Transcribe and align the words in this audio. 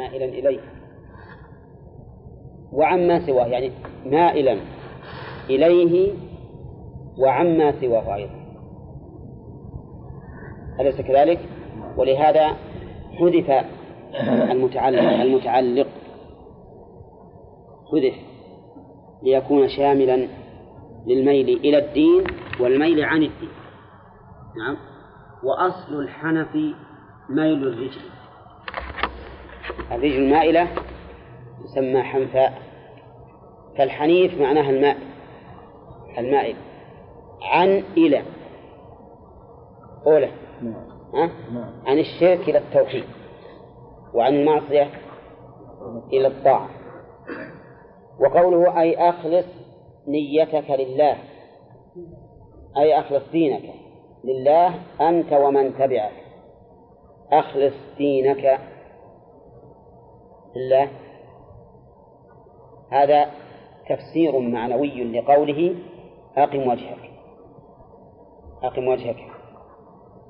مائلا 0.00 0.24
إليه 0.24 0.60
وعما 2.72 3.26
سواه 3.26 3.46
يعني 3.46 3.72
مائلا 4.06 4.56
إليه 5.50 6.12
وعما 7.18 7.80
سواه 7.80 8.14
أيضا. 8.14 8.40
أليس 10.80 11.00
كذلك؟ 11.00 11.38
ولهذا 11.96 12.56
حذف 13.18 13.64
المتعلق 14.50 15.02
المتعلق. 15.02 15.86
حذف 17.92 18.14
ليكون 19.22 19.68
شاملا 19.68 20.28
للميل 21.06 21.48
إلى 21.48 21.78
الدين 21.78 22.24
والميل 22.60 23.04
عن 23.04 23.22
الدين. 23.22 23.50
نعم. 24.58 24.76
وأصل 25.44 26.02
الحنف 26.02 26.54
ميل 27.28 27.68
الرجل. 27.68 28.19
الرجل 29.92 30.16
المائلة 30.16 30.68
تسمى 31.64 32.02
حنفاء 32.02 32.52
فالحنيف 33.78 34.40
معناها 34.40 34.70
الماء 34.70 34.96
المائل. 36.18 36.56
عن 37.42 37.82
إلى. 37.96 38.22
أولى؟ 40.06 40.30
عن 41.86 41.98
الشرك 41.98 42.48
إلى 42.48 42.58
التوحيد. 42.58 43.04
وعن 44.14 44.34
المعصية 44.34 44.90
إلى 46.12 46.26
الطاعة. 46.26 46.68
وقوله 48.20 48.80
أي 48.80 49.08
أخلص 49.08 49.46
نيتك 50.08 50.70
لله. 50.70 51.16
أي 52.76 53.00
أخلص 53.00 53.22
دينك 53.32 53.74
لله 54.24 54.74
أنت 55.00 55.32
ومن 55.32 55.74
تبعك. 55.78 56.12
أخلص 57.32 57.74
دينك 57.98 58.60
لله 60.56 60.88
هذا 62.92 63.30
تفسير 63.88 64.38
معنوي 64.38 65.04
لقوله 65.04 65.74
أقم 66.36 66.68
وجهك. 66.68 67.10
أقم 68.62 68.88
وجهك. 68.88 69.16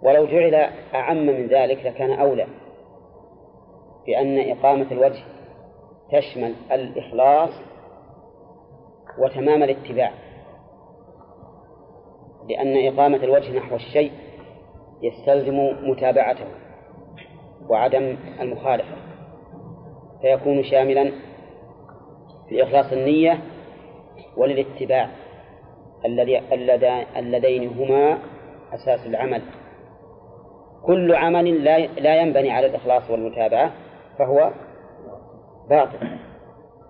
ولو 0.02 0.26
جعل 0.26 0.54
أعم 0.94 1.26
من 1.26 1.46
ذلك 1.46 1.86
لكان 1.86 2.12
أولى 2.12 2.46
بأن 4.06 4.50
إقامة 4.50 4.86
الوجه 4.92 5.22
تشمل 6.12 6.54
الإخلاص 6.72 7.50
وتمام 9.18 9.62
الاتباع. 9.62 10.12
لأن 12.48 12.92
إقامة 12.92 13.16
الوجه 13.16 13.56
نحو 13.58 13.76
الشيء 13.76 14.12
يستلزم 15.02 15.56
متابعته 15.90 16.46
وعدم 17.68 18.16
المخالفة. 18.40 18.99
فيكون 20.22 20.64
شاملا 20.64 21.12
لإخلاص 22.50 22.92
النية 22.92 23.38
وللاتباع 24.36 25.10
اللذين 27.16 27.68
هما 27.68 28.18
أساس 28.72 29.06
العمل. 29.06 29.42
كل 30.86 31.14
عمل 31.14 31.64
لا 31.98 32.22
ينبني 32.22 32.50
على 32.50 32.66
الإخلاص 32.66 33.10
والمتابعة 33.10 33.72
فهو 34.18 34.50
باطل. 35.70 35.98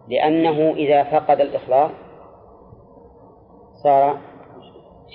لأنه 0.08 0.72
إذا 0.74 1.02
فقد 1.02 1.40
الإخلاص 1.40 1.90
صار 3.82 4.18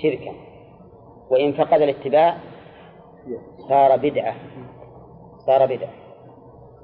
شركا 0.02 0.32
وإن 1.30 1.52
فقد 1.52 1.82
الاتباع 1.82 2.36
صار 3.68 3.96
بدعة 3.96 4.34
صار 5.46 5.66
بدعة. 5.66 6.05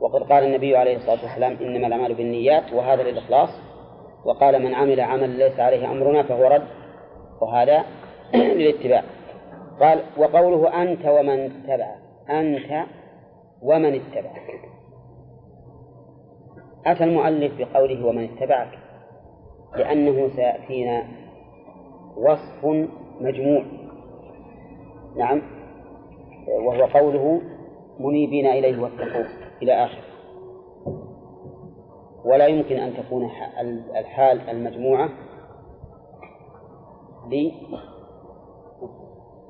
وقد 0.02 0.22
قال 0.22 0.44
النبي 0.44 0.76
عليه 0.76 0.96
الصلاة 0.96 1.22
والسلام 1.22 1.56
إنما 1.60 1.86
الأعمال 1.86 2.14
بالنيات 2.14 2.72
وهذا 2.72 3.02
للإخلاص. 3.02 3.48
وقال 4.24 4.62
من 4.62 4.74
عمل 4.74 5.00
عملا 5.00 5.26
ليس 5.26 5.60
عليه 5.60 5.90
أمرنا 5.90 6.22
فهو 6.22 6.46
رد 6.46 6.66
وهذا 7.40 7.84
للاتباع. 8.34 9.02
قال 9.80 10.00
وقوله 10.16 10.82
أنت 10.82 11.06
ومن 11.06 11.62
تبع 11.66 11.94
أنت 12.30 12.86
ومن 13.62 13.94
اتبعك 13.94 14.42
أتى 16.86 17.04
المؤلف 17.04 17.52
بقوله 17.58 18.06
ومن 18.06 18.24
اتبعك؟ 18.24 18.78
لأنه 19.76 20.28
سيأتينا 20.36 21.02
وصف 22.16 22.88
مجموع. 23.20 23.62
نعم 25.16 25.42
وهو 26.48 26.84
قوله 26.84 27.40
منيبين 28.00 28.46
إليه 28.46 28.82
واتقوه. 28.82 29.41
إلى 29.62 29.84
آخره. 29.84 30.04
ولا 32.24 32.46
يمكن 32.46 32.76
أن 32.76 32.94
تكون 32.96 33.30
الحال 33.96 34.50
المجموعة 34.50 35.08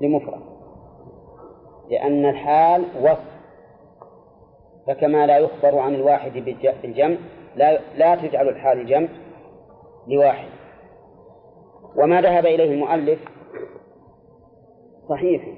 لمفرد. 0.00 0.42
لأن 1.90 2.26
الحال 2.26 2.84
وصف. 3.02 3.32
فكما 4.86 5.26
لا 5.26 5.38
يخبر 5.38 5.78
عن 5.78 5.94
الواحد 5.94 6.32
بالجمع 6.82 7.16
لا 7.56 7.80
لا 7.96 8.14
تجعل 8.16 8.48
الحال 8.48 8.86
جمع 8.86 9.08
لواحد. 10.08 10.48
وما 11.96 12.20
ذهب 12.20 12.46
إليه 12.46 12.72
المؤلف 12.72 13.20
صحيح 15.08 15.48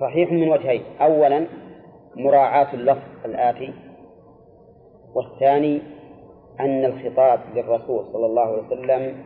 صحيح 0.00 0.32
من 0.32 0.48
وجهين. 0.48 0.82
أولا 1.00 1.46
مراعاة 2.16 2.74
اللفظ 2.74 3.24
الآتي 3.24 3.74
والثاني 5.14 5.82
أن 6.60 6.84
الخطاب 6.84 7.40
للرسول 7.54 8.04
صلى 8.12 8.26
الله 8.26 8.42
عليه 8.42 8.62
وسلم 8.62 9.24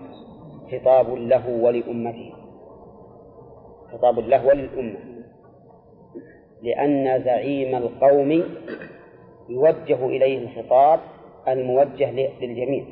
خطاب 0.73 1.15
له 1.15 1.49
ولأمته. 1.63 2.33
خطاب 3.93 4.19
له 4.19 4.47
وللأمة. 4.47 4.99
لأن 6.63 7.25
زعيم 7.25 7.77
القوم 7.77 8.43
يوجه 9.49 10.07
إليه 10.07 10.39
الخطاب 10.39 11.01
الموجه 11.49 12.11
للجميع. 12.41 12.85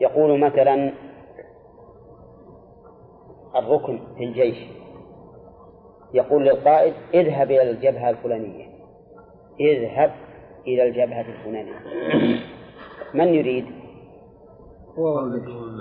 يقول 0.00 0.40
مثلا 0.40 0.92
الركن 3.56 3.98
في 4.16 4.24
الجيش. 4.24 4.56
يقول 6.14 6.44
للقائد 6.44 6.92
اذهب 7.14 7.50
إلى 7.50 7.70
الجبهة 7.70 8.10
الفلانية. 8.10 8.64
اذهب 9.60 10.10
إلى 10.66 10.88
الجبهة 10.88 11.20
الفلانية. 11.20 11.74
من 13.14 13.28
يريد؟ 13.34 13.64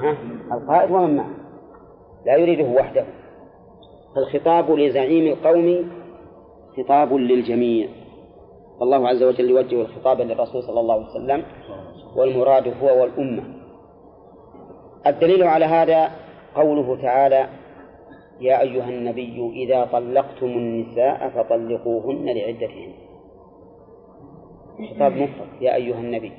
ها؟ 0.04 0.18
القائد 0.52 0.92
ومن 0.92 1.16
معه؟ 1.16 1.30
لا 2.26 2.36
يريده 2.36 2.64
وحده. 2.64 3.06
فالخطاب 4.16 4.72
لزعيم 4.72 5.34
القوم 5.34 5.92
خطاب 6.78 7.14
للجميع. 7.14 7.88
فالله 8.80 9.08
عز 9.08 9.24
وجل 9.24 9.50
يوجه 9.50 9.82
الخطاب 9.82 10.22
للرسول 10.22 10.64
صلى 10.64 10.80
الله 10.80 10.94
عليه 10.94 11.06
وسلم 11.06 11.44
والمراد 12.16 12.74
هو 12.84 13.02
والأمة. 13.02 13.44
الدليل 15.08 15.44
على 15.44 15.66
هذا 15.66 16.12
قوله 16.56 17.02
تعالى 17.02 17.48
يا 18.42 18.62
أيها 18.62 18.90
النبي 18.90 19.52
إذا 19.54 19.86
طلقتم 19.86 20.46
النساء 20.46 21.30
فطلقوهن 21.30 22.26
لعدتهن. 22.26 22.94
خطاب 24.90 25.12
مفرد. 25.12 25.62
يا 25.62 25.76
أيها 25.76 26.00
النبي. 26.00 26.32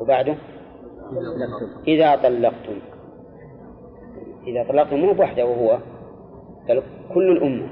وبعده؟ 0.00 0.36
إذا 1.88 2.16
طلقتم. 2.16 2.78
إذا 4.46 4.68
طلقتم 4.68 4.96
مو 4.96 5.22
وحده 5.22 5.46
وهو 5.46 5.78
بل 6.68 6.82
كل 7.14 7.32
الأمة. 7.32 7.68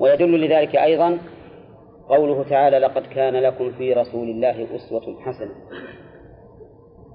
ويدل 0.00 0.40
لذلك 0.40 0.76
أيضا 0.76 1.18
قوله 2.08 2.42
تعالى 2.42 2.78
لقد 2.78 3.02
كان 3.02 3.36
لكم 3.36 3.70
في 3.70 3.92
رسول 3.92 4.28
الله 4.28 4.76
أسوة 4.76 5.20
حسنة 5.20 5.54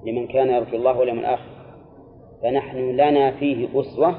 لمن 0.06 0.26
كان 0.26 0.48
يرجو 0.48 0.76
الله 0.76 0.98
واليوم 0.98 1.18
الآخر. 1.18 1.53
فنحن 2.44 2.78
لنا 2.78 3.30
فيه 3.30 3.68
أسوة 3.80 4.14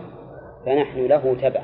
فنحن 0.65 1.05
له 1.05 1.35
تبع. 1.41 1.61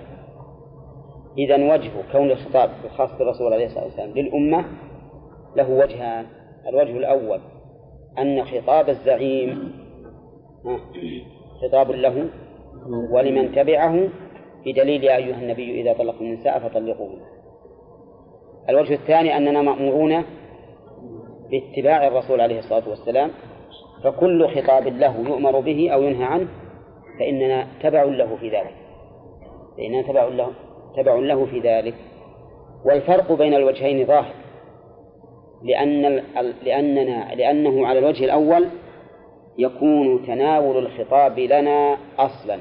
إذا 1.37 1.73
وجه 1.73 1.91
كون 2.11 2.31
الخطاب 2.31 2.69
الخاص 2.83 3.17
بالرسول 3.17 3.53
عليه 3.53 3.65
الصلاة 3.65 3.83
والسلام 3.83 4.09
للأمة 4.09 4.65
له 5.55 5.69
وجهان. 5.69 6.25
الوجه 6.67 6.97
الأول 6.97 7.39
أن 8.19 8.45
خطاب 8.45 8.89
الزعيم 8.89 9.73
خطاب 11.61 11.91
له 11.91 12.29
ولمن 13.11 13.51
تبعه 13.55 14.07
بدليل 14.65 15.03
يا 15.03 15.15
أيها 15.15 15.39
النبي 15.39 15.81
إذا 15.81 15.93
طلقتم 15.93 16.25
النساء 16.25 16.59
فطلقوهن. 16.59 17.19
الوجه 18.69 18.93
الثاني 18.93 19.37
أننا 19.37 19.61
مأمورون 19.61 20.23
باتباع 21.51 22.07
الرسول 22.07 22.41
عليه 22.41 22.59
الصلاة 22.59 22.89
والسلام 22.89 23.31
فكل 24.03 24.47
خطاب 24.47 24.87
له 24.87 25.19
يؤمر 25.27 25.59
به 25.59 25.89
أو 25.93 26.01
ينهى 26.01 26.23
عنه 26.23 26.47
فإننا 27.19 27.67
تبع 27.83 28.03
له 28.03 28.35
في 28.35 28.49
ذلك. 28.49 28.75
فإننا 29.77 30.01
تبع 30.01 30.23
له 30.23 30.51
تبع 30.97 31.15
له 31.15 31.45
في 31.45 31.59
ذلك. 31.59 31.95
والفرق 32.85 33.31
بين 33.31 33.53
الوجهين 33.53 34.05
ظاهر. 34.05 34.33
لأن 35.63 36.23
لأننا 36.63 37.35
لأنه 37.35 37.87
على 37.87 37.99
الوجه 37.99 38.25
الأول 38.25 38.67
يكون 39.57 40.25
تناول 40.25 40.77
الخطاب 40.77 41.39
لنا 41.39 41.97
أصلا 42.19 42.59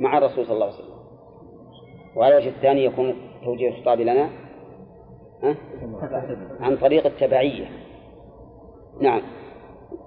مع 0.00 0.18
الرسول 0.18 0.46
صلى 0.46 0.54
الله 0.54 0.66
عليه 0.66 0.76
وسلم. 0.76 0.96
وعلى 2.16 2.38
الوجه 2.38 2.48
الثاني 2.48 2.84
يكون 2.84 3.14
توجيه 3.44 3.68
الخطاب 3.68 4.00
لنا 4.00 4.30
عن 6.60 6.76
طريق 6.76 7.06
التبعية. 7.06 7.64
نعم. 9.00 9.22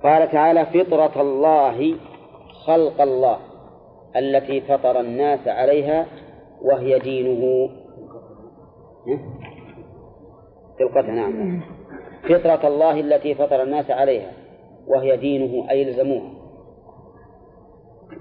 قال 0.04 0.32
تعالى 0.32 0.66
فطرة 0.66 1.22
الله 1.22 1.96
خلق 2.66 3.02
الله 3.02 3.38
التي 4.16 4.62
فطر 4.62 5.00
الناس 5.00 5.48
عليها 5.48 6.06
وهي 6.62 7.00
دينه. 7.00 7.70
خلقتها 10.80 11.12
نعم 11.12 11.62
فطرة 12.24 12.68
الله 12.68 13.00
التي 13.00 13.36
فطر 13.36 13.64
الناس 13.64 13.92
عليها 13.92 14.32
وهي 14.88 15.18
دينه 15.18 15.70
أي 15.70 15.82
يلزموها 15.82 16.32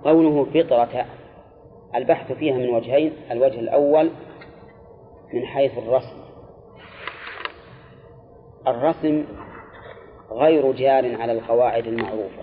قوله 0.04 0.44
فطرة 0.44 1.04
البحث 1.94 2.32
فيها 2.32 2.54
من 2.54 2.68
وجهين 2.68 3.12
الوجه 3.30 3.60
الأول 3.60 4.10
من 5.34 5.46
حيث 5.46 5.78
الرسم. 5.78 6.16
الرسم 8.66 9.24
غير 10.30 10.72
جار 10.72 11.20
على 11.20 11.32
القواعد 11.32 11.86
المعروفة. 11.86 12.42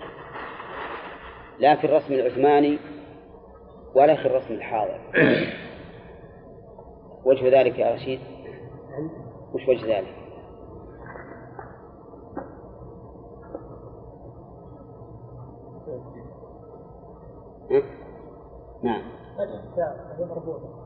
لا 1.58 1.76
في 1.76 1.84
الرسم 1.84 2.14
العثماني 2.14 2.78
ولا 3.94 4.16
في 4.16 4.26
الرسم 4.26 4.54
الحاضر. 4.54 4.98
وجه 7.26 7.60
ذلك 7.60 7.78
يا 7.78 7.94
رشيد؟ 7.94 8.20
وش 9.54 9.68
وجه 9.68 9.98
ذلك؟ 9.98 10.22
نعم. 18.82 19.02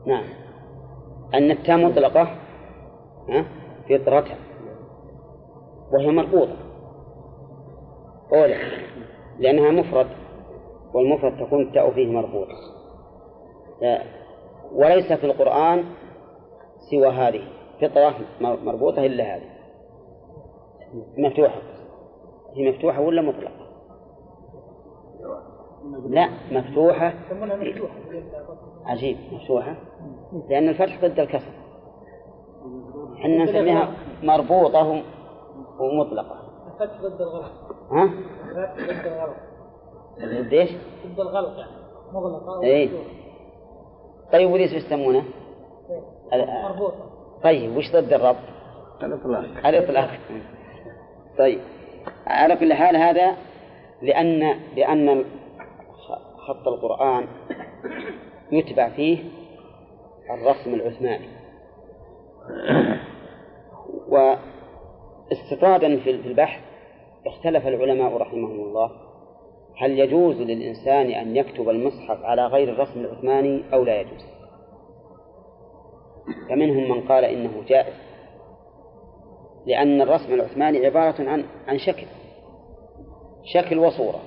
نعم. 0.05 0.23
أن 1.33 1.51
التاء 1.51 1.77
مطلقة 1.77 2.27
فطرتها 3.89 4.37
وهي 5.91 6.11
مربوطة. 6.11 6.66
أولى 8.33 8.57
لأنها 9.39 9.71
مفرد 9.71 10.07
والمفرد 10.93 11.45
تكون 11.45 11.61
التاء 11.61 11.91
فيه 11.91 12.11
مربوطة 12.11 12.55
وليس 14.71 15.13
في 15.13 15.25
القرآن 15.25 15.83
سوى 16.91 17.07
هذه 17.07 17.41
فطرة 17.81 18.15
مربوطة 18.41 19.05
إلا 19.05 19.35
هذه. 19.35 19.49
مفتوحة. 21.17 21.61
هي 22.55 22.71
مفتوحة 22.71 23.01
ولا 23.01 23.21
مطلقة؟ 23.21 23.67
لا 26.07 26.29
مفتوحة. 26.51 27.13
عجيب 28.85 29.17
مفتوحة. 29.31 29.75
لأن 30.49 30.69
الفتح 30.69 31.01
ضد 31.05 31.19
الكسر. 31.19 31.51
إحنا 33.15 33.43
نسميها 33.43 33.93
مربوطة 34.23 35.03
ومطلقة. 35.79 36.35
الفتح 36.73 37.01
ضد 37.01 37.21
الغلط. 37.21 37.51
ها؟ 37.91 38.09
ضد 38.53 39.05
الغلط 39.05 39.35
ضد 40.19 40.53
إيش؟ 40.53 40.71
ضد 41.07 41.19
الغلط 41.19 41.57
يعني 41.57 41.71
مغلقة 42.13 42.63
اي 42.63 42.89
طيب 44.33 44.51
وليش 44.51 44.71
يسمونه؟ 44.71 45.23
مربوطة 46.33 47.09
طيب 47.43 47.77
وش 47.77 47.91
ضد 47.91 48.13
الربط؟ 48.13 48.37
الإطلاق 49.03 49.67
الإطلاق 49.67 50.09
طيب 51.37 51.59
على 52.27 52.55
كل 52.55 52.73
حال 52.73 52.95
هذا 52.95 53.35
لأن 54.01 54.59
لأن 54.75 55.25
خط 56.37 56.67
القرآن 56.67 57.27
يتبع 58.51 58.89
فيه 58.89 59.23
الرسم 60.29 60.73
العثماني 60.73 61.27
واستطرادا 65.31 65.99
في 65.99 66.09
البحث 66.09 66.61
اختلف 67.27 67.67
العلماء 67.67 68.17
رحمهم 68.17 68.59
الله. 68.59 68.91
هل 69.77 69.99
يجوز 69.99 70.35
للإنسان 70.35 71.05
أن 71.05 71.35
يكتب 71.35 71.69
المصحف 71.69 72.23
على 72.23 72.45
غير 72.45 72.69
الرسم 72.69 72.99
العثماني 72.99 73.63
أو 73.73 73.83
لا 73.83 74.01
يجوز؟ 74.01 74.25
فمنهم 76.49 76.91
من 76.91 77.07
قال 77.07 77.25
إنه 77.25 77.63
جائز 77.67 77.93
لأن 79.65 80.01
الرسم 80.01 80.33
العثماني 80.33 80.85
عبارة 80.85 81.29
عن 81.29 81.43
عن 81.67 81.77
شكل 81.77 82.07
شكل 83.53 83.79
وصورة. 83.79 84.19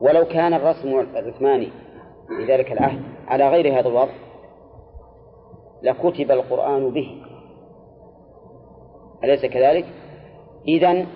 ولو 0.00 0.24
كان 0.24 0.54
الرسم 0.54 0.98
العثماني 0.98 1.68
في 2.28 2.52
ذلك 2.52 2.72
العهد 2.72 3.02
على 3.26 3.48
غير 3.48 3.80
هذا 3.80 3.88
الوضع 3.88 4.12
لكتب 5.82 6.30
القرآن 6.30 6.90
به. 6.90 7.22
أليس 9.24 9.46
كذلك؟ 9.46 9.86
إذن 10.68 11.06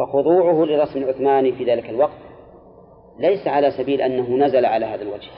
فخضوعه 0.00 0.64
لرسم 0.64 0.98
العثماني 1.02 1.52
في 1.52 1.64
ذلك 1.64 1.90
الوقت 1.90 2.18
ليس 3.18 3.46
على 3.46 3.70
سبيل 3.70 4.00
أنه 4.00 4.46
نزل 4.46 4.64
على 4.64 4.86
هذا 4.86 5.02
الوجه 5.02 5.30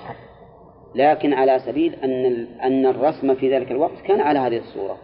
لكن 0.94 1.32
على 1.32 1.58
سبيل 1.58 1.94
أن 1.94 2.46
أن 2.62 2.86
الرسم 2.86 3.34
في 3.34 3.56
ذلك 3.56 3.70
الوقت 3.70 4.02
كان 4.06 4.20
على 4.20 4.38
هذه 4.38 4.58
الصورة 4.58 4.96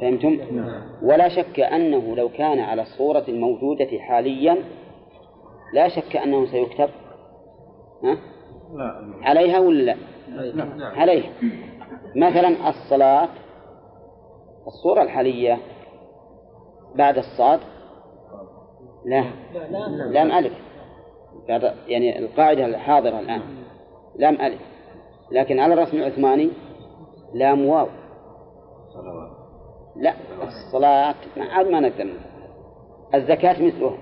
فهمتم؟ 0.00 0.40
ولا 1.02 1.28
شك 1.28 1.60
أنه 1.60 2.16
لو 2.16 2.28
كان 2.28 2.60
على 2.60 2.82
الصورة 2.82 3.24
الموجودة 3.28 3.98
حاليا 3.98 4.56
لا 5.74 5.88
شك 5.88 6.16
أنه 6.16 6.46
سيكتب 6.46 6.88
ها؟ 8.04 8.18
عليها 9.22 9.58
ولا 9.58 9.82
لا؟ 9.82 9.96
عليها 10.80 11.30
مثلا 12.16 12.68
الصلاة 12.68 13.28
الصورة 14.66 15.02
الحالية 15.02 15.58
بعد 16.98 17.18
الصاد؟ 17.18 17.60
لا. 19.04 19.24
لام 20.10 20.32
ألف. 20.32 20.52
بعد 21.48 21.74
يعني 21.86 22.18
القاعدة 22.18 22.66
الحاضرة 22.66 23.20
الآن. 23.20 23.42
لام 24.16 24.34
ألف. 24.34 24.60
لكن 25.30 25.58
على 25.58 25.74
الرسم 25.74 25.96
العثماني 25.96 26.50
لام 27.34 27.66
واو. 27.66 27.86
لا 29.96 30.14
الصلاة 30.42 31.14
ما 31.36 31.44
عاد 31.44 31.66
ما 31.66 31.80
نقدر. 31.80 32.12
الزكاة 33.14 33.62
مثله. 33.62 33.98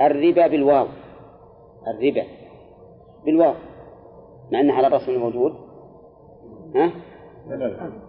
الربا 0.00 0.46
بالواو. 0.46 0.86
الربا 1.88 2.24
بالواو. 3.24 3.54
مع 4.52 4.60
أنها 4.60 4.76
على 4.76 4.86
الرسم 4.86 5.10
الموجود. 5.10 5.54
ها؟ 6.74 6.90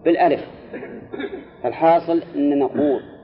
بالألف. 0.04 0.40
فالحاصل 1.62 2.22
أن 2.34 2.58
نقول 2.58 3.19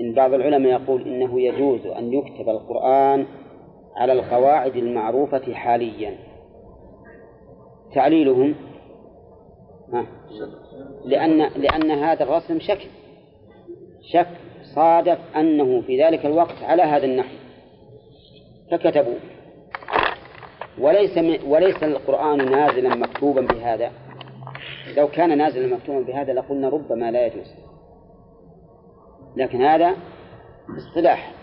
إن 0.00 0.14
بعض 0.14 0.34
العلماء 0.34 0.72
يقول 0.72 1.02
إنه 1.02 1.40
يجوز 1.40 1.86
أن 1.86 2.12
يكتب 2.12 2.48
القرآن 2.48 3.26
على 3.96 4.12
القواعد 4.12 4.76
المعروفة 4.76 5.54
حاليا. 5.54 6.14
تعليلهم؟ 7.94 8.54
ها؟ 9.92 10.06
لأن 11.04 11.38
لأن 11.38 11.90
هذا 11.90 12.22
الرسم 12.22 12.58
شكل. 12.60 12.88
شك 14.12 14.28
صادف 14.74 15.18
أنه 15.36 15.80
في 15.80 16.04
ذلك 16.04 16.26
الوقت 16.26 16.62
على 16.62 16.82
هذا 16.82 17.04
النحو. 17.04 17.34
فكتبوا. 18.70 19.18
وليس 20.80 21.18
وليس 21.46 21.82
القرآن 21.82 22.50
نازلا 22.50 22.94
مكتوبا 22.94 23.40
بهذا. 23.40 23.90
لو 24.96 25.08
كان 25.08 25.38
نازلا 25.38 25.76
مكتوبا 25.76 26.00
بهذا 26.00 26.32
لقلنا 26.32 26.68
ربما 26.68 27.10
لا 27.10 27.26
يجوز. 27.26 27.67
لكن 29.36 29.62
هذا 29.62 29.96
اصطلاح. 30.76 31.34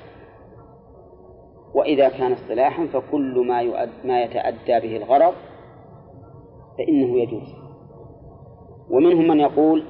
وإذا 1.74 2.10
كان 2.10 2.34
اصطلاحا 2.34 2.88
فكل 2.88 3.46
ما 3.48 3.62
يؤد 3.62 3.90
ما 4.04 4.24
يتأدى 4.24 4.88
به 4.88 4.98
الغرض 4.98 5.34
فإنه 6.78 7.20
يجوز. 7.20 7.54
ومنهم 8.90 9.28
من 9.28 9.40
يقول 9.40 9.84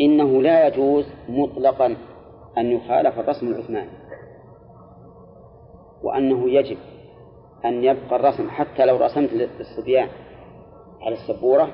إنه 0.00 0.42
لا 0.42 0.66
يجوز 0.66 1.04
مطلقا 1.28 1.96
أن 2.58 2.66
يخالف 2.72 3.18
الرسم 3.18 3.46
العثماني 3.46 3.90
وأنه 6.02 6.50
يجب 6.50 6.78
أن 7.64 7.84
يبقى 7.84 8.16
الرسم. 8.16 8.50
حتى 8.50 8.86
لو 8.86 8.96
رسمت 8.96 9.32
للصبيان 9.32 10.08
على 11.02 11.14
السبورة 11.14 11.68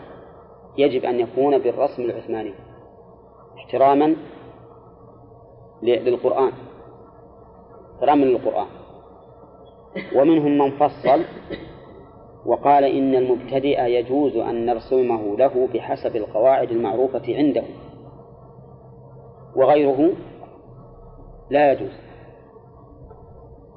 يجب 0.79 1.05
أن 1.05 1.21
يكون 1.21 1.59
بالرسم 1.59 2.03
العثماني 2.03 2.55
احتراما 3.57 4.17
للقرآن. 5.83 6.53
احتراما 7.95 8.25
للقرآن 8.25 8.67
ومنهم 10.17 10.59
من 10.59 10.71
فصل 10.71 11.25
وقال 12.47 12.85
إن 12.85 13.15
المبتدئ 13.15 13.81
يجوز 13.81 14.37
أن 14.37 14.67
نرسمه 14.67 15.37
له 15.37 15.69
بحسب 15.75 16.17
القواعد 16.17 16.71
المعروفة 16.71 17.37
عنده. 17.37 17.65
وغيره 19.57 20.13
لا 21.51 21.73
يجوز. 21.73 21.93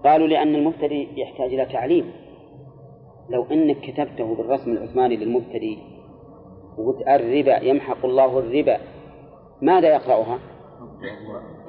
قالوا 0.03 0.27
لأن 0.27 0.55
المبتدئ 0.55 1.08
يحتاج 1.20 1.53
إلى 1.53 1.65
تعليم. 1.65 2.12
لو 3.29 3.46
أنك 3.51 3.77
كتبته 3.79 4.36
بالرسم 4.36 4.72
العثماني 4.72 5.17
للمبتدئ 5.17 5.77
وقلت 6.77 7.08
الربا 7.08 7.63
يمحق 7.63 8.05
الله 8.05 8.39
الربا 8.39 8.77
ماذا 9.62 9.88
يقرأها؟ 9.88 10.39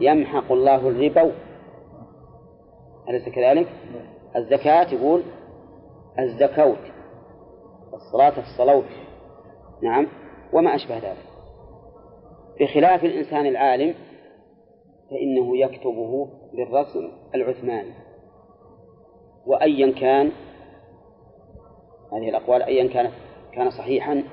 يمحق 0.02 0.52
الله 0.52 0.88
الربا. 0.88 1.32
أليس 3.08 3.28
كذلك؟ 3.28 3.68
الزكاة 4.36 4.94
يقول 4.94 5.22
الزكوت 6.18 6.78
الصلاة 7.94 8.34
الصلوت. 8.38 8.90
نعم. 9.82 10.06
وما 10.52 10.74
أشبه 10.74 10.98
ذلك. 10.98 11.32
بخلاف 12.60 13.04
الإنسان 13.04 13.46
العالم 13.46 13.94
فإنه 15.10 15.56
يكتبه 15.56 16.28
بالرسم 16.52 17.08
العثماني 17.34 17.92
وأيا 19.46 19.92
كان 19.92 20.30
هذه 22.12 22.28
الأقوال 22.28 22.62
أيا 22.62 22.88
كانت 22.88 23.12
كان 23.52 23.70
صحيحا 23.70 24.24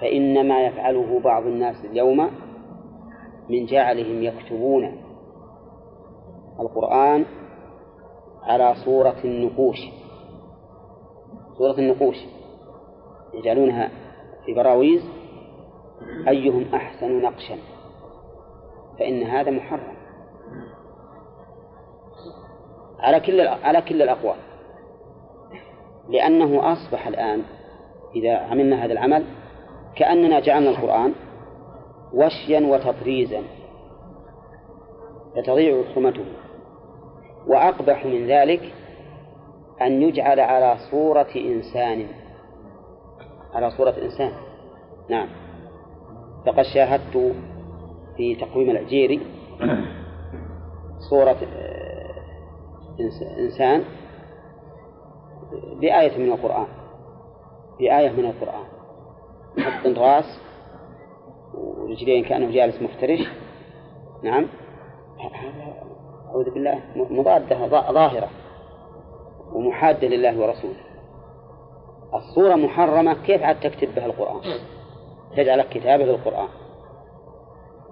فإنما 0.00 0.66
يفعله 0.66 1.20
بعض 1.20 1.46
الناس 1.46 1.84
اليوم 1.84 2.30
من 3.48 3.66
جعلهم 3.66 4.22
يكتبون 4.22 5.02
القرآن 6.60 7.24
على 8.42 8.74
صورة 8.84 9.16
النقوش. 9.24 9.78
صورة 11.58 11.78
النقوش. 11.78 12.16
يجعلونها 13.34 13.90
في 14.46 14.54
براويز. 14.54 15.02
أيهم 16.28 16.74
أحسن 16.74 17.22
نقشا؟ 17.22 17.56
فإن 18.98 19.22
هذا 19.22 19.50
محرم. 19.50 19.96
على 22.98 23.20
كل 23.20 23.40
على 23.40 23.82
كل 23.82 24.02
الأقوال. 24.02 24.36
لأنه 26.08 26.72
أصبح 26.72 27.06
الآن 27.06 27.42
إذا 28.16 28.36
عملنا 28.36 28.84
هذا 28.84 28.92
العمل 28.92 29.24
كأننا 29.96 30.40
جعلنا 30.40 30.70
القرآن 30.70 31.14
وشيا 32.12 32.60
وتطريزا. 32.60 33.42
فتضيع 35.36 35.84
حرمته. 35.94 36.24
وأقبح 37.46 38.06
من 38.06 38.26
ذلك 38.26 38.74
أن 39.82 40.02
يجعل 40.02 40.40
على 40.40 40.76
صورة 40.90 41.28
إنسان. 41.36 42.06
على 43.54 43.70
صورة 43.70 43.94
إنسان. 44.02 44.32
نعم. 45.08 45.28
فقد 46.46 46.62
شاهدت 46.62 47.34
في 48.16 48.34
تقويم 48.34 48.70
العجيري 48.70 49.20
صورة 51.10 51.36
آه، 51.56 52.14
إنسان 53.38 53.84
بآية 55.80 56.18
من 56.18 56.32
القرآن. 56.32 56.66
بآية 57.78 58.10
من 58.10 58.24
القرآن. 58.24 58.64
حط 59.58 59.98
راس 59.98 60.40
ورجلين 61.88 62.24
كأنه 62.24 62.50
جالس 62.50 62.82
مفترش. 62.82 63.20
نعم. 64.22 64.46
أعوذ 66.28 66.50
بالله. 66.50 66.82
مضادة 66.96 67.66
ظاهرة. 67.92 68.28
ومحادة 69.52 70.08
لله 70.08 70.40
ورسوله. 70.40 70.80
الصورة 72.14 72.54
محرمة. 72.54 73.14
كيف 73.26 73.42
عاد 73.42 73.60
تكتب 73.60 73.94
بها 73.94 74.06
القرآن؟ 74.06 74.40
تجعل 75.36 75.62
كتابة 75.62 76.04
للقرآن. 76.04 76.48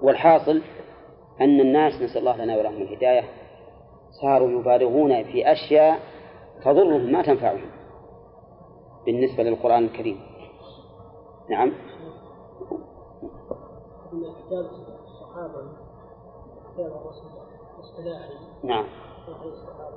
والحاصل 0.03 0.63
أن 1.41 1.61
الناس 1.61 2.03
نسأل 2.03 2.19
الله 2.19 2.45
لنا 2.45 2.57
ولهم 2.57 2.83
الهداية 2.83 3.25
صاروا 4.23 4.61
يبالغون 4.61 5.25
في 5.25 5.53
أشياء 5.53 5.99
تضرهم 6.65 7.13
ما 7.13 7.23
تنفعهم 7.23 7.71
بالنسبة 9.07 9.43
للقرآن 9.43 9.85
الكريم. 9.85 10.21
نعم. 11.51 11.73
كتاب 14.23 14.67
الصحابة 15.07 15.63
كتاب 16.75 16.87
الرسول 16.87 17.31
الاصطلاحي 17.79 18.35
نعم. 18.65 18.85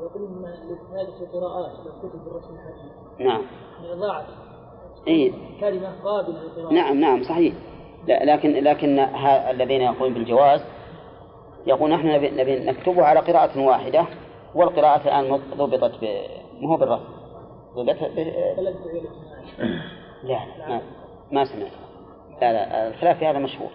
يقولون 0.01 0.45
إن 0.45 0.77
هذه 0.93 1.27
قراءات 1.33 1.71
لو 1.85 2.09
كتب 2.09 2.23
بالرسم 2.25 2.55
الحديث. 2.55 2.91
نعم. 3.19 3.41
ضاعت 3.99 4.25
إيه؟ 5.07 5.31
كلمة 5.59 6.03
قابلة 6.03 6.41
للقراءة 6.41 6.73
نعم 6.73 6.99
نعم 6.99 7.23
صحيح. 7.23 7.53
لا 8.07 8.35
لكن 8.35 8.63
لكن 8.63 8.99
الذين 9.49 9.81
يقولون 9.81 10.13
بالجواز 10.13 10.61
يقول 11.65 11.91
نحن 11.91 12.07
نبي, 12.07 12.29
نبي 12.29 12.59
نكتبه 12.59 13.03
على 13.03 13.19
قراءة 13.19 13.59
واحدة 13.65 14.05
والقراءة 14.55 15.01
الآن 15.03 15.41
ضبطت 15.57 15.95
ب... 16.01 16.05
ما 16.61 16.69
هو 16.69 16.77
بالرسم؟ 16.77 17.03
ضبطت 17.75 18.11
ب... 18.15 18.19
لا 20.23 20.39
ما, 20.67 20.81
ما 21.31 21.45
سمعت 21.45 21.71
لا 22.41 22.53
لا 22.53 22.87
الخلاف 22.87 23.17
في 23.17 23.25
هذا 23.25 23.39
مشهور. 23.39 23.69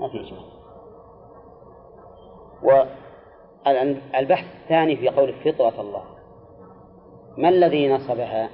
ما 0.00 0.08
في 0.08 0.20
إجماع 0.20 0.58
والبحث 2.62 4.44
الثاني 4.62 4.96
في 4.96 5.08
قول 5.08 5.32
فطرة 5.32 5.80
الله. 5.80 6.02
ما 7.36 7.48
الذي 7.48 7.88
نصبها 7.88 8.50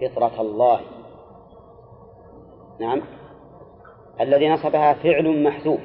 فطرة 0.00 0.40
الله؟ 0.40 0.80
نعم. 2.80 3.02
الذي 4.20 4.48
نصبها 4.48 4.92
فعل 4.92 5.42
محذوف. 5.42 5.80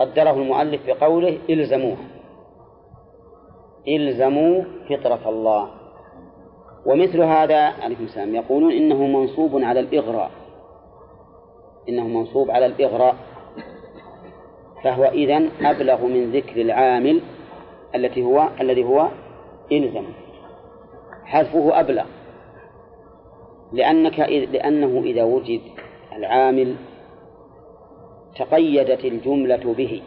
قدره 0.00 0.30
المؤلف 0.30 0.86
بقوله 0.86 1.38
إلزموها 1.50 2.08
إلزموا 3.88 4.64
فطرة 4.88 5.28
الله. 5.28 5.70
ومثل 6.86 7.22
هذا 7.22 7.60
عليكم 7.60 8.04
السلام 8.04 8.34
يقولون 8.34 8.72
إنه 8.72 9.06
منصوب 9.06 9.50
على 9.54 9.80
الإغراء. 9.80 10.30
إنه 11.88 12.08
منصوب 12.08 12.50
على 12.50 12.66
الإغراء. 12.66 13.16
فهو 14.84 15.04
إذن 15.04 15.50
أبلغ 15.60 16.06
من 16.06 16.32
ذكر 16.32 16.60
العامل 16.60 17.20
التي 17.94 18.22
هو 18.22 18.48
الذي 18.60 18.84
هو 18.84 19.08
إلزم. 19.72 20.04
حذفه 21.24 21.80
أبلغ. 21.80 22.04
لأنك 23.72 24.18
لأنه 24.52 25.02
إذا 25.04 25.24
وجد 25.24 25.60
العامل 26.16 26.76
تقيدت 28.38 29.04
الجملة 29.04 29.74
به. 29.74 30.02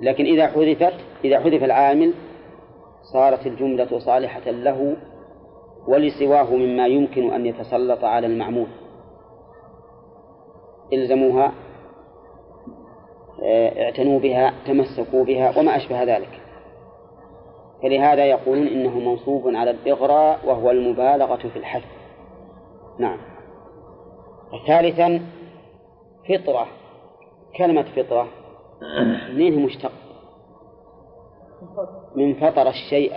لكن 0.00 0.24
إذا 0.24 0.46
حذفت 0.46 0.94
إذا 1.24 1.40
حذف 1.40 1.64
العامل 1.64 2.12
صارت 3.12 3.46
الجملة 3.46 3.98
صالحة 3.98 4.50
له 4.50 4.96
ولسواه 5.88 6.56
مما 6.56 6.86
يمكن 6.86 7.32
أن 7.32 7.46
يتسلط 7.46 8.04
على 8.04 8.26
المعمول. 8.26 8.68
إلزموها 10.92 11.46
آه، 11.46 11.63
اعتنوا 13.44 14.20
بها 14.20 14.54
تمسكوا 14.66 15.24
بها 15.24 15.58
وما 15.58 15.76
أشبه 15.76 16.02
ذلك. 16.02 16.40
فلهذا 17.82 18.24
يقولون 18.24 18.66
إنه 18.66 18.98
منصوب 18.98 19.42
على 19.56 19.70
الإغراء 19.70 20.38
وهو 20.46 20.70
المبالغة 20.70 21.48
في 21.48 21.56
الحث 21.56 21.84
نعم. 22.98 23.18
ثالثا 24.66 25.20
فطرة. 26.28 26.66
كلمة 27.56 27.82
فطرة 27.82 28.28
منين 29.32 29.62
مشتق؟ 29.62 29.92
من 32.16 32.34
فطر 32.34 32.68
الشيء. 32.68 33.12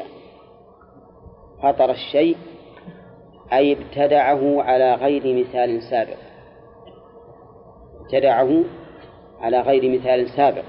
فطر 1.64 1.92
الشيء 1.92 2.38
أي 3.54 3.74
ابتدعه 3.74 4.62
على 4.64 4.94
غير 4.94 5.40
مثال 5.40 5.84
سابق. 5.84 6.18
ابتدعه 8.02 8.64
على 9.42 9.62
غير 9.62 10.00
مثال 10.00 10.30
سابق. 10.30 10.64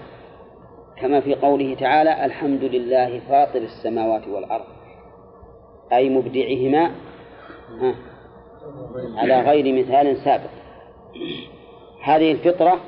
كما 0.97 1.21
في 1.21 1.35
قوله 1.35 1.75
تعالى 1.75 2.25
الحمد 2.25 2.65
لله 2.65 3.21
فاطر 3.21 3.59
السماوات 3.59 4.29
والأرض. 4.29 4.65
أي 5.93 6.09
مبدعهما 6.09 6.91
على 9.17 9.41
غير 9.41 9.85
مثال 9.85 10.17
سابق. 10.17 10.51
هذه 12.05 12.33
الفطرة 12.33 12.81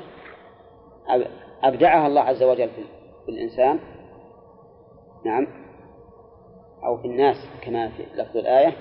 أبدعها 1.63 2.07
الله 2.07 2.21
عز 2.21 2.43
وجل 2.43 2.69
في 3.25 3.31
الإنسان. 3.31 3.79
نعم. 5.25 5.47
أو 6.85 6.97
في 6.97 7.07
الناس 7.07 7.35
كما 7.61 7.89
في 7.89 8.03
لفظ 8.15 8.37
الآية 8.37 8.73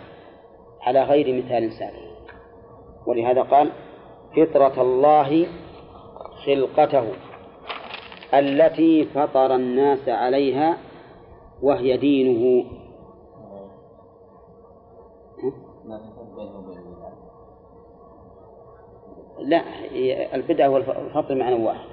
على 0.81 1.03
غير 1.03 1.43
مثال 1.45 1.73
سابق. 1.73 2.11
ولهذا 3.07 3.43
قال 3.43 3.71
فطرة 4.37 4.83
الله 4.83 5.47
خلقته 6.47 7.13
التي 8.35 9.05
فطر 9.05 9.55
الناس 9.55 10.09
عليها 10.09 10.79
وهي 11.63 11.97
دينه. 11.97 12.65
لا 19.41 19.63
البدعة 20.35 20.69
والفطر 20.69 21.35
معنى 21.35 21.65
واحد. 21.65 21.89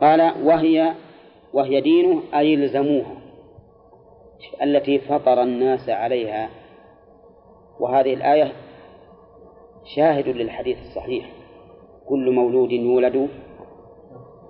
قال 0.00 0.46
وهي 0.46 0.94
وهي 1.52 1.80
دينه 1.80 2.22
أي 2.34 2.54
الزموها 2.54 3.16
التي 4.62 4.98
فطر 4.98 5.42
الناس 5.42 5.88
عليها. 5.88 6.50
وهذه 7.80 8.14
الآية 8.14 8.52
شاهد 9.96 10.28
للحديث 10.28 10.78
الصحيح. 10.78 11.41
كل 12.08 12.30
مولود 12.30 12.72
يولد 12.72 13.28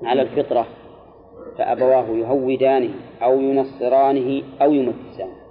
على 0.02 0.22
الفطرة 0.22 0.66
فأبواه 1.58 2.08
يهودانه 2.08 2.94
أو 3.22 3.40
ينصرانه 3.40 4.42
أو 4.62 4.72
يمجسانه 4.72 5.42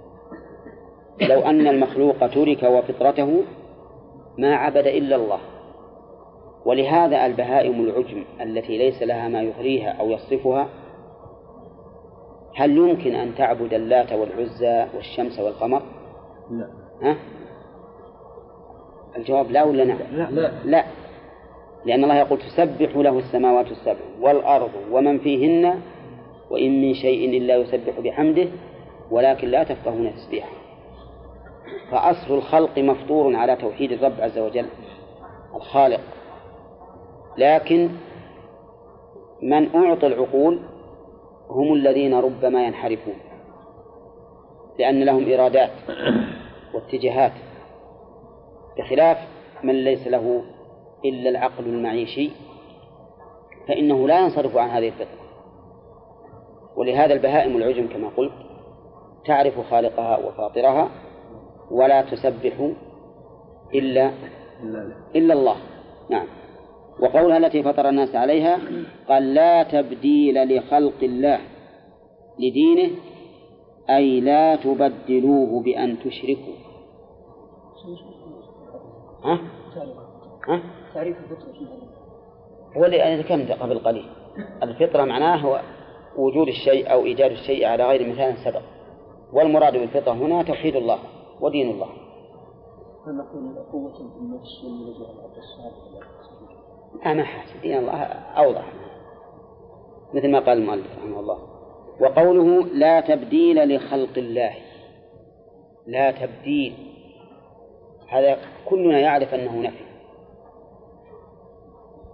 لو 1.20 1.40
أن 1.40 1.66
المخلوق 1.66 2.26
ترك 2.26 2.62
وفطرته 2.62 3.42
ما 4.38 4.54
عبد 4.54 4.86
إلا 4.86 5.16
الله 5.16 5.38
ولهذا 6.64 7.26
البهائم 7.26 7.80
العجم 7.80 8.24
التي 8.40 8.78
ليس 8.78 9.02
لها 9.02 9.28
ما 9.28 9.42
يغريها 9.42 9.90
أو 9.90 10.10
يصرفها 10.10 10.68
هل 12.54 12.76
يمكن 12.76 13.14
أن 13.14 13.34
تعبد 13.34 13.74
اللات 13.74 14.12
والعزى 14.12 14.86
والشمس 14.94 15.38
والقمر؟ 15.38 15.82
لا 16.50 16.68
ها؟ 17.02 17.16
الجواب 19.16 19.50
لا 19.50 19.62
ولا 19.62 19.84
نعم؟ 19.84 19.98
لا 20.12 20.30
لا, 20.30 20.52
لا 20.64 20.84
لأن 21.84 22.04
الله 22.04 22.16
يقول 22.16 22.38
تسبح 22.38 22.96
له 22.96 23.18
السماوات 23.18 23.66
السبع 23.66 24.00
والأرض 24.20 24.70
ومن 24.90 25.18
فيهن 25.18 25.80
وإن 26.50 26.82
من 26.82 26.94
شيء 26.94 27.38
إلا 27.38 27.56
يسبح 27.56 28.00
بحمده 28.00 28.46
ولكن 29.10 29.48
لا 29.48 29.64
تفقهون 29.64 30.14
تسبيحه. 30.14 30.52
فأصل 31.90 32.34
الخلق 32.34 32.78
مفطور 32.78 33.36
على 33.36 33.56
توحيد 33.56 33.92
الرب 33.92 34.20
عز 34.20 34.38
وجل 34.38 34.66
الخالق. 35.54 36.00
لكن 37.38 37.88
من 39.42 39.74
أعطى 39.74 40.06
العقول 40.06 40.60
هم 41.50 41.72
الذين 41.72 42.14
ربما 42.14 42.66
ينحرفون 42.66 43.14
لأن 44.78 45.02
لهم 45.02 45.32
إرادات 45.32 45.70
واتجاهات 46.74 47.32
بخلاف 48.78 49.18
من 49.62 49.84
ليس 49.84 50.06
له 50.06 50.42
إلا 51.04 51.30
العقل 51.30 51.64
المعيشي 51.64 52.30
فإنه 53.68 54.08
لا 54.08 54.20
ينصرف 54.20 54.56
عن 54.56 54.68
هذه 54.68 54.88
الفطرة 54.88 55.22
ولهذا 56.76 57.14
البهائم 57.14 57.56
العجم 57.56 57.88
كما 57.88 58.08
قلت 58.08 58.32
تعرف 59.24 59.60
خالقها 59.70 60.18
وفاطرها 60.18 60.90
ولا 61.70 62.02
تسبح 62.02 62.70
إلا 63.74 64.12
إلا 65.16 65.34
الله 65.34 65.56
نعم 66.10 66.26
وقولها 67.00 67.36
التي 67.36 67.62
فطر 67.62 67.88
الناس 67.88 68.14
عليها 68.14 68.58
قال 69.08 69.34
لا 69.34 69.62
تبديل 69.62 70.56
لخلق 70.56 71.02
الله 71.02 71.40
لدينه 72.38 72.90
أي 73.90 74.20
لا 74.20 74.56
تبدلوه 74.56 75.62
بأن 75.62 75.98
تشركوا 75.98 76.54
ها؟ 79.24 79.38
ها؟ 80.48 80.62
تعريف 80.94 81.16
الفطرة 81.18 81.52
هو 82.76 82.84
اللي 82.84 83.16
ذكرنا 83.16 83.54
قبل 83.54 83.78
قليل. 83.78 84.06
الفطرة 84.62 85.04
معناه 85.04 85.36
هو 85.36 85.60
وجود 86.16 86.48
الشيء 86.48 86.92
أو 86.92 87.04
إيجاد 87.04 87.30
الشيء 87.30 87.66
على 87.66 87.86
غير 87.88 88.12
مثال 88.12 88.36
سبق. 88.44 88.62
والمراد 89.32 89.72
بالفطرة 89.72 90.12
هنا 90.12 90.42
توحيد 90.42 90.76
الله 90.76 90.98
ودين 91.40 91.70
الله. 91.70 91.88
هل 93.06 93.16
نقول 93.16 93.64
قوة 93.72 93.92
في 93.92 94.18
النفس 94.20 94.64
والملجأ 94.64 95.12
العبد 95.12 95.36
الصالح 95.36 95.92
لا 97.04 97.14
ما 97.14 97.24
حاجة 97.24 97.60
دين 97.62 97.78
الله 97.78 98.02
أوضح. 98.36 98.72
مثل 100.14 100.30
ما 100.30 100.38
قال 100.38 100.58
المؤلف 100.58 100.98
رحمه 100.98 101.20
الله. 101.20 101.38
وقوله 102.00 102.66
لا 102.66 103.00
تبديل 103.00 103.76
لخلق 103.76 104.18
الله. 104.18 104.54
لا 105.86 106.10
تبديل. 106.10 106.74
هذا 108.08 108.38
كلنا 108.64 108.98
يعرف 108.98 109.34
أنه 109.34 109.60
نفي. 109.60 109.91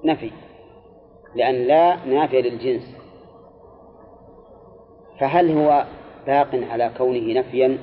نفي 0.04 0.30
لأن 1.34 1.54
لا 1.54 1.96
نافية 2.04 2.40
للجنس. 2.40 2.96
فهل 5.20 5.58
هو 5.58 5.84
باق 6.26 6.48
على 6.54 6.90
كونه 6.98 7.40
نفيا؟ 7.40 7.78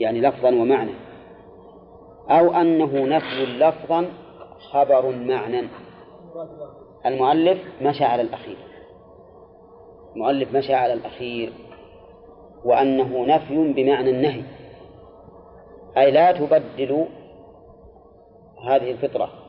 يعني 0.00 0.20
لفظا 0.20 0.48
ومعنى. 0.48 0.92
أو 2.30 2.52
أنه 2.52 3.16
نفي 3.16 3.46
لفظا 3.46 4.06
خبر 4.72 5.16
معنى. 5.16 5.68
المؤلف 7.06 7.58
مشى 7.82 8.04
على 8.04 8.22
الأخير. 8.22 8.56
المؤلف 10.16 10.56
مشى 10.56 10.74
على 10.74 10.92
الأخير. 10.92 11.52
وأنه 12.64 13.26
نفي 13.26 13.72
بمعنى 13.72 14.10
النهي. 14.10 14.42
أي 15.96 16.10
لا 16.10 16.32
تبدلوا 16.32 17.06
هذه 18.66 18.90
الفطرة. 18.90 19.43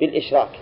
بالإشراك. 0.00 0.60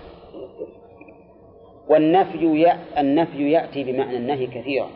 والنفي 1.89 2.75
النفي 2.99 3.53
يأتي 3.53 3.85
بمعنى 3.85 4.17
النهي 4.17 4.47
كثيرا. 4.47 4.89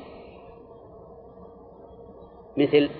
مثل 2.56 2.90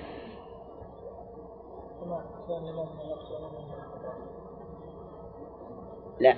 لا. 6.20 6.34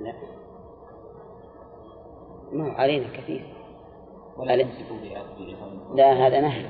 لا. 0.00 0.12
ما 2.52 2.72
علينا 2.72 3.06
كثير. 3.16 3.46
ولا 4.36 4.56
لا 5.94 6.26
هذا 6.26 6.40
نهي. 6.40 6.66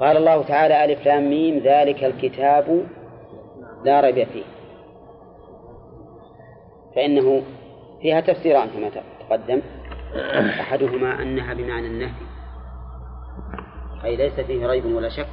قال 0.00 0.16
الله 0.16 0.42
تعالى 0.42 0.84
ألف 0.84 1.06
لام 1.06 1.30
ميم 1.30 1.58
ذلك 1.58 2.04
الكتاب 2.04 2.86
لا 3.84 4.00
ريب 4.00 4.24
فيه. 4.24 4.57
فإنه 6.98 7.42
فيها 8.02 8.20
تفسيران 8.20 8.68
كما 8.68 8.90
تقدم 9.28 9.62
أحدهما 10.60 11.22
أنها 11.22 11.54
بمعنى 11.54 11.86
النهي 11.86 12.10
أي 14.04 14.16
ليس 14.16 14.40
فيه 14.40 14.66
ريب 14.66 14.84
ولا 14.84 15.08
شك 15.08 15.28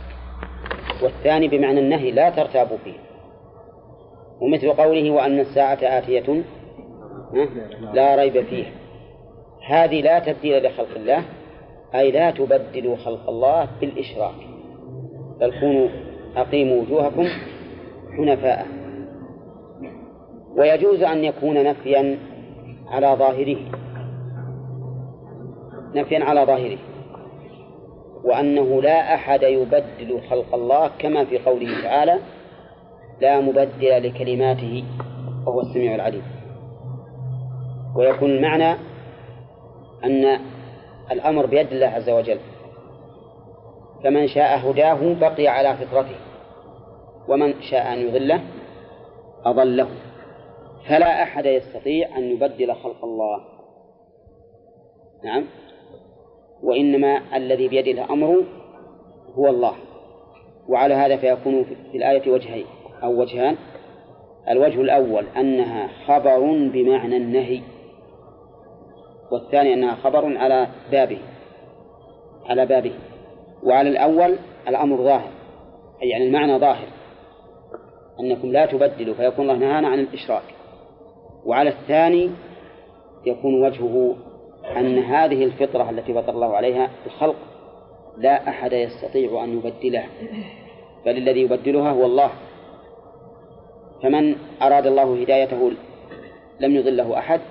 والثاني 1.03 1.47
بمعنى 1.47 1.79
النهي 1.79 2.11
لا 2.11 2.29
ترتابوا 2.29 2.77
فيه. 2.83 2.97
ومثل 4.41 4.73
قوله 4.73 5.11
وأن 5.11 5.39
الساعة 5.39 5.79
آتية؟ 5.81 6.43
لا 7.93 8.15
ريب 8.15 8.41
فيه. 8.41 8.65
هذه 9.67 10.01
لا 10.01 10.19
تبديل 10.19 10.65
لخلق 10.65 10.95
الله 10.95 11.23
أي 11.95 12.11
لا 12.11 12.31
تبدلوا 12.31 12.95
خلق 12.95 13.29
الله 13.29 13.67
بالإشراك. 13.81 14.35
بل 15.39 15.59
كونوا 15.59 15.89
أقيموا 16.35 16.81
وجوهكم 16.81 17.27
حنفاء. 18.17 18.84
ويجوز 20.57 21.03
أن 21.03 21.23
يكون 21.23 21.63
نفيا 21.63 22.17
على 22.87 23.07
ظاهره. 23.07 23.57
نفيا 25.95 26.23
على 26.23 26.45
ظاهره. 26.45 26.77
وأنه 28.23 28.81
لا 28.81 29.13
أحد 29.15 29.43
يبدل 29.43 30.21
خلق 30.29 30.55
الله 30.55 30.91
كما 30.99 31.25
في 31.25 31.37
قوله 31.37 31.81
تعالى 31.83 32.19
لا 33.21 33.41
مبدل 33.41 34.07
لكلماته 34.07 34.83
وهو 35.45 35.61
السميع 35.61 35.95
العليم 35.95 36.23
ويكون 37.95 38.29
المعنى 38.29 38.71
أن 40.03 40.39
الأمر 41.11 41.45
بيد 41.45 41.71
الله 41.71 41.87
عز 41.87 42.09
وجل. 42.09 42.39
فمن 44.03 44.27
شاء 44.27 44.69
هداه 44.69 45.13
بقي 45.21 45.47
على 45.47 45.77
فطرته 45.77 46.15
ومن 47.27 47.61
شاء 47.61 47.93
أن 47.93 47.97
يضله 47.97 48.41
أضله. 49.45 49.87
فلا 50.89 51.23
أحد 51.23 51.45
يستطيع 51.45 52.17
أن 52.17 52.23
يبدل 52.23 52.73
خلق 52.73 53.05
الله. 53.05 53.41
نعم. 55.23 55.45
وإنما 56.63 57.37
الذي 57.37 57.67
بيده 57.67 57.91
الأمر 58.03 58.43
هو 59.35 59.47
الله. 59.47 59.75
وعلى 60.69 60.93
هذا 60.93 61.17
فيكون 61.17 61.63
في 61.63 61.97
الآية 61.97 62.31
وجهين 62.31 62.65
أو 63.03 63.21
وجهان. 63.21 63.57
الوجه 64.49 64.81
الأول 64.81 65.25
أنها 65.37 65.87
خبر 66.07 66.39
بمعنى 66.69 67.17
النهي. 67.17 67.61
والثاني 69.31 69.73
أنها 69.73 69.95
خبر 69.95 70.37
على 70.37 70.67
بابه. 70.91 71.19
على 72.45 72.65
بابه. 72.65 72.93
وعلى 73.63 73.89
الأول 73.89 74.35
الأمر 74.67 74.97
ظاهر. 74.97 75.31
أي 76.01 76.09
يعني 76.09 76.27
المعنى 76.27 76.59
ظاهر. 76.59 76.87
أنكم 78.19 78.51
لا 78.51 78.65
تبدلوا 78.65 79.15
فيكون 79.15 79.49
الله 79.49 79.67
نهانا 79.67 79.87
عن 79.87 79.99
الإشراك. 79.99 80.54
وعلى 81.45 81.69
الثاني 81.69 82.31
يكون 83.25 83.63
وجهه 83.65 84.15
أن 84.77 84.99
هذه 84.99 85.43
الفطرة 85.43 85.89
التي 85.89 86.13
فطر 86.13 86.33
الله 86.33 86.55
عليها 86.55 86.89
الخلق 87.05 87.35
لا 88.17 88.49
أحد 88.49 88.73
يستطيع 88.73 89.43
أن 89.43 89.57
يبدلها 89.57 90.07
بل 91.05 91.17
الذي 91.17 91.41
يبدلها 91.41 91.91
هو 91.91 92.05
الله. 92.05 92.31
فمن 94.03 94.35
أراد 94.61 94.87
الله 94.87 95.21
هدايته 95.21 95.71
لم 96.59 96.75
يضله 96.75 97.17
أحد 97.17 97.41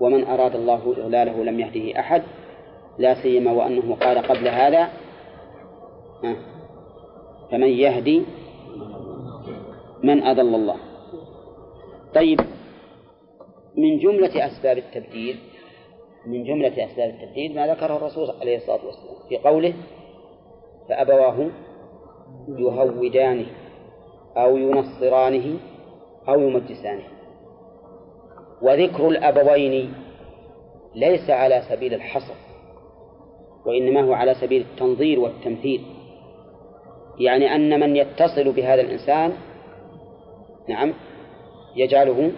ومن 0.00 0.24
أراد 0.24 0.54
الله 0.54 0.94
إضلاله 0.98 1.44
لم 1.44 1.60
يهده 1.60 2.00
أحد 2.00 2.22
لا 2.98 3.14
سيما 3.22 3.52
وأنه 3.52 3.96
قال 4.00 4.18
قبل 4.18 4.48
هذا 4.48 4.88
فمن 7.50 7.68
يهدي 7.68 8.22
من 10.04 10.22
أضل 10.22 10.54
الله. 10.54 10.76
طيب 12.14 12.40
من 13.78 13.98
جملة 13.98 14.46
أسباب 14.46 14.78
التبديل 14.78 15.38
من 16.26 16.44
جملة 16.44 16.84
أسباب 16.84 17.08
التبديل 17.10 17.54
ما 17.54 17.66
ذكره 17.66 17.96
الرسول 17.96 18.30
عليه 18.40 18.56
الصلاة 18.56 18.86
والسلام 18.86 19.28
في 19.28 19.36
قوله 19.36 19.74
فأبواه 20.88 21.50
يهودانه 22.48 23.46
أو 24.36 24.56
ينصرانه 24.56 25.58
أو 26.28 26.40
يمجسانه. 26.40 27.04
وذكر 28.62 29.08
الأبوين 29.08 29.94
ليس 30.94 31.30
على 31.30 31.62
سبيل 31.68 31.94
الحصر 31.94 32.34
وإنما 33.66 34.00
هو 34.00 34.12
على 34.12 34.34
سبيل 34.34 34.62
التنظير 34.62 35.20
والتمثيل. 35.20 35.84
يعني 37.18 37.54
أن 37.54 37.80
من 37.80 37.96
يتصل 37.96 38.52
بهذا 38.52 38.80
الإنسان 38.80 39.32
نعم 40.68 40.94
يجعله 41.76 42.32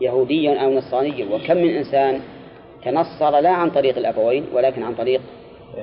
يهوديا 0.00 0.64
أو 0.64 0.70
نصرانيا. 0.70 1.34
وكم 1.34 1.56
من 1.56 1.76
إنسان 1.76 2.20
تنصر 2.84 3.40
لا 3.40 3.50
عن 3.50 3.70
طريق 3.70 3.96
الأبوين 3.98 4.46
ولكن 4.52 4.82
عن 4.82 4.94
طريق 4.94 5.20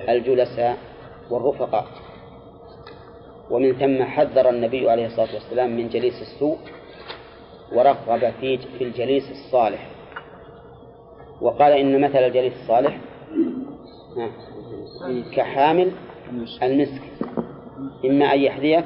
الجلساء 0.09 0.77
والرفقاء. 1.29 1.85
ومن 3.49 3.73
ثم 3.73 4.03
حذر 4.03 4.49
النبي 4.49 4.89
عليه 4.89 5.05
الصلاة 5.05 5.33
والسلام 5.33 5.77
من 5.77 5.89
جليس 5.89 6.21
السوء 6.21 6.57
ورغب 7.73 8.33
في 8.41 8.57
في 8.57 8.83
الجليس 8.83 9.31
الصالح. 9.31 9.87
وقال 11.41 11.71
إن 11.73 12.01
مثل 12.01 12.17
الجليس 12.17 12.53
الصالح 12.61 12.97
كحامل 15.35 15.91
المسك. 16.63 17.01
إما 18.05 18.33
أن 18.33 18.39
يحذيك 18.39 18.85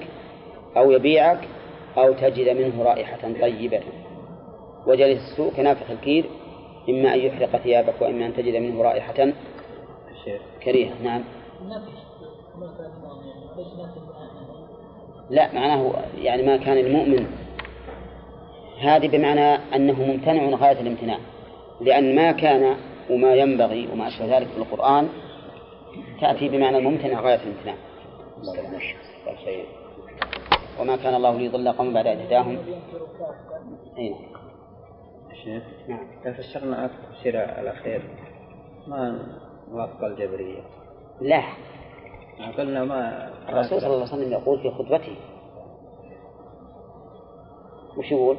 أو 0.77 0.91
يبيعك 0.91 1.47
أو 1.97 2.13
تجد 2.13 2.57
منه 2.57 2.83
رائحة 2.83 3.33
طيبة. 3.41 3.81
وجليس 4.87 5.19
السوء 5.31 5.53
كنافخ 5.53 5.91
الكير 5.91 6.25
إما 6.89 7.13
أن 7.13 7.19
يحرق 7.19 7.57
ثيابك 7.57 8.01
وإما 8.01 8.25
أن 8.25 8.33
تجد 8.35 8.55
منه 8.55 8.81
رائحة 8.81 9.33
كريهة. 10.63 10.93
نعم. 11.03 11.23
لا 15.29 15.53
معناه 15.53 15.93
يعني 16.21 16.43
ما 16.43 16.57
كان 16.57 16.77
المؤمن. 16.77 17.27
هذه 18.79 19.07
بمعنى 19.07 19.75
أنه 19.75 20.03
ممتنع 20.03 20.57
غاية 20.57 20.81
الامتناع. 20.81 21.17
لأن 21.81 22.15
ما 22.15 22.31
كان 22.31 22.75
وما 23.09 23.33
ينبغي 23.35 23.87
وما 23.93 24.07
أشبه 24.07 24.37
ذلك 24.37 24.47
في 24.47 24.57
القرآن 24.57 25.09
تأتي 26.21 26.49
بمعنى 26.49 26.77
الممتنع 26.77 27.21
غاية 27.21 27.39
الامتناع. 27.43 27.75
وما 30.79 30.95
كان 30.95 31.15
الله 31.15 31.37
ليضل 31.37 31.71
قوم 31.71 31.93
بعد 31.93 32.07
إذ 32.07 32.19
هداهم. 32.19 32.57
أي 33.97 34.09
نعم. 34.09 34.34
الشيخ 35.45 35.63
نعم. 35.87 36.07
كيف 36.23 36.39
الشغل 36.39 36.89
تفسير 37.11 37.43
الأخير. 37.43 38.01
ما 38.87 39.19
موافق 39.71 40.03
الجبرية. 40.03 40.61
لا. 41.21 41.43
قلنا 42.57 42.83
ما 42.83 43.29
الرسول 43.49 43.81
صلى 43.81 43.93
الله 43.93 44.11
عليه 44.11 44.13
وسلم 44.13 44.31
يقول 44.31 44.59
في 44.59 44.71
خطبته. 44.71 45.15
وش 47.97 48.11
يقول؟ 48.11 48.37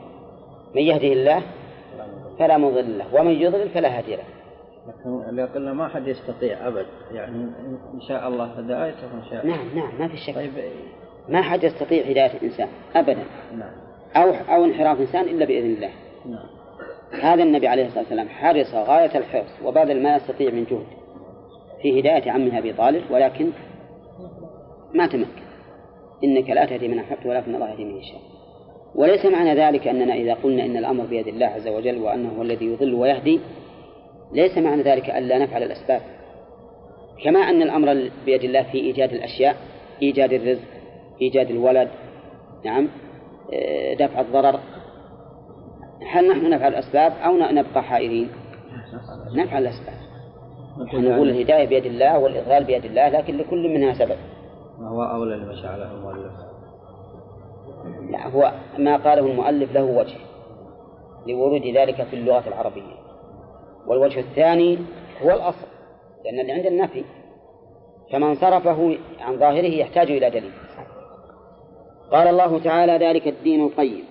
من 0.75 0.83
يهده 0.83 1.12
الله 1.12 1.42
فلا 2.38 2.59
مضل 2.59 2.99
له 2.99 3.14
ومن 3.14 3.33
يضلل 3.33 3.69
فلا 3.71 3.99
هادي 3.99 4.16
له. 4.16 4.25
لكن 5.07 5.47
قلنا 5.55 5.73
ما 5.73 5.88
حد 5.88 6.09
يستطيع 6.09 6.69
أبد. 6.69 6.87
يعني 7.12 7.37
إن 7.95 8.01
شاء 8.09 8.29
الله 8.29 8.45
هدايته 8.45 9.14
وإن 9.14 9.25
شاء 9.31 9.47
نعم 9.47 9.79
نعم 9.79 9.99
ما 9.99 10.09
في 10.09 10.16
شك. 10.16 10.35
طيب 10.35 10.53
ما 11.29 11.42
حد 11.42 11.64
يستطيع 11.64 12.03
هداية 12.03 12.37
الإنسان 12.37 12.69
أبدا. 12.95 13.25
نعم. 13.53 13.73
أو 14.16 14.31
أو 14.55 14.64
انحراف 14.64 15.01
إنسان 15.01 15.25
إلا 15.25 15.45
بإذن 15.45 15.75
الله. 15.75 15.90
نعم. 16.27 16.56
هذا 17.12 17.42
النبي 17.42 17.69
عليه 17.69 17.87
الصلاة 17.87 18.03
والسلام 18.03 18.29
حرص 18.29 18.75
غاية 18.75 19.19
الحرص 19.19 19.51
وبذل 19.64 20.03
ما 20.03 20.16
يستطيع 20.16 20.51
من 20.51 20.64
جهد 20.64 20.87
في 21.83 22.01
هداية 22.01 22.31
عمه 22.31 22.59
أبي 22.59 22.73
طالب 22.73 23.03
ولكن 23.11 23.51
ما 24.95 25.07
تمكن. 25.07 25.47
إنك 26.25 26.51
لا 26.51 26.64
تهدي 26.64 26.88
من 26.88 26.99
أحببت 26.99 27.27
ولكن 27.27 27.55
الله 27.55 27.71
يهدي 27.71 27.85
من 27.85 27.97
يشاء. 27.97 28.21
وليس 28.95 29.27
معنى 29.27 29.55
ذلك 29.55 29.88
أننا 29.88 30.14
إذا 30.14 30.35
قلنا 30.35 30.64
إن 30.64 30.77
الأمر 30.77 31.05
بيد 31.05 31.29
الله 31.29 31.47
عز 31.47 31.69
وجل 31.69 31.99
وأنه 31.99 32.33
هو 32.38 32.42
الذي 32.42 32.66
يضل 32.66 32.95
ويهدي 32.95 33.40
ليس 34.33 34.59
معنى 34.59 34.83
ذلك 34.83 35.11
ألا 35.11 35.38
نفعل 35.38 35.62
الأسباب. 35.62 36.01
كما 37.25 37.40
أن 37.40 37.62
الأمر 37.62 38.11
بيد 38.27 38.45
الله 38.45 38.62
في 38.62 38.79
إيجاد 38.79 39.12
الأشياء 39.12 39.57
إيجاد 40.03 40.33
الرزق 40.33 40.69
إيجاد 41.23 41.51
الولد 41.51 41.88
نعم 42.64 42.88
آه، 43.53 43.95
دفع 43.95 44.21
الضرر 44.21 44.61
هل 46.02 46.28
نحن 46.28 46.50
نفعل 46.50 46.68
الأسباب 46.68 47.12
أو 47.12 47.37
نبقى 47.37 47.82
حائرين؟ 47.82 48.28
نفعل 49.35 49.62
الأسباب. 49.62 49.96
نقول 50.94 51.30
الهداية 51.30 51.68
بيد 51.68 51.87
الله 51.87 52.18
والإضلال 52.18 52.64
بيد 52.64 52.85
الله 52.85 53.09
لكن 53.09 53.37
لكل 53.37 53.68
منها 53.68 53.94
سبب. 53.94 54.16
ما 54.78 54.88
هو 54.88 55.02
أولى 55.02 55.37
لما 55.37 55.62
جعله 55.62 55.92
المؤلف 55.92 56.32
لا 58.11 58.28
هو 58.28 58.52
ما 58.78 58.96
قاله 58.96 59.26
المؤلف 59.26 59.72
له 59.72 59.85
وجه 59.85 60.16
لورود 61.26 61.62
ذلك 61.66 62.02
في 62.02 62.16
اللغة 62.16 62.48
العربية. 62.48 62.96
والوجه 63.87 64.20
الثاني 64.20 64.78
هو 65.22 65.30
الأصل 65.30 65.66
لأن 66.24 66.40
اللي 66.40 66.52
عند 66.52 66.66
النفي 66.66 67.04
فمن 68.12 68.35
صرفه 68.35 68.98
عن 69.20 69.38
ظاهره 69.38 69.74
يحتاج 69.74 70.11
إلى 70.11 70.30
دليل. 70.30 70.52
قال 72.12 72.28
الله 72.28 72.59
تعالى 72.59 73.06
ذلك 73.06 73.28
الدين 73.28 73.66
القيم. 73.66 74.04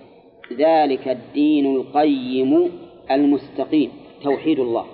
ذلك 0.52 1.08
الدين 1.08 1.76
القيم 1.76 2.72
المستقيم 3.10 3.92
توحيد 4.22 4.58
الله. 4.58 4.86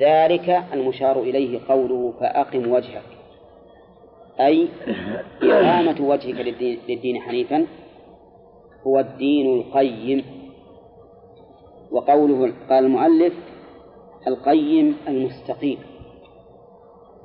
ذلك 0.00 0.64
المشار 0.72 1.20
إليه 1.20 1.60
قوله 1.68 2.12
فأقم 2.20 2.72
وجهك. 2.72 3.02
أي 4.40 4.68
إقامة 5.42 6.08
وجهك 6.08 6.40
للدين, 6.40 6.78
للدين 6.88 7.20
حنيفا 7.20 7.66
هو 8.86 8.98
الدين 8.98 9.60
القيم. 9.60 10.24
وقوله 11.90 12.52
قال 12.70 12.84
المؤلف 12.84 13.34
القيم 14.26 14.96
المستقيم. 15.08 15.78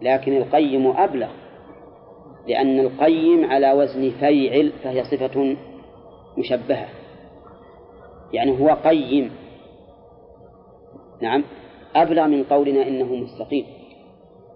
لكن 0.01 0.37
القيم 0.37 0.87
أبلغ 0.87 1.29
لأن 2.47 2.79
القيم 2.79 3.45
على 3.45 3.71
وزن 3.71 4.09
فيعل 4.09 4.71
فهي 4.83 5.03
صفة 5.03 5.55
مشبهة. 6.37 6.87
يعني 8.33 8.59
هو 8.59 8.69
قيم. 8.69 9.31
نعم. 11.21 11.43
أبلغ 11.95 12.27
من 12.27 12.43
قولنا 12.43 12.87
إنه 12.87 13.15
مستقيم. 13.15 13.65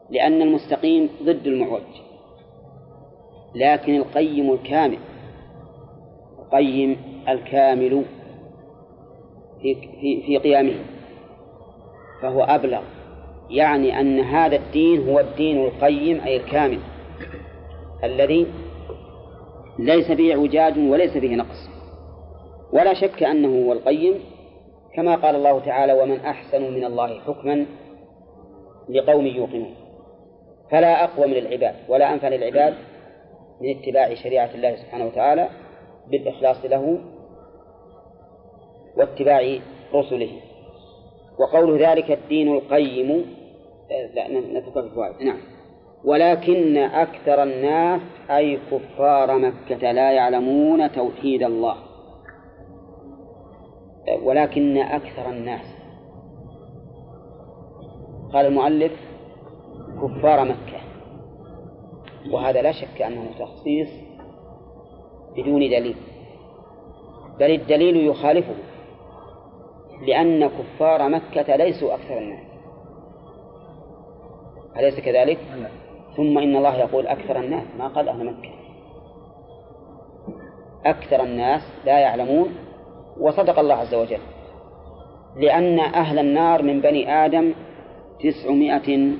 لأن 0.10 0.42
المستقيم 0.42 1.10
ضد 1.24 1.48
المعوج. 1.48 1.82
لكن 3.56 3.96
القيم 3.96 4.52
الكامل. 4.52 4.98
القيم 6.40 6.98
الكامل 7.30 8.06
في 9.62 9.76
في 9.76 10.22
في 10.22 10.38
قيامه. 10.38 10.76
فهو 12.22 12.44
أبلغ. 12.44 12.82
يعني 13.50 14.00
أن 14.00 14.20
هذا 14.20 14.56
الدين 14.56 15.10
هو 15.10 15.20
الدين 15.20 15.66
القيم 15.66 16.22
أي 16.22 16.38
الكامل. 16.38 16.80
الذي 18.04 18.48
ليس 19.80 20.12
فيه 20.12 20.34
اعوجاج 20.34 20.78
وليس 20.78 21.12
فيه 21.12 21.36
نقص. 21.36 21.70
ولا 22.74 22.94
شك 22.94 23.24
أنه 23.24 23.66
هو 23.66 23.74
القيم 23.74 24.20
كما 24.96 25.16
قال 25.16 25.36
الله 25.36 25.60
تعالى 25.60 25.94
ومن 25.94 26.20
أحسن 26.20 26.74
من 26.74 26.84
الله 26.86 27.20
حكما 27.20 27.66
لقوم 28.90 29.26
يوقنون 29.26 29.76
فلا 30.72 31.04
أقوى 31.04 31.28
من 31.28 31.38
العباد 31.38 31.76
ولا 31.90 32.14
أنفع 32.14 32.28
للعباد 32.28 32.74
من 33.62 33.70
اتباع 33.70 34.14
شريعة 34.14 34.50
الله 34.56 34.76
سبحانه 34.76 35.06
وتعالى 35.06 35.50
بالإخلاص 36.08 36.66
له 36.66 37.00
واتباع 38.98 39.60
رسله. 39.94 40.32
وقول 41.40 41.84
ذلك 41.84 42.12
الدين 42.12 42.56
القيم 42.56 43.26
لا 44.14 44.28
الفوائد 44.78 45.24
نعم. 45.24 45.57
ولكن 46.04 46.78
أكثر 46.78 47.44
الناس 47.44 48.02
أي 48.30 48.60
كفار 48.72 49.38
مكة 49.38 49.92
لا 49.92 50.12
يعلمون 50.12 50.92
توحيد 50.92 51.44
الله. 51.44 51.76
ولكن 54.24 54.78
أكثر 54.78 55.30
الناس. 55.30 55.78
قال 58.34 58.46
المؤلف 58.46 58.92
كفار 60.02 60.46
مكة. 60.46 60.78
وهذا 62.32 62.62
لا 62.62 62.72
شك 62.72 63.02
أنه 63.02 63.26
تخصيص 63.40 63.90
بدون 65.38 65.60
دليل. 65.60 65.96
بل 67.40 67.52
الدليل 67.52 68.08
يخالفه 68.08 68.56
لأن 70.08 70.48
كفار 70.48 71.10
مكة 71.10 71.56
ليسوا 71.56 71.94
أكثر 71.94 72.18
الناس. 72.18 72.48
أليس 74.78 75.00
كذلك؟ 75.00 75.38
ثم 76.18 76.38
إن 76.38 76.56
الله 76.56 76.76
يقول 76.76 77.08
أكثر 77.08 77.40
الناس 77.40 77.64
ما 77.80 77.88
قال 77.88 78.10
أهل 78.10 78.26
مكة. 78.26 78.50
أكثر 80.86 81.24
الناس 81.24 81.62
لا 81.86 82.00
يعلمون 82.00 82.56
وصدق 83.20 83.60
الله 83.60 83.76
عز 83.76 83.96
وجل. 83.96 84.20
لأن 85.36 85.80
أهل 85.80 86.20
النار 86.20 86.64
من 86.64 86.82
بني 86.82 87.26
آدم 87.26 87.54
تسعمائة 88.24 89.12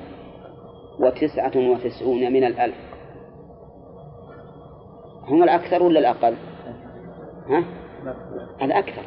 وتسعة 1.00 1.52
وتسعون 1.56 2.32
من 2.32 2.44
الألف. 2.44 2.76
هم 5.26 5.42
الأكثر 5.42 5.82
ولا 5.82 6.00
الأقل؟ 6.00 6.34
ها؟ 7.48 7.64
الأكثر. 8.62 9.02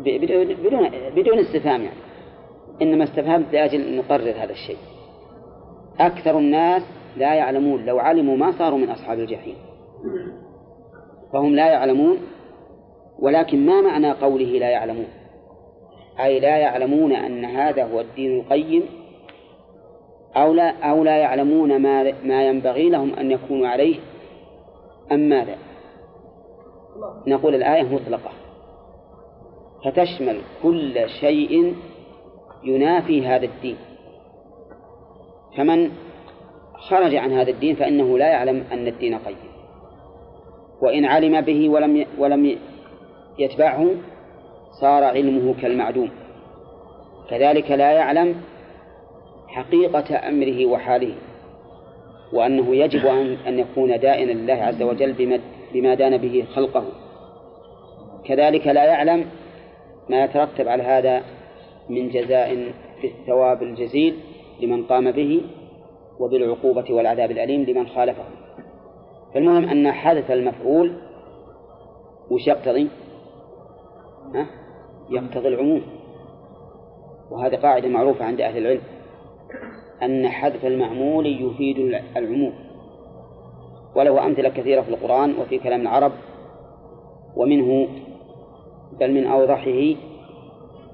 بدون 0.00 0.88
بدون 1.14 1.38
استفهام 1.38 1.82
يعني. 1.82 1.98
إنما 2.82 3.04
استفهمت 3.04 3.52
لأجل 3.52 3.96
نقرر 3.96 4.30
هذا 4.30 4.52
الشيء. 4.52 4.78
أكثر 6.00 6.38
الناس 6.38 6.82
لا 7.16 7.34
يعلمون 7.34 7.86
لو 7.86 7.98
علموا 7.98 8.36
ما 8.36 8.52
صاروا 8.58 8.78
من 8.78 8.90
أصحاب 8.90 9.18
الجحيم. 9.18 9.54
فهم 11.32 11.54
لا 11.54 11.66
يعلمون 11.66 12.18
ولكن 13.18 13.66
ما 13.66 13.80
معنى 13.80 14.12
قوله 14.12 14.58
لا 14.58 14.70
يعلمون؟ 14.70 15.06
أي 16.20 16.40
لا 16.40 16.56
يعلمون 16.56 17.12
أن 17.12 17.44
هذا 17.44 17.84
هو 17.84 18.00
الدين 18.00 18.40
القيم 18.40 18.82
أو 20.36 20.52
لا 20.54 20.90
أو 20.90 21.04
لا 21.04 21.16
يعلمون 21.16 21.76
ما 21.82 22.12
ما 22.24 22.46
ينبغي 22.48 22.90
لهم 22.90 23.14
أن 23.14 23.30
يكونوا 23.30 23.68
عليه 23.68 23.96
أم 25.12 25.20
ماذا؟ 25.20 25.56
نقول 27.26 27.54
الآية 27.54 27.82
مطلقة. 27.82 28.30
فتشمل 29.84 30.40
كل 30.62 31.08
شيء 31.20 31.74
ينافي 32.64 33.26
هذا 33.26 33.44
الدين. 33.44 33.76
فمن 35.58 35.90
خرج 36.74 37.14
عن 37.14 37.32
هذا 37.32 37.50
الدين 37.50 37.76
فإنه 37.76 38.18
لا 38.18 38.26
يعلم 38.26 38.64
أن 38.72 38.86
الدين 38.86 39.18
قيم 39.18 39.36
وإن 40.82 41.04
علم 41.04 41.40
به 41.40 41.68
ولم 41.68 42.06
ولم 42.18 42.58
يتبعه 43.38 43.86
صار 44.80 45.04
علمه 45.04 45.54
كالمعدوم. 45.62 46.10
كذلك 47.30 47.70
لا 47.70 47.92
يعلم 47.92 48.34
حقيقة 49.48 50.28
أمره 50.28 50.66
وحاله 50.66 51.14
وأنه 52.32 52.76
يجب 52.76 53.06
أن 53.46 53.58
يكون 53.58 54.00
دائنا 54.00 54.32
لله 54.32 54.54
عز 54.54 54.82
وجل 54.82 55.40
بما 55.74 55.94
دان 55.94 56.16
به 56.16 56.44
خلقه. 56.54 56.84
كذلك 58.24 58.66
لا 58.66 58.84
يعلم 58.84 59.24
ما 60.10 60.24
يترتب 60.24 60.68
على 60.68 60.82
هذا 60.82 61.22
من 61.88 62.08
جزاء 62.08 62.72
في 63.00 63.06
الثواب 63.06 63.62
الجزيل 63.62 64.16
لمن 64.60 64.84
قام 64.84 65.10
به 65.10 65.42
وبالعقوبة 66.20 66.84
والعذاب 66.90 67.30
الأليم 67.30 67.62
لمن 67.62 67.86
خالفه 67.88 68.24
فالمهم 69.34 69.64
أن 69.64 69.92
حدث 69.92 70.30
المفعول 70.30 70.92
وش 72.30 72.46
يقتضي؟ 72.46 72.88
ها؟ 74.34 74.46
يقتضي 75.10 75.48
العموم 75.48 75.82
وهذه 77.30 77.56
قاعدة 77.56 77.88
معروفة 77.88 78.24
عند 78.24 78.40
أهل 78.40 78.58
العلم 78.58 78.82
أن 80.02 80.28
حذف 80.28 80.64
المعمول 80.64 81.26
يفيد 81.26 81.78
العموم 82.16 82.52
وله 83.96 84.26
أمثلة 84.26 84.48
كثيرة 84.48 84.80
في 84.82 84.88
القرآن 84.88 85.34
وفي 85.40 85.58
كلام 85.58 85.80
العرب 85.80 86.12
ومنه 87.36 87.88
بل 89.00 89.12
من 89.12 89.26
أوضحه 89.26 89.94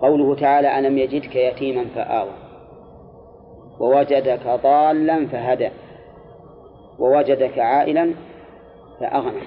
قوله 0.01 0.35
تعالى 0.35 0.79
ألم 0.79 0.99
يجدك 0.99 1.37
يتيما 1.37 1.85
فآوى 1.85 2.44
ووجدك 3.81 4.47
ضالا 4.63 5.27
فهدى 5.27 5.71
ووجدك 6.99 7.59
عائلا 7.59 8.15
فأغنى. 9.01 9.43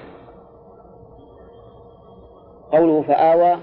قوله 2.72 3.02
فآوى 3.02 3.58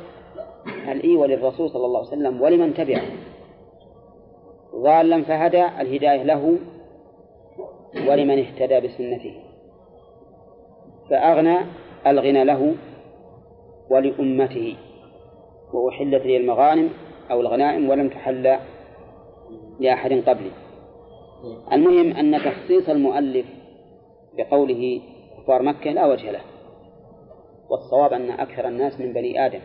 الإيوة 0.88 1.28
للرسول 1.28 1.70
صلى 1.70 1.86
الله 1.86 2.00
عليه 2.00 2.08
وسلم 2.08 2.42
ولمن 2.42 2.74
تبعه؟ 2.74 3.04
ضالا 4.76 5.24
فهدى 5.24 5.66
الهداية 5.66 6.24
له 6.24 6.58
ولمن 8.08 8.40
اهتدى 8.40 8.80
بسنته. 8.80 9.42
فأغنى 11.10 11.58
الغنى 12.08 12.44
له 12.44 12.76
ولأمته. 13.90 14.76
وأحلت 15.74 16.26
لي 16.26 16.38
المغانم 16.38 16.90
أو 17.32 17.42
الغنائم 17.42 17.90
ولم 17.90 18.10
تحل 18.10 18.58
لأحد 19.80 20.12
قبلي 20.12 20.52
المهم 21.72 22.12
أن 22.12 22.42
تخصيص 22.44 22.90
المؤلف 22.90 23.46
بقوله 24.38 25.02
كفار 25.38 25.62
مكة 25.62 25.92
لا 25.92 26.06
وجه 26.06 26.32
له 26.32 26.42
والصواب 27.70 28.14
أن 28.14 28.32
أكثر 28.32 28.68
الناس 28.68 29.00
من 29.02 29.14
بني 29.14 29.46
آدم 29.46 29.60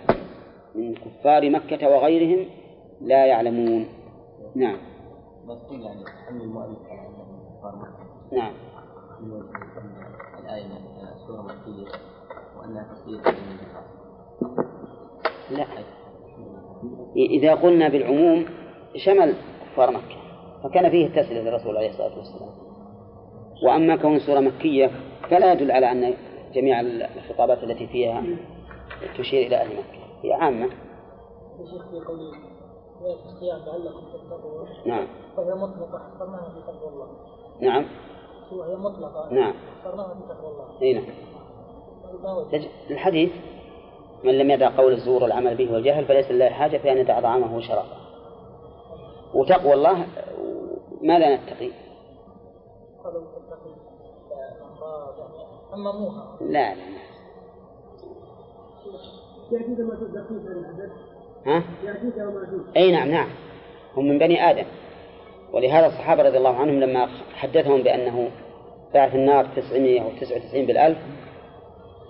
من 0.74 0.94
كفار 0.94 1.50
مكة 1.50 1.88
وغيرهم 1.88 2.46
لا 3.00 3.26
يعلمون. 3.26 3.86
نعم. 4.56 4.76
يعني 5.70 6.04
حمل 6.26 6.40
المؤلف 6.40 6.78
على 6.90 7.08
كفار 7.58 7.76
مكة. 7.76 8.36
نعم. 8.36 8.52
الآية 10.38 10.68
سورة 11.26 11.42
مكية 11.42 11.92
وأنها 12.58 12.94
تصير 12.94 13.20
لا. 15.50 15.66
إذا 17.16 17.54
قلنا 17.54 17.88
بالعموم 17.88 18.44
شمل 18.96 19.34
كفار 19.72 19.90
مكة. 19.90 20.16
فكان 20.62 20.90
فيه 20.90 21.06
التسلية 21.06 21.40
للرسول 21.40 21.76
عليه 21.76 21.90
الصلاة 21.90 22.18
والسلام. 22.18 22.50
وأما 23.62 23.96
كون 23.96 24.18
سورة 24.18 24.40
مكية 24.40 24.90
فلا 25.30 25.52
يدل 25.52 25.70
على 25.70 25.92
أن 25.92 26.14
جميع 26.54 26.80
الخطابات 26.80 27.64
التي 27.64 27.86
فيها 27.86 28.22
تشير 29.18 29.46
إلى 29.46 29.56
أهل 29.56 29.68
مكة. 29.68 30.00
هي 30.22 30.32
عامة. 30.32 30.68
نعم. 34.86 35.06
وهي 35.36 35.54
مطلقة 35.54 35.98
حصرناها 35.98 36.50
في 36.54 36.60
تقوى 36.66 36.92
الله 36.92 37.08
نعم. 37.60 37.84
وهي 38.52 38.76
مطلقة 38.76 39.28
نعم. 39.32 39.54
حصرناها 39.80 40.14
في 40.14 40.34
تقوى 40.34 40.50
الله 40.50 40.82
إي 40.82 40.92
نعم. 40.92 41.04
الحديث 42.90 43.32
من 44.24 44.38
لم 44.38 44.50
يدع 44.50 44.76
قول 44.76 44.92
الزور 44.92 45.22
والعمل 45.22 45.54
به 45.56 45.72
والجهل 45.72 46.04
فليس 46.04 46.30
لله 46.30 46.48
حاجة 46.48 46.78
في 46.78 46.92
أن 46.92 46.98
يدع 46.98 47.20
طعامه 47.20 47.56
وشرابه. 47.56 47.99
وتقوى 49.34 49.74
الله 49.74 50.06
ماذا 51.02 51.36
نتقي؟ 51.36 51.70
أمموها 55.74 56.38
لا 56.40 56.74
لا 56.74 56.74
لا. 56.74 57.00
ها؟ 61.46 61.62
أي 62.76 62.92
نعم 62.92 63.10
نعم. 63.10 63.28
هم 63.96 64.08
من 64.08 64.18
بني 64.18 64.50
آدم. 64.50 64.66
ولهذا 65.52 65.86
الصحابة 65.86 66.22
رضي 66.22 66.38
الله 66.38 66.56
عنهم 66.56 66.80
لما 66.80 67.08
حدثهم 67.34 67.82
بأنه 67.82 68.30
بعث 68.94 69.14
النار 69.14 69.46
999 69.56 70.66
بالألف 70.66 70.98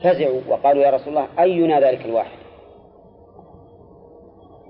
فزعوا 0.02 0.40
وقالوا 0.48 0.82
يا 0.82 0.90
رسول 0.90 1.08
الله 1.08 1.28
أينا 1.38 1.80
ذلك 1.80 2.04
الواحد؟ 2.04 2.39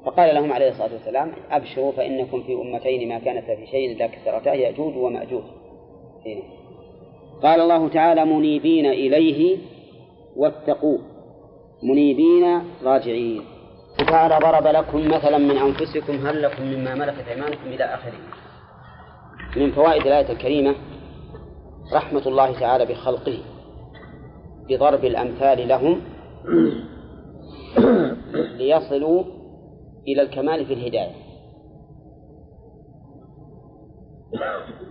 فقال 0.06 0.34
لهم 0.34 0.52
عليه 0.52 0.68
الصلاة 0.68 0.92
والسلام 0.92 1.32
أبشروا 1.50 1.92
فإنكم 1.92 2.42
في 2.42 2.52
أمتين 2.54 3.08
ما 3.08 3.18
كانتا 3.18 3.56
في 3.56 3.66
شيء 3.66 3.92
إلا 3.92 4.06
كثرتا 4.06 4.54
يأجوج 4.54 4.96
ومأجوج. 4.96 5.42
قال 7.42 7.60
الله 7.60 7.88
تعالى 7.88 8.24
منيبين 8.24 8.86
إليه 8.86 9.58
واتقوه. 10.36 10.98
منيبين 11.82 12.62
راجعين. 12.84 13.42
تعالى 14.08 14.38
ضرب 14.38 14.66
لكم 14.66 15.08
مثلا 15.08 15.38
من 15.38 15.56
أنفسكم 15.56 16.26
هل 16.26 16.42
لكم 16.42 16.62
مما 16.62 16.94
ملكت 16.94 17.28
أيمانكم 17.28 17.66
إلى 17.66 17.84
آخره؟ 17.84 18.18
من 19.56 19.72
فوائد 19.72 20.06
الآية 20.06 20.32
الكريمة 20.32 20.74
رحمة 21.92 22.22
الله 22.26 22.60
تعالى 22.60 22.86
بخلقه 22.86 23.38
بضرب 24.68 25.04
الأمثال 25.04 25.68
لهم 25.68 26.00
ليصلوا 28.34 29.24
إلى 30.12 30.22
الكمال 30.22 30.66
في 30.66 30.72
الهداية. 30.72 31.14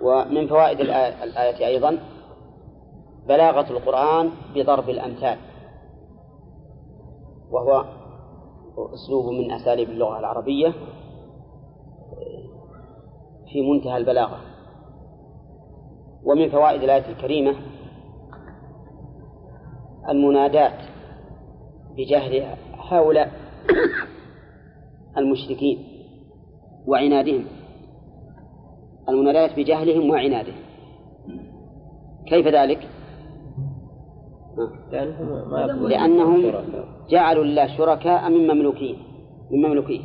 ومن 0.02 0.48
فوائد 0.48 0.80
الآية 0.80 1.68
أيضا 1.68 2.00
بلاغة 3.28 3.72
القرآن 3.72 4.32
بضرب 4.56 4.90
الأمثال. 4.90 5.38
وهو 7.52 7.86
أسلوب 8.94 9.26
من 9.26 9.52
أساليب 9.52 9.90
اللغة 9.90 10.20
العربية 10.20 10.74
في 13.52 13.62
منتهى 13.62 13.98
البلاغة. 13.98 14.40
ومن 16.24 16.50
فوائد 16.50 16.84
الآية 16.84 17.10
الكريمة 17.12 17.56
المنادات 20.10 20.80
بجهل 21.98 22.58
هؤلاء 22.78 23.32
المشركين 25.18 25.78
وعنادهم 26.88 27.44
المنادات 29.10 29.60
بجهلهم 29.60 30.10
وعنادهم. 30.10 30.56
كيف 32.28 32.48
ذلك؟ 32.48 32.88
لأنهم 35.82 36.54
جعلوا 37.10 37.44
الله 37.44 37.78
شركاء 37.78 38.30
من 38.30 38.48
مملوكين 38.48 38.96
من 39.52 39.62
مملوكين. 39.62 40.02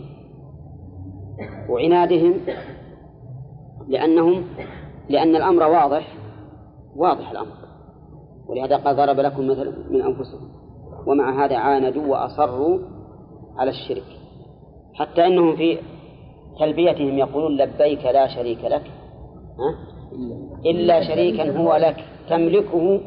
وعنادهم 1.68 2.34
لأنهم 3.88 4.44
لأن 5.08 5.36
الأمر 5.36 5.62
واضح 5.62 6.14
واضح 6.96 7.30
الأمر. 7.30 7.54
ولهذا 8.48 8.76
قال 8.76 8.96
ضرب 8.96 9.20
لكم 9.20 9.48
مثل 9.48 9.72
من 9.90 10.02
أنفسكم 10.02 10.48
ومع 11.06 11.44
هذا 11.44 11.56
عاندوا 11.56 12.06
وأصروا 12.06 12.78
على 13.56 13.70
الشرك. 13.70 14.23
حتى 14.94 15.26
أنهم 15.26 15.56
في 15.56 15.78
تلبيتهم 16.58 17.18
يقولون 17.18 17.56
لبيك 17.56 18.04
لا 18.04 18.28
شريك 18.28 18.64
لك 18.64 18.90
ها؟ 19.58 19.74
إلا 20.66 21.08
شريكا 21.08 21.58
هو 21.58 21.76
لك 21.76 22.04
تملكه 22.28 23.00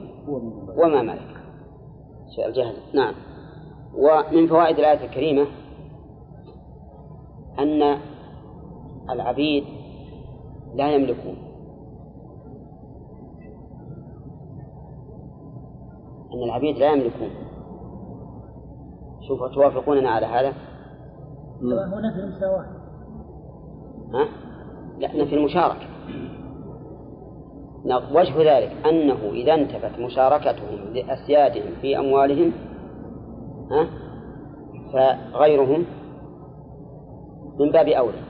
وما 0.78 1.02
ملك. 1.02 1.38
الجهل 2.46 2.76
نعم. 2.94 3.14
ومن 3.96 4.48
فوائد 4.48 4.80
الآية 4.80 5.06
الكريمة 5.06 5.48
أن 7.60 7.98
العبيد 9.10 9.64
لا 10.76 10.96
يملكون 10.96 11.38
أن 16.34 16.44
العبيد 16.44 16.78
لا 16.78 16.94
يملكون 16.94 17.30
شوفوا 19.28 19.48
توافقوننا 19.48 20.10
على 20.10 20.26
هذا؟ 20.26 20.54
هنا 21.62 22.14
في 22.14 22.20
المساواة 22.20 22.66
ها؟ 24.14 24.28
لا 25.00 25.26
في 25.26 25.36
المشاركة 25.36 25.88
وجه 28.12 28.58
ذلك 28.58 28.72
أنه 28.86 29.30
إذا 29.32 29.54
انتفت 29.54 30.00
مشاركتهم 30.00 30.94
لأسيادهم 30.94 31.72
في 31.82 32.00
أموالهم 32.00 32.52
ها؟ 33.72 33.88
فغيرهم 34.94 35.86
من 37.60 37.72
باب 37.72 37.88
أولى 37.88 38.22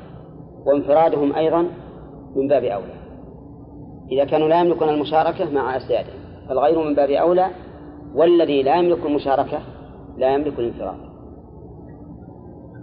وانفرادهم 0.65 1.35
أيضا 1.35 1.67
من 2.35 2.47
باب 2.47 2.63
أولى 2.63 2.97
إذا 4.11 4.25
كانوا 4.25 4.47
لا 4.47 4.61
يملكون 4.61 4.89
المشاركة 4.89 5.49
مع 5.51 5.77
أسيادهم 5.77 6.47
فالغير 6.49 6.83
من 6.83 6.95
باب 6.95 7.09
أولى 7.09 7.47
والذي 8.15 8.63
لا 8.63 8.75
يملك 8.75 9.05
المشاركة 9.05 9.59
لا 10.17 10.33
يملك 10.33 10.59
الانفراد 10.59 11.06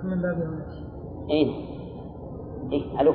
من 0.05 0.23
باب 0.23 0.43
أولى 0.43 0.65
إيه. 1.31 1.51
إيه 2.73 3.01
ألو. 3.01 3.15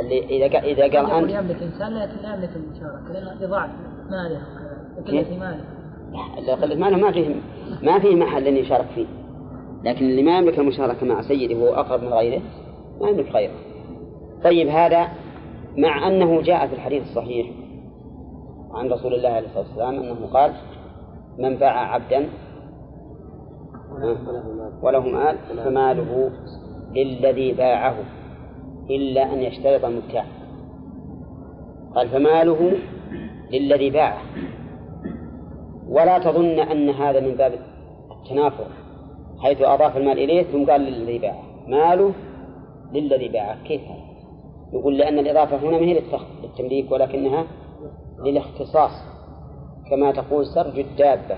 اللي 0.00 0.46
إذا 0.46 0.58
إذا 0.58 0.82
قال 0.82 1.10
أنت 1.10 1.30
يملك 1.30 1.62
إنسان 1.62 1.92
لا 1.92 2.34
يملك 2.34 2.50
المشاركة 2.56 3.12
لأنه 3.12 3.34
لضعف 3.40 3.70
ماله 4.10 4.42
وقلة 4.98 5.38
ماله. 5.38 5.64
لا 6.46 6.54
قلة 6.54 6.74
ماله 6.74 6.96
ما 6.96 7.12
فيه 7.12 7.34
ما 7.82 7.98
فيه 7.98 8.16
محل 8.16 8.46
أن 8.46 8.56
يشارك 8.56 8.86
فيه. 8.94 9.06
لكن 9.84 10.04
اللي 10.04 10.22
ما 10.22 10.38
يملك 10.38 10.58
المشاركة 10.58 11.06
مع 11.06 11.22
سيده 11.22 11.54
وهو 11.56 11.74
أقرب 11.74 12.02
من 12.02 12.08
غيره 12.08 12.42
ما 13.00 13.08
يملك 13.08 13.32
غيره 13.32 13.54
طيب 14.44 14.68
هذا 14.68 15.08
مع 15.78 16.08
أنه 16.08 16.42
جاء 16.42 16.66
في 16.66 16.74
الحديث 16.74 17.02
الصحيح 17.02 17.46
عن 18.70 18.88
رسول 18.88 19.14
الله 19.14 19.28
عليه 19.28 19.46
الصلاة 19.46 19.64
والسلام 19.68 19.94
أنه 19.94 20.26
قال 20.26 20.52
من 21.38 21.56
باع 21.56 21.94
عبدا 21.94 22.28
وله 24.82 25.00
مال 25.00 25.36
فماله 25.64 26.30
للذي 26.92 27.52
باعه 27.52 27.96
إلا 28.90 29.32
أن 29.32 29.38
يشترط 29.42 29.84
المبتاع 29.84 30.24
قال 31.94 32.08
فماله 32.08 32.72
للذي 33.52 33.90
باعه. 33.90 34.22
ولا 35.88 36.18
تظن 36.18 36.58
أن 36.58 36.90
هذا 36.90 37.20
من 37.20 37.34
باب 37.34 37.52
التنافر 38.10 38.66
حيث 39.38 39.62
أضاف 39.62 39.96
المال 39.96 40.18
إليه 40.18 40.42
ثم 40.42 40.70
قال 40.70 40.80
للذي 40.80 41.18
باعه. 41.18 41.42
ماله 41.68 42.12
للذي 42.92 43.28
باعه. 43.28 43.62
كيف 43.64 43.80
هذا؟ 43.80 44.06
يقول 44.72 44.98
لأن 44.98 45.18
الإضافة 45.18 45.56
هنا 45.56 45.78
ما 45.78 45.86
هي 45.86 46.02
للتمليك 46.42 46.92
ولكنها 46.92 47.44
للاختصاص. 48.24 48.90
كما 49.90 50.12
تقول 50.12 50.46
سرج 50.46 50.78
الدابة 50.78 51.36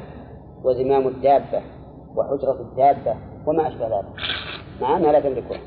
وزمام 0.65 1.09
الدابة. 1.09 1.63
وحجرة 2.19 2.61
الدابة 2.61 3.17
وما 3.47 3.69
أشبه 3.69 3.87
ذلك. 3.87 4.07
مع 4.81 4.97
أنها 4.97 5.13
لا 5.13 5.21
تملكها 5.21 5.61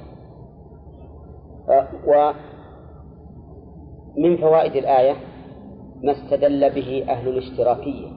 ومن 4.18 4.38
فوائد 4.38 4.76
الآية 4.76 5.14
ما 6.04 6.12
استدل 6.12 6.70
به 6.76 7.06
أهل 7.10 7.28
الاشتراكية 7.28 8.08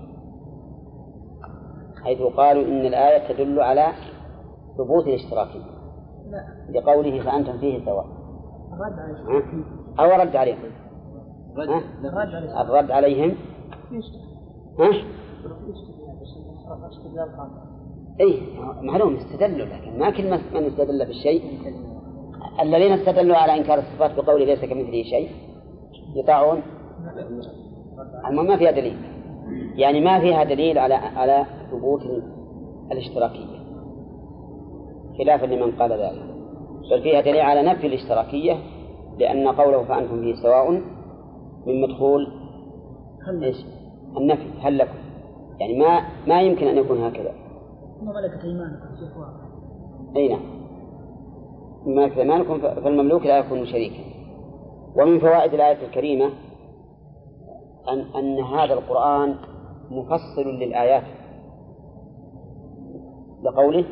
حيث 2.04 2.22
قالوا 2.22 2.64
إن 2.64 2.86
الآية 2.86 3.32
تدل 3.32 3.60
على 3.60 3.86
ثبوت 4.78 5.06
الاشتراكية. 5.06 5.74
لقوله 6.70 7.22
فأنتم 7.22 7.58
فيه 7.58 7.84
سواء 7.84 8.06
أو 10.00 10.20
رد 10.20 10.36
عليهم. 10.36 10.70
الرد. 12.60 12.90
عليهم. 12.90 13.36
ها؟ 14.78 14.90
اي 18.20 18.40
معلوم 18.82 19.16
استدلوا 19.16 19.66
لكن 19.66 19.98
ما 19.98 20.10
كل 20.10 20.30
من 20.30 20.66
استدل 20.66 21.06
بالشيء. 21.06 21.42
الذين 22.60 22.92
استدلوا 22.92 23.36
على 23.36 23.58
إنكار 23.58 23.78
الصفات 23.78 24.14
بقوله 24.14 24.44
ليس 24.44 24.64
كمثله 24.64 25.02
شيء 25.02 25.28
يطاعون؟ 26.16 26.62
المهم 28.28 28.46
ما 28.46 28.56
فيها 28.56 28.70
دليل. 28.70 28.96
يعني 29.76 30.00
ما 30.00 30.20
فيها 30.20 30.44
دليل 30.44 30.78
على 30.78 30.94
على 30.94 31.46
ثبوت 31.70 32.02
الاشتراكية. 32.92 33.64
خلافا 35.18 35.46
لمن 35.46 35.72
قال 35.72 35.92
ذلك. 35.92 36.34
بل 36.90 37.02
فيها 37.02 37.20
دليل 37.20 37.40
على 37.40 37.62
نفي 37.62 37.86
الاشتراكية 37.86 38.56
لأن 39.18 39.48
قوله 39.48 39.84
فأنتم 39.84 40.20
فيه 40.20 40.34
سواء 40.34 40.70
من 41.66 41.80
مدخول؟ 41.80 42.26
النفي 44.16 44.46
هل 44.60 44.78
لكم؟ 44.78 44.98
يعني 45.60 45.78
ما 45.78 46.00
ما 46.26 46.42
يمكن 46.42 46.66
أن 46.66 46.78
يكون 46.78 47.04
هكذا. 47.04 47.43
ملكة 48.02 48.44
إيمانكم 48.44 48.86
أي 50.16 50.28
نعم. 50.28 50.40
ملكة 51.86 52.20
إيمانكم 52.20 52.58
فالمملوك 52.58 53.26
لا 53.26 53.38
يكون 53.38 53.66
شريكا. 53.66 54.04
ومن 54.96 55.20
فوائد 55.20 55.54
الآية 55.54 55.86
الكريمة 55.86 56.30
أن 57.88 58.00
أن 58.00 58.38
هذا 58.38 58.74
القرآن 58.74 59.34
مفصل 59.90 60.46
للآيات. 60.46 61.04
لقوله 63.42 63.84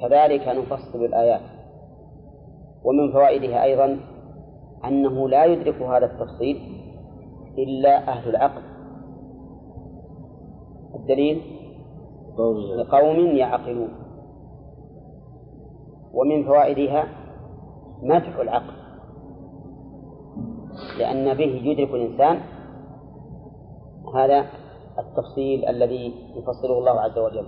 كذلك 0.00 0.48
نفصل 0.48 1.04
الآيات 1.04 1.40
ومن 2.84 3.12
فوائدها 3.12 3.64
أيضا 3.64 4.00
أنه 4.84 5.28
لا 5.28 5.44
يدرك 5.44 5.82
هذا 5.82 6.06
التفصيل 6.06 6.56
إلا 7.58 8.08
أهل 8.08 8.30
العقل. 8.30 8.62
الدليل 10.94 11.59
لقوم 12.76 13.16
يعقلون. 13.16 13.88
ومن 16.12 16.44
فوائدها 16.44 17.08
مدح 18.02 18.38
العقل. 18.38 18.74
لأن 20.98 21.34
به 21.34 21.60
يدرك 21.64 21.94
الإنسان 21.94 22.40
هذا 24.14 24.46
التفصيل 24.98 25.64
الذي 25.68 26.14
يفصله 26.36 26.78
الله 26.78 27.00
عز 27.00 27.18
وجل. 27.18 27.46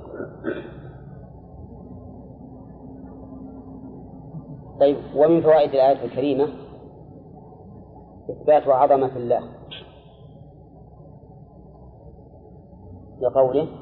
طيب 4.81 4.97
ومن 5.17 5.43
فوائد 5.43 5.71
الآية 5.71 6.05
الكريمة 6.05 6.49
إثبات 8.31 8.69
عظمة 8.69 9.17
الله. 9.17 9.43
لقوله 13.21 13.82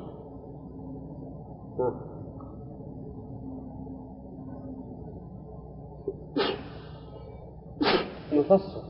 نفصل. 8.32 8.80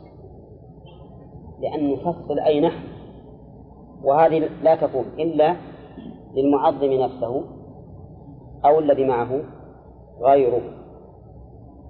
لأن 1.60 1.92
نفصل 1.92 2.38
أي 2.38 2.60
نحن 2.60 2.84
وهذه 4.04 4.48
لا 4.62 4.76
تكون 4.76 5.04
إلا 5.18 5.56
للمعظم 6.34 6.92
نفسه 6.92 7.44
أو 8.64 8.78
الذي 8.78 9.04
معه 9.04 9.42
غيره. 10.20 10.62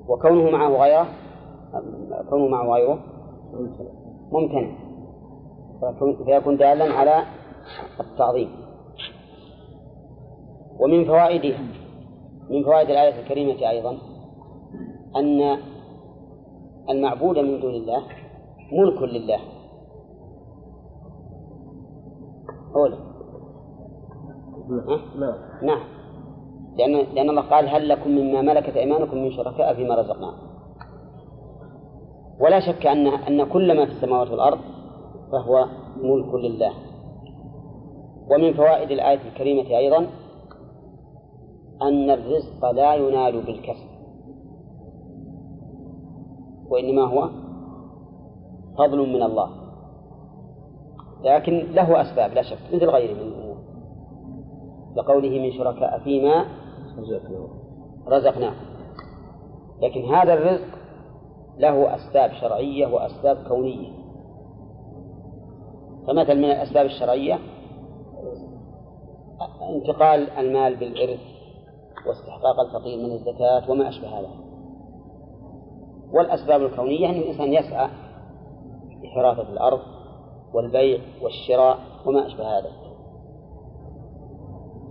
وكونه 0.08 0.50
معه 0.50 0.68
غيره 0.68 1.06
كونه 2.30 2.48
معه 2.48 2.74
غيره 2.74 2.98
ممتنع 4.32 4.70
فيكون 6.24 6.56
دالا 6.56 6.84
على 6.84 7.24
التعظيم. 8.00 8.59
ومن 10.80 11.04
فوائدها 11.04 11.60
من 12.50 12.64
فوائد 12.64 12.90
الآية 12.90 13.20
الكريمة 13.20 13.70
أيضا 13.70 13.98
أن 15.16 15.58
المعبود 16.90 17.38
من 17.38 17.60
دون 17.60 17.74
الله 17.74 18.02
ملك 18.72 19.02
لله. 19.02 19.40
قول. 22.74 22.94
نعم. 25.18 25.34
نعم. 25.62 25.80
لأن 26.76 27.14
لأن 27.14 27.30
الله 27.30 27.42
قال 27.42 27.68
هل 27.68 27.88
لكم 27.88 28.10
مما 28.10 28.42
ملكت 28.42 28.76
أيمانكم 28.76 29.16
من 29.16 29.32
شركاء 29.32 29.74
فيما 29.74 29.94
رزقناكم. 29.94 30.50
ولا 32.40 32.60
شك 32.60 32.86
أن 32.86 33.06
أن 33.06 33.44
كل 33.44 33.76
ما 33.76 33.86
في 33.86 33.92
السماوات 33.92 34.30
والأرض 34.30 34.58
فهو 35.32 35.66
ملك 35.96 36.34
لله. 36.34 36.72
ومن 38.30 38.54
فوائد 38.54 38.90
الآية 38.90 39.28
الكريمة 39.28 39.78
أيضا 39.78 40.06
أن 41.82 42.10
الرزق 42.10 42.70
لا 42.70 42.94
ينال 42.94 43.42
بالكسب. 43.42 43.90
وإنما 46.68 47.02
هو 47.02 47.30
فضل 48.78 48.98
من 48.98 49.22
الله. 49.22 49.50
لكن 51.24 51.52
له 51.72 52.00
أسباب 52.00 52.32
لا 52.32 52.42
شك 52.42 52.74
مثل 52.74 52.86
غيره 52.86 53.14
من 53.14 53.20
الأمور. 53.20 53.56
لقوله 54.96 55.38
من 55.38 55.52
شركاء 55.52 55.98
فيما 55.98 56.44
رزقناه. 58.08 58.54
لكن 59.82 60.04
هذا 60.14 60.34
الرزق 60.34 60.78
له 61.58 61.94
أسباب 61.94 62.30
شرعية 62.40 62.86
وأسباب 62.86 63.36
كونية. 63.48 63.92
فمثل 66.06 66.38
من 66.38 66.44
الأسباب 66.44 66.86
الشرعية 66.86 67.38
انتقال 69.70 70.30
المال 70.30 70.76
بالإرث 70.76 71.29
واستحقاق 72.06 72.60
الفقير 72.60 72.98
من 72.98 73.12
الزكاة 73.12 73.70
وما 73.70 73.88
أشبه 73.88 74.08
هذا 74.08 74.30
والأسباب 76.12 76.62
الكونية 76.62 77.10
أن 77.10 77.14
الإنسان 77.14 77.52
يسعى 77.52 77.88
لحراثة 79.02 79.52
الأرض 79.52 79.80
والبيع 80.54 81.00
والشراء 81.22 81.78
وما 82.06 82.26
أشبه 82.26 82.58
هذا 82.58 82.70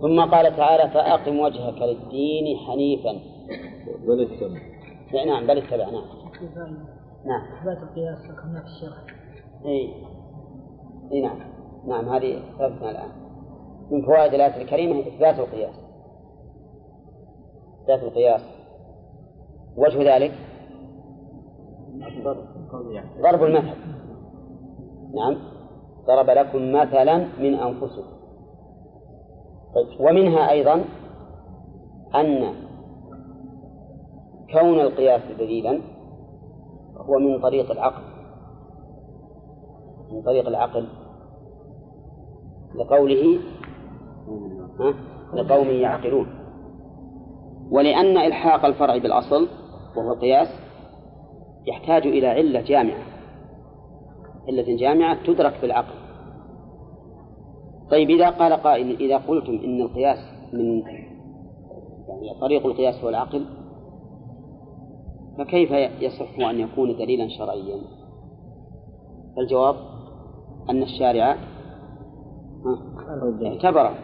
ثم 0.00 0.20
قال 0.20 0.56
تعالى 0.56 0.90
فأقم 0.90 1.38
وجهك 1.38 1.82
للدين 1.82 2.58
حنيفا. 2.58 3.20
بل 4.06 4.22
اتبع. 4.22 4.60
نعم 5.26 5.46
بل 5.46 5.58
اتبع 5.58 5.90
نعم. 5.90 6.04
نعم. 7.24 7.42
إثبات 7.58 7.78
القياس 7.82 8.18
ذكرناه 8.30 8.60
في 8.60 8.66
الشرع. 8.66 8.96
اي 9.64 9.94
اي 11.12 11.20
نعم. 11.20 11.38
نعم 11.86 12.08
هذه 12.08 12.42
ثابتنا 12.58 12.90
الآن. 12.90 13.10
من 13.90 14.02
فوائد 14.02 14.34
الآية 14.34 14.62
الكريمة 14.62 15.00
إثبات 15.00 15.38
القياس. 15.38 15.74
إثبات 17.90 18.02
القياس. 18.02 18.40
وجه 19.76 20.16
ذلك؟ 20.16 20.32
ضرب 23.22 23.44
المثل 23.44 23.76
نعم. 25.14 25.36
ضرب 26.06 26.30
لكم 26.30 26.72
مثلا 26.72 27.16
من 27.16 27.54
أنفسكم. 27.54 28.20
طيب 29.74 30.00
ومنها 30.00 30.50
أيضا 30.50 30.84
أن 32.14 32.54
كون 34.52 34.80
القياس 34.80 35.22
دليلا 35.38 35.80
هو 36.96 37.18
من 37.18 37.40
طريق 37.40 37.70
العقل. 37.70 38.02
من 40.12 40.22
طريق 40.22 40.48
العقل. 40.48 40.88
لقوله؟ 42.74 43.40
لقوم 45.34 45.66
يعقلون. 45.66 46.39
ولأن 47.70 48.16
إلحاق 48.16 48.64
الفرع 48.64 48.96
بالأصل 48.96 49.48
وهو 49.96 50.12
القياس 50.12 50.48
يحتاج 51.66 52.06
إلى 52.06 52.26
علة 52.26 52.60
جامعة. 52.60 53.02
علة 54.48 54.76
جامعة 54.76 55.26
تدرك 55.26 55.54
بالعقل. 55.62 55.94
طيب 57.90 58.10
إذا 58.10 58.30
قال 58.30 58.52
قائل 58.52 59.00
إذا 59.00 59.16
قلتم 59.16 59.52
إن 59.64 59.82
القياس 59.82 60.18
من 60.52 60.82
يعني 62.08 62.40
طريق 62.40 62.66
القياس 62.66 63.04
هو 63.04 63.08
العقل 63.08 63.46
فكيف 65.38 65.70
يصح 66.00 66.48
أن 66.48 66.60
يكون 66.60 66.96
دليلا 66.96 67.28
شرعيا؟ 67.28 67.80
الجواب 69.38 69.76
أن 70.70 70.82
الشارع 70.82 71.36
اعتبره 73.42 73.94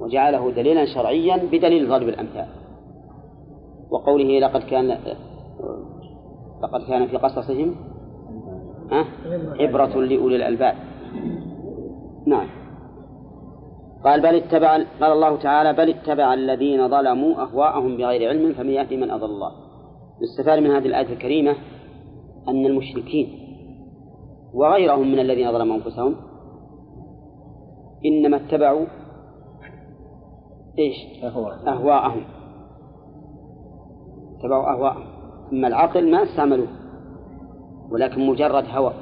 وجعله 0.00 0.50
دليلا 0.50 0.84
شرعيا 0.94 1.36
بدليل 1.36 1.88
ضرب 1.88 2.08
الأمثال. 2.08 2.59
وقوله 3.90 4.38
لقد 4.38 4.60
كان 4.60 4.98
لقد 6.62 6.80
كان 6.88 7.06
في 7.06 7.16
قصصهم 7.16 7.74
ها، 8.90 9.04
عبرة 9.60 10.00
لأولي 10.00 10.36
الألباب. 10.36 10.74
نعم. 12.26 12.46
قال 14.04 14.20
بل 14.20 14.34
اتبع 14.34 14.76
قال 15.00 15.12
الله 15.12 15.36
تعالى 15.36 15.72
بل 15.72 15.90
اتبع 15.90 16.34
الذين 16.34 16.88
ظلموا 16.88 17.42
أهواءهم 17.42 17.96
بغير 17.96 18.28
علم 18.28 18.52
فمن 18.52 18.70
يهدي 18.70 18.96
من 18.96 19.10
أضل 19.10 19.26
الله. 19.26 19.52
يستفاد 20.22 20.58
من 20.58 20.70
هذه 20.70 20.86
الآية 20.86 21.12
الكريمة 21.12 21.54
أن 22.48 22.66
المشركين 22.66 23.28
وغيرهم 24.54 25.12
من 25.12 25.18
الذين 25.18 25.52
ظلموا 25.52 25.76
أنفسهم 25.76 26.16
إنما 28.04 28.36
اتبعوا 28.36 28.86
إيش؟ 30.78 31.24
أهواءهم. 31.66 32.39
اتبعوا 34.40 34.70
أهواءهم 34.70 35.04
أما 35.52 35.68
العقل 35.68 36.10
ما 36.10 36.22
استعملوه 36.22 36.68
ولكن 37.90 38.26
مجرد 38.26 38.64
هوى. 38.68 38.92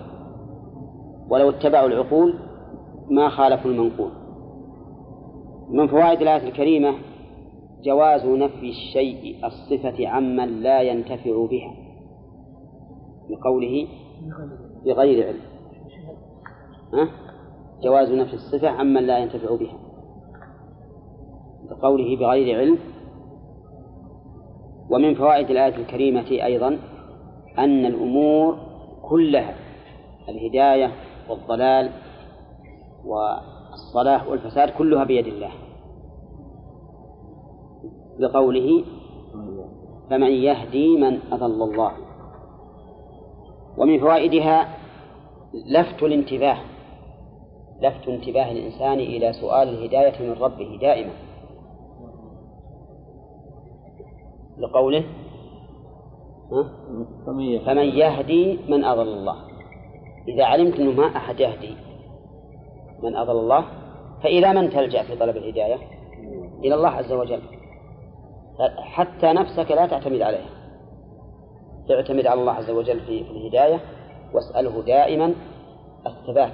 ولو 1.30 1.50
اتبعوا 1.50 1.88
العقول 1.88 2.34
ما 3.10 3.28
خالفوا 3.28 3.70
المنقول. 3.70 4.10
من 5.70 5.86
فوائد 5.86 6.22
الآية 6.22 6.48
الكريمة 6.48 6.94
جواز 7.82 8.26
نفي 8.26 8.68
الشيء 8.68 9.46
الصفة 9.46 10.08
عمن 10.08 10.62
لا 10.62 10.82
ينتفع 10.82 11.46
بها. 11.46 11.74
لقوله 13.30 13.88
بغير 14.84 15.26
علم. 15.26 15.40
ها؟ 16.94 17.08
جواز 17.82 18.12
نفي 18.12 18.34
الصفة 18.34 18.68
عمن 18.68 19.02
لا 19.02 19.18
ينتفع 19.18 19.56
بها. 19.56 19.78
لقوله 21.70 22.16
بغير 22.16 22.58
علم 22.58 22.78
ومن 24.90 25.14
فوائد 25.14 25.50
الآية 25.50 25.76
الكريمة 25.76 26.30
أيضا 26.30 26.78
أن 27.58 27.86
الأمور 27.86 28.58
كلها 29.02 29.54
الهداية 30.28 30.92
والضلال 31.28 31.90
والصلاح 33.04 34.28
والفساد 34.28 34.70
كلها 34.70 35.04
بيد 35.04 35.26
الله. 35.26 35.50
بقوله 38.18 38.84
فمن 40.10 40.30
يهدي 40.30 40.96
من 40.96 41.18
أضل 41.32 41.62
الله. 41.62 41.92
ومن 43.78 44.00
فوائدها 44.00 44.68
لفت 45.66 46.02
الانتباه 46.02 46.58
لفت 47.82 48.08
انتباه 48.08 48.52
الإنسان 48.52 48.98
إلى 48.98 49.32
سؤال 49.32 49.68
الهداية 49.68 50.22
من 50.22 50.32
ربه 50.40 50.78
دائما. 50.80 51.27
لقوله 54.58 55.04
ها؟ 56.52 56.72
فمن 57.66 57.84
يهدي. 57.84 58.58
من 58.68 58.84
أضل 58.84 59.08
الله. 59.08 59.36
إذا 60.28 60.44
علمت 60.44 60.74
أنه 60.74 60.92
ما 60.92 61.16
أحد 61.16 61.40
يهدي 61.40 61.76
من 63.02 63.16
أضل 63.16 63.38
الله 63.38 63.64
فإلى 64.22 64.52
من 64.54 64.70
تلجأ 64.70 65.02
في 65.02 65.16
طلب 65.16 65.36
الهداية؟ 65.36 65.78
إلى 66.64 66.74
الله 66.74 66.88
عز 66.88 67.12
وجل. 67.12 67.40
حتى 68.78 69.26
نفسك 69.26 69.70
لا 69.70 69.86
تعتمد 69.86 70.22
عليها. 70.22 70.50
تعتمد 71.88 72.26
على 72.26 72.40
الله 72.40 72.52
عز 72.52 72.70
وجل 72.70 73.00
في 73.00 73.24
في 73.24 73.30
الهداية 73.30 73.80
واسأله 74.34 74.82
دائما 74.82 75.34
الثبات. 76.06 76.52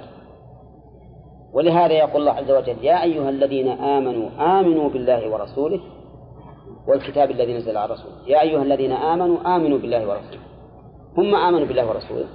ولهذا 1.53 1.93
يقول 1.93 2.21
الله 2.21 2.31
عز 2.31 2.51
وجل 2.51 2.85
يا 2.85 3.03
أيها 3.03 3.29
الذين 3.29 3.67
آمنوا 3.67 4.29
آمنوا 4.59 4.89
بالله 4.89 5.33
ورسوله 5.33 5.79
والكتاب 6.87 7.31
الذي 7.31 7.57
نزل 7.57 7.77
على 7.77 7.93
رسوله. 7.93 8.27
يا 8.27 8.41
أيها 8.41 8.61
الذين 8.61 8.91
آمنوا 8.91 9.55
آمنوا 9.55 9.77
بالله 9.77 10.09
ورسوله. 10.09 10.41
هم 11.17 11.35
آمنوا 11.35 11.67
بالله 11.67 11.89
ورسوله. 11.89 12.27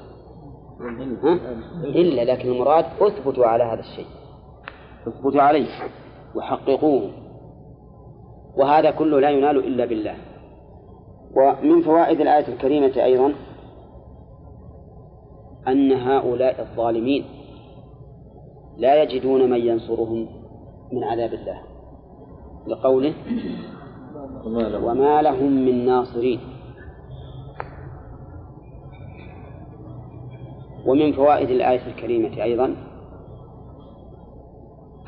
ها؟ 1.25 1.39
إلا 1.85 2.25
لكن 2.33 2.49
المراد 2.49 2.85
اثبتوا 3.01 3.47
على 3.47 3.65
هذا 3.65 3.81
الشيء. 3.81 4.07
اثبتوا 5.09 5.43
عليه. 5.43 5.69
وحققوه. 6.37 7.11
وهذا 8.57 8.91
كله 8.91 9.21
لا 9.21 9.31
ينال 9.31 9.57
إلا 9.57 9.85
بالله. 9.85 10.15
ومن 11.37 11.83
فوائد 11.83 12.21
الآية 12.21 12.49
الكريمة 12.49 13.05
أيضا 13.05 13.35
أن 15.69 15.93
هؤلاء 15.93 16.61
الظالمين 16.61 17.25
لا 18.79 19.03
يجدون 19.03 19.51
من 19.51 19.61
ينصرهم 19.61 20.29
من 20.93 21.05
عذاب 21.05 21.35
الله. 21.35 21.61
لقوله 22.67 23.15
وما 24.45 25.23
لهم. 25.23 25.53
من 25.53 25.87
ناصرين. 25.87 26.41
ومن 30.87 31.13
فوائد 31.13 31.51
الآية 31.51 31.87
الكريمة 31.87 32.43
أيضا 32.43 32.77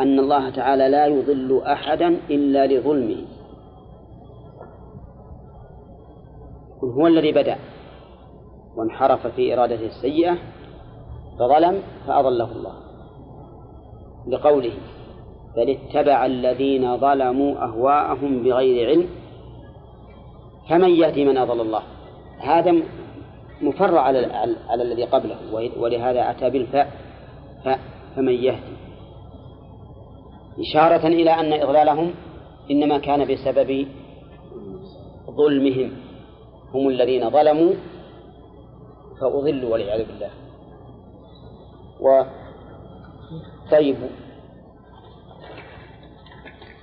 أن 0.01 0.19
الله 0.19 0.51
تعالى 0.51 0.89
لا 0.89 1.07
يضل 1.07 1.63
أحدا 1.63 2.09
إلا 2.09 2.67
لظلمه. 2.67 3.25
هو 6.85 7.07
الذي 7.07 7.33
بدأ 7.33 7.57
وانحرف 8.77 9.27
في 9.27 9.55
إرادته 9.55 9.87
السيئة 9.87 10.37
فظلم 11.39 11.83
فأضله 12.07 12.53
الله. 12.53 12.75
لقوله 14.29 14.73
بل 15.57 15.71
اتبع 15.71 16.27
الذين 16.27 16.97
ظلموا 16.97 17.65
أهواءهم 17.65 18.43
بغير 18.43 18.89
علم 18.89 19.22
فمن 20.69 20.91
يهدي 20.91 21.25
من 21.25 21.39
أضل 21.39 21.61
الله؟ 21.61 21.83
هذا 22.39 22.75
مفرع 23.63 24.01
على 24.01 24.19
على 24.69 24.83
الذي 24.83 25.05
قبله 25.05 25.37
ولهذا 25.77 26.31
أتى 26.31 26.51
بالفاء 26.51 26.91
فمن 28.17 28.33
يهدي. 28.33 28.77
إشارة 30.59 31.07
إلى 31.07 31.31
أن 31.31 31.53
إضلالهم 31.53 32.15
إنما 32.71 32.99
كان 32.99 33.25
بسبب 33.25 33.87
ظلمهم. 35.31 35.93
هم 36.75 36.89
الذين 36.89 37.31
ظلموا 37.31 37.73
فأضلوا 39.21 39.73
والعياذ 39.73 40.07
بالله. 40.07 40.31
و 42.01 42.23
طيب. 43.71 43.97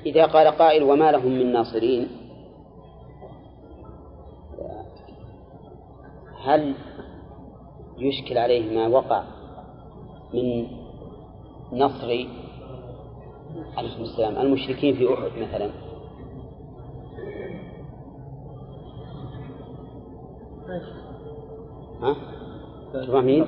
إذا 0.05 0.25
قال 0.25 0.47
قائل 0.47 0.84
وما 0.84 1.11
لهم 1.11 1.32
من 1.32 1.51
ناصرين؟ 1.53 2.18
هل 6.49 6.75
يشكل 7.97 8.37
عليه 8.37 8.75
ما 8.75 8.87
وقع 8.87 9.23
من 10.33 10.67
نصر 11.73 12.07
عليكم 13.77 14.01
السلام 14.01 14.37
المشركين 14.37 14.95
في 14.95 15.13
أحد 15.13 15.31
مثلا 15.37 15.69
ها؟ 22.01 22.15
فاهمين؟ 22.93 23.45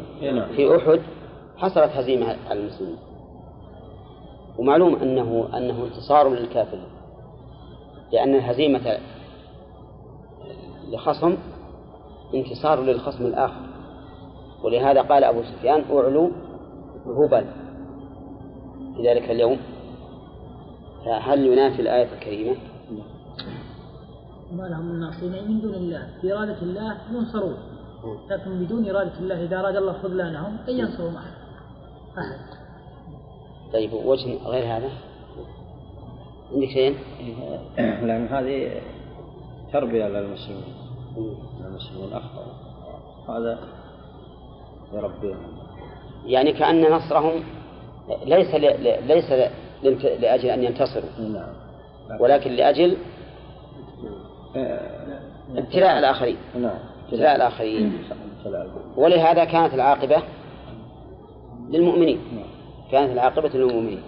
في 0.55 0.77
أحد 0.77 1.01
حصلت 1.57 1.91
هزيمة 1.91 2.35
على 2.49 2.59
المسلمين 2.59 2.97
ومعلوم 4.57 4.95
أنه 4.95 5.57
أنه 5.57 5.83
انتصار 5.83 6.29
للكافر 6.29 6.79
لأن 8.11 8.35
الهزيمة 8.35 8.97
لخصم 10.89 11.37
انتصار 12.35 12.81
للخصم 12.81 13.25
الآخر. 13.25 13.61
ولهذا 14.63 15.01
قال 15.01 15.23
أبو 15.23 15.43
سفيان 15.43 15.83
أعلو 15.91 16.31
هبل. 17.05 17.45
في 18.95 19.09
ذلك 19.09 19.31
اليوم. 19.31 19.57
فهل 21.05 21.45
ينافي 21.45 21.81
الآية 21.81 22.13
الكريمة؟ 22.13 22.55
ما 24.53 24.63
لهم 24.63 24.85
من 24.85 24.99
ناصرين 24.99 25.51
من 25.51 25.61
دون 25.61 25.73
الله. 25.73 26.09
بإرادة 26.23 26.61
الله 26.61 26.97
ينصرون. 27.11 27.57
لكن 28.29 28.65
بدون 28.65 28.89
إرادة 28.89 29.19
الله 29.19 29.43
إذا 29.43 29.59
أراد 29.59 29.75
الله 29.75 29.93
خذلانهم 29.93 30.57
أن 30.69 30.73
ينصروا 30.79 31.09
أحد. 31.09 31.31
أحد. 32.17 32.61
طيب 33.73 33.93
وجه 33.93 34.43
غير 34.45 34.77
هذا؟ 34.77 34.89
عندك 36.51 36.67
شيء؟ 36.73 36.97
لأن 37.77 38.27
هذه 38.27 38.81
تربية 39.73 40.07
للمسلمين. 40.07 40.80
هذا 43.29 43.59
يربيهم 44.93 45.61
يعني 46.25 46.51
كأن 46.53 46.91
نصرهم 46.91 47.43
ليس 48.25 48.55
ليس 49.05 49.31
لأجل 50.19 50.49
أن 50.49 50.63
ينتصروا. 50.63 51.09
نعم. 51.19 51.53
ولكن 52.19 52.51
لأجل 52.51 52.97
ابتلاء 55.55 55.99
الآخرين. 55.99 56.37
نعم. 56.55 56.79
ابتلاء 57.05 57.35
الآخرين. 57.35 58.03
ولهذا 58.97 59.45
كانت 59.45 59.73
العاقبة 59.73 60.23
للمؤمنين. 61.69 62.19
كانت 62.91 63.11
العاقبة 63.11 63.49
للمؤمنين. 63.49 64.03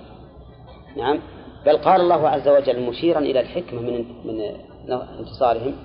نعم. 0.98 1.20
بل 1.66 1.78
قال 1.78 2.02
الله 2.02 2.30
عز 2.30 2.48
وجل 2.48 2.90
مشيرا 2.90 3.20
إلى 3.20 3.40
الحكمة 3.40 3.82
من 3.82 4.06
من 4.26 4.42
انتصارهم. 5.20 5.76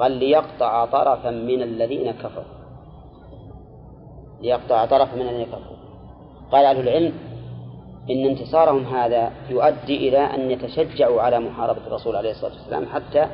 قال 0.00 0.12
ليقطع 0.12 0.84
طرفا 0.84 1.30
من 1.30 1.62
الذين 1.62 2.10
كفروا. 2.10 2.60
ليقطع 4.40 4.86
طرفا 4.86 5.16
من 5.16 5.22
الذين 5.22 5.46
كفروا. 5.46 5.76
قال 6.52 6.64
أهل 6.64 6.88
العلم 6.88 7.12
إن 8.10 8.26
انتصارهم 8.26 8.84
هذا 8.84 9.32
يؤدي 9.50 10.08
إلى 10.08 10.18
أن 10.18 10.50
يتشجعوا 10.50 11.22
على 11.22 11.40
محاربة 11.40 11.86
الرسول 11.86 12.16
عليه 12.16 12.30
الصلاة 12.30 12.52
والسلام 12.52 12.86
حتى 12.86 13.26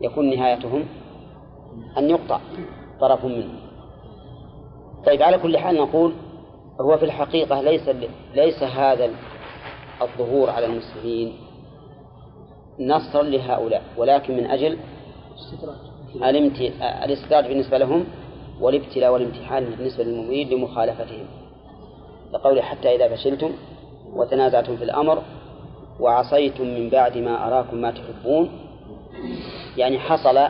يكون 0.00 0.30
نهايتهم 0.30 0.84
أن 1.98 2.10
يقطع 2.10 2.40
طرف 3.00 3.24
منهم. 3.24 3.58
طيب 5.06 5.22
على 5.22 5.38
كل 5.38 5.58
حال 5.58 5.76
نقول 5.76 6.12
هو 6.80 6.98
في 6.98 7.04
الحقيقة 7.04 7.60
ليس 7.60 7.88
ليس 8.34 8.62
هذا 8.62 9.10
الظهور 10.02 10.50
على 10.50 10.66
المسلمين 10.66 11.32
نصرا 12.80 13.22
لهؤلاء 13.22 13.82
ولكن 13.96 14.36
من 14.36 14.46
أجل 14.46 14.78
الاستدراج. 17.04 17.46
بالنسبة 17.46 17.78
لهم 17.78 18.04
والابتلاء 18.60 19.12
والامتحان 19.12 19.64
بالنسبة 19.64 20.04
للمؤمنين 20.04 20.48
لمخالفتهم. 20.48 21.26
لقول 22.32 22.62
حتى 22.62 22.96
إذا 22.96 23.16
فشلتم 23.16 23.52
وتنازعتم 24.12 24.76
في 24.76 24.84
الأمر 24.84 25.22
وعصيتم 26.00 26.64
من 26.64 26.88
بعد 26.90 27.18
ما 27.18 27.46
أراكم 27.46 27.76
ما 27.76 27.90
تحبون 27.90 28.50
يعني 29.76 29.98
حصل 29.98 30.48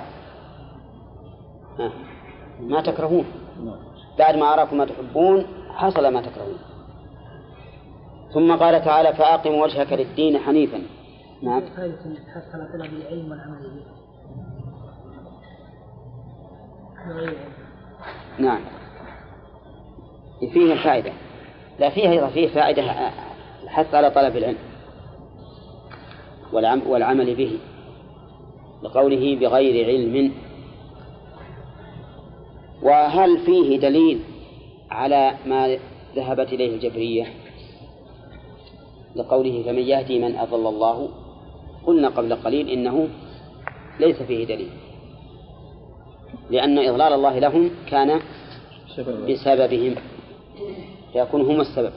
ما 2.61 2.81
تكرهون. 2.81 3.25
بعد 4.19 4.37
ما 4.37 4.55
أراكم 4.55 4.77
ما 4.77 4.85
تحبون 4.85 5.47
حصل 5.69 6.09
ما 6.09 6.21
تكرهون. 6.23 6.59
ثم 8.35 8.57
قال 8.57 8.85
تعالى 8.85 9.15
فأقم 9.15 9.55
وجهك 9.55 9.93
للدين 9.93 10.39
حنيفا. 10.39 10.83
نعم. 11.43 11.63
على 12.55 12.69
طلب 12.73 12.93
العلم 12.93 13.31
والعمل. 13.31 13.63
به 13.63 14.02
نعم. 18.39 18.61
فيه 20.53 20.73
الفائدة 20.73 21.13
لا 21.79 21.91
فيه 21.91 22.11
أيضا 22.11 22.27
فيه 22.27 22.49
فائدة 22.49 22.83
الحث 23.63 23.95
على 23.95 24.11
طلب 24.11 24.37
العلم 24.37 24.59
والعمل 26.87 27.35
به 27.35 27.59
لقوله 28.83 29.37
بغير 29.37 29.87
علم. 29.87 30.33
وهل 32.83 33.39
فيه 33.39 33.81
دليل 33.81 34.21
على 34.91 35.35
ما 35.47 35.79
ذهبت 36.17 36.53
إليه 36.53 36.75
الجبرية؟ 36.75 37.27
لقوله 39.17 39.63
فمن 39.63 39.83
يهدي 39.83 40.19
من 40.19 40.37
أضل 40.37 40.67
الله. 40.67 41.09
قلنا 41.87 42.09
قبل 42.09 42.35
قليل 42.35 42.69
إنه 42.69 43.09
ليس 44.01 44.23
فيه 44.23 44.45
دليل. 44.45 44.71
لأن 46.51 46.79
إضلال 46.79 47.13
الله 47.13 47.39
لهم 47.39 47.71
كان 47.87 48.21
بسببهم. 49.29 49.95
فيكون 51.13 51.41
هم 51.41 51.61
السبب. 51.61 51.93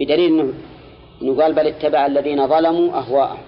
بدليل 0.00 0.40
أنه 0.40 0.54
أنه 1.22 1.42
قال 1.42 1.54
بل 1.54 1.66
اتبع 1.66 2.06
الذين 2.06 2.48
ظلموا 2.48 2.98
أهواءهم. 2.98 3.42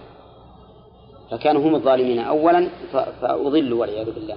فكانوا 1.30 1.62
هم 1.62 1.74
الظالمين. 1.74 2.18
أولا 2.18 2.68
فأضلوا 2.93 3.80
والعياذ 3.80 4.14
بالله. 4.14 4.36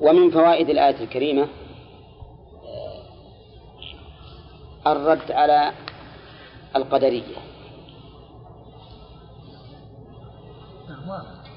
ومن 0.00 0.30
فوائد 0.30 0.70
الآية 0.70 1.04
الكريمة 1.04 1.48
الرد 4.86 5.32
على 5.32 5.72
القدرية. 6.76 7.22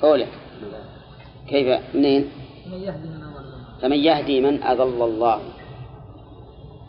قوله. 0.02 0.28
كيف؟ 1.50 1.96
منين؟ 1.96 2.32
فمن 3.82 3.98
يهدي 3.98 4.42
من 4.42 4.64
أضل 4.64 5.06
الله. 5.06 5.42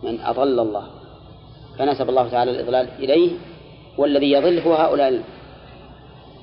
من 0.02 0.20
أضل 0.20 0.60
الله. 0.60 0.86
فنسب 1.78 2.08
الله 2.08 2.28
تعالى 2.28 2.50
الإضلال 2.50 2.88
إليه 2.98 3.30
والذي 3.98 4.30
يضل 4.32 4.58
هو 4.58 4.74
هؤلاء 4.74 5.22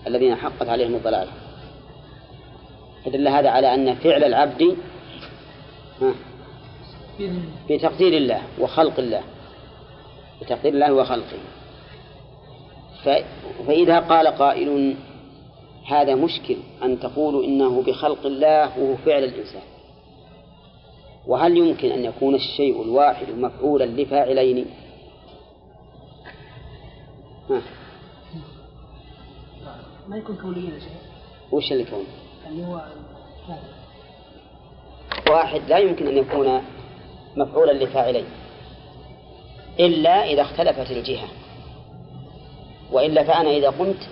الذين 0.07 0.35
حقت 0.35 0.69
عليهم 0.69 0.95
الضلالة. 0.95 1.31
فدل 3.05 3.27
هذا 3.27 3.49
على 3.49 3.73
أن 3.73 3.95
فعل 3.95 4.23
العبد 4.23 4.77
في 7.67 7.77
تقدير 7.77 8.13
الله 8.17 8.41
وخلق 8.59 8.99
الله. 8.99 9.23
بتقدير 10.41 10.73
الله 10.73 10.93
وخلقه. 10.93 11.37
فإذا 13.67 13.99
قال 13.99 14.27
قائل 14.27 14.95
هذا 15.87 16.15
مشكل 16.15 16.57
أن 16.83 16.99
تقولوا 16.99 17.43
إنه 17.43 17.81
بخلق 17.81 18.25
الله 18.25 18.79
وهو 18.79 18.95
فعل 18.97 19.23
الإنسان. 19.23 19.61
وهل 21.27 21.57
يمكن 21.57 21.91
أن 21.91 22.05
يكون 22.05 22.35
الشيء 22.35 22.81
الواحد 22.81 23.29
مفعولا 23.29 23.83
لفاعلين؟ 23.83 24.65
ها. 27.49 27.61
ما 30.07 30.17
يكون 30.17 30.35
كونيا 30.35 30.73
يا 30.73 30.79
شيخ؟ 30.79 30.91
وش 31.51 31.71
اللي 31.71 31.83
كون 31.83 32.05
اللي 32.47 32.65
هو 32.65 32.81
واحد 35.29 35.61
لا 35.69 35.77
يمكن 35.77 36.07
أن 36.07 36.17
يكون 36.17 36.61
مفعولا 37.35 37.71
لفاعلين 37.71 38.25
إلا 39.79 40.23
إذا 40.23 40.41
اختلفت 40.41 40.91
الجهة. 40.91 41.27
وإلا 42.91 43.23
فأنا 43.23 43.49
إذا 43.49 43.69
قمت 43.69 44.09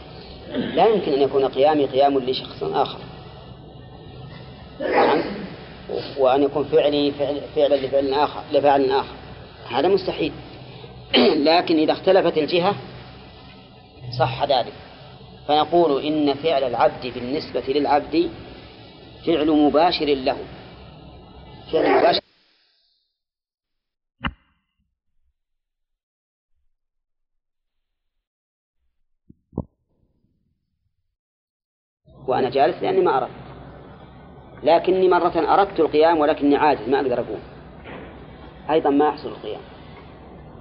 لا 0.52 0.88
يمكن 0.88 1.14
أن 1.14 1.22
يكون 1.22 1.46
قيامي 1.46 1.86
قيام 1.86 2.20
لشخص 2.20 2.64
آخر. 2.64 3.00
نعم. 4.80 5.24
وأن 6.18 6.44
يكون 6.44 6.64
فعلي 6.64 7.12
فعل 7.12 7.42
فعلا 7.56 7.76
لفعل 7.76 8.14
آخر 8.14 8.42
لفعل 8.52 8.92
آخر. 8.92 9.16
هذا 9.70 9.88
مستحيل. 9.88 10.32
لكن 11.48 11.78
إذا 11.78 11.92
اختلفت 11.92 12.38
الجهة 12.38 12.76
صح 14.20 14.44
ذلك. 14.44 14.74
فنقول 15.48 16.06
إن 16.06 16.34
فعل 16.34 16.64
العبد 16.64 17.14
بالنسبة 17.16 17.64
للعبد 17.68 18.30
فعل 19.26 19.52
مباشر 19.52 20.06
له. 20.06 20.38
فعل 21.72 22.00
مباشر 22.00 22.23
وأنا 32.28 32.50
جالس 32.50 32.84
لأني 32.84 33.02
ما 33.02 33.18
أردت. 33.18 33.30
لكني 34.64 35.10
مرة 35.10 35.54
أردت 35.54 35.80
القيام 35.80 36.20
ولكني 36.20 36.56
عاجز 36.56 36.90
ما 36.90 37.00
أقدر 37.00 37.14
أقوم. 37.14 37.40
أيضا 38.70 38.90
ما 38.90 39.08
يحصل 39.08 39.30
القيام. 39.30 39.62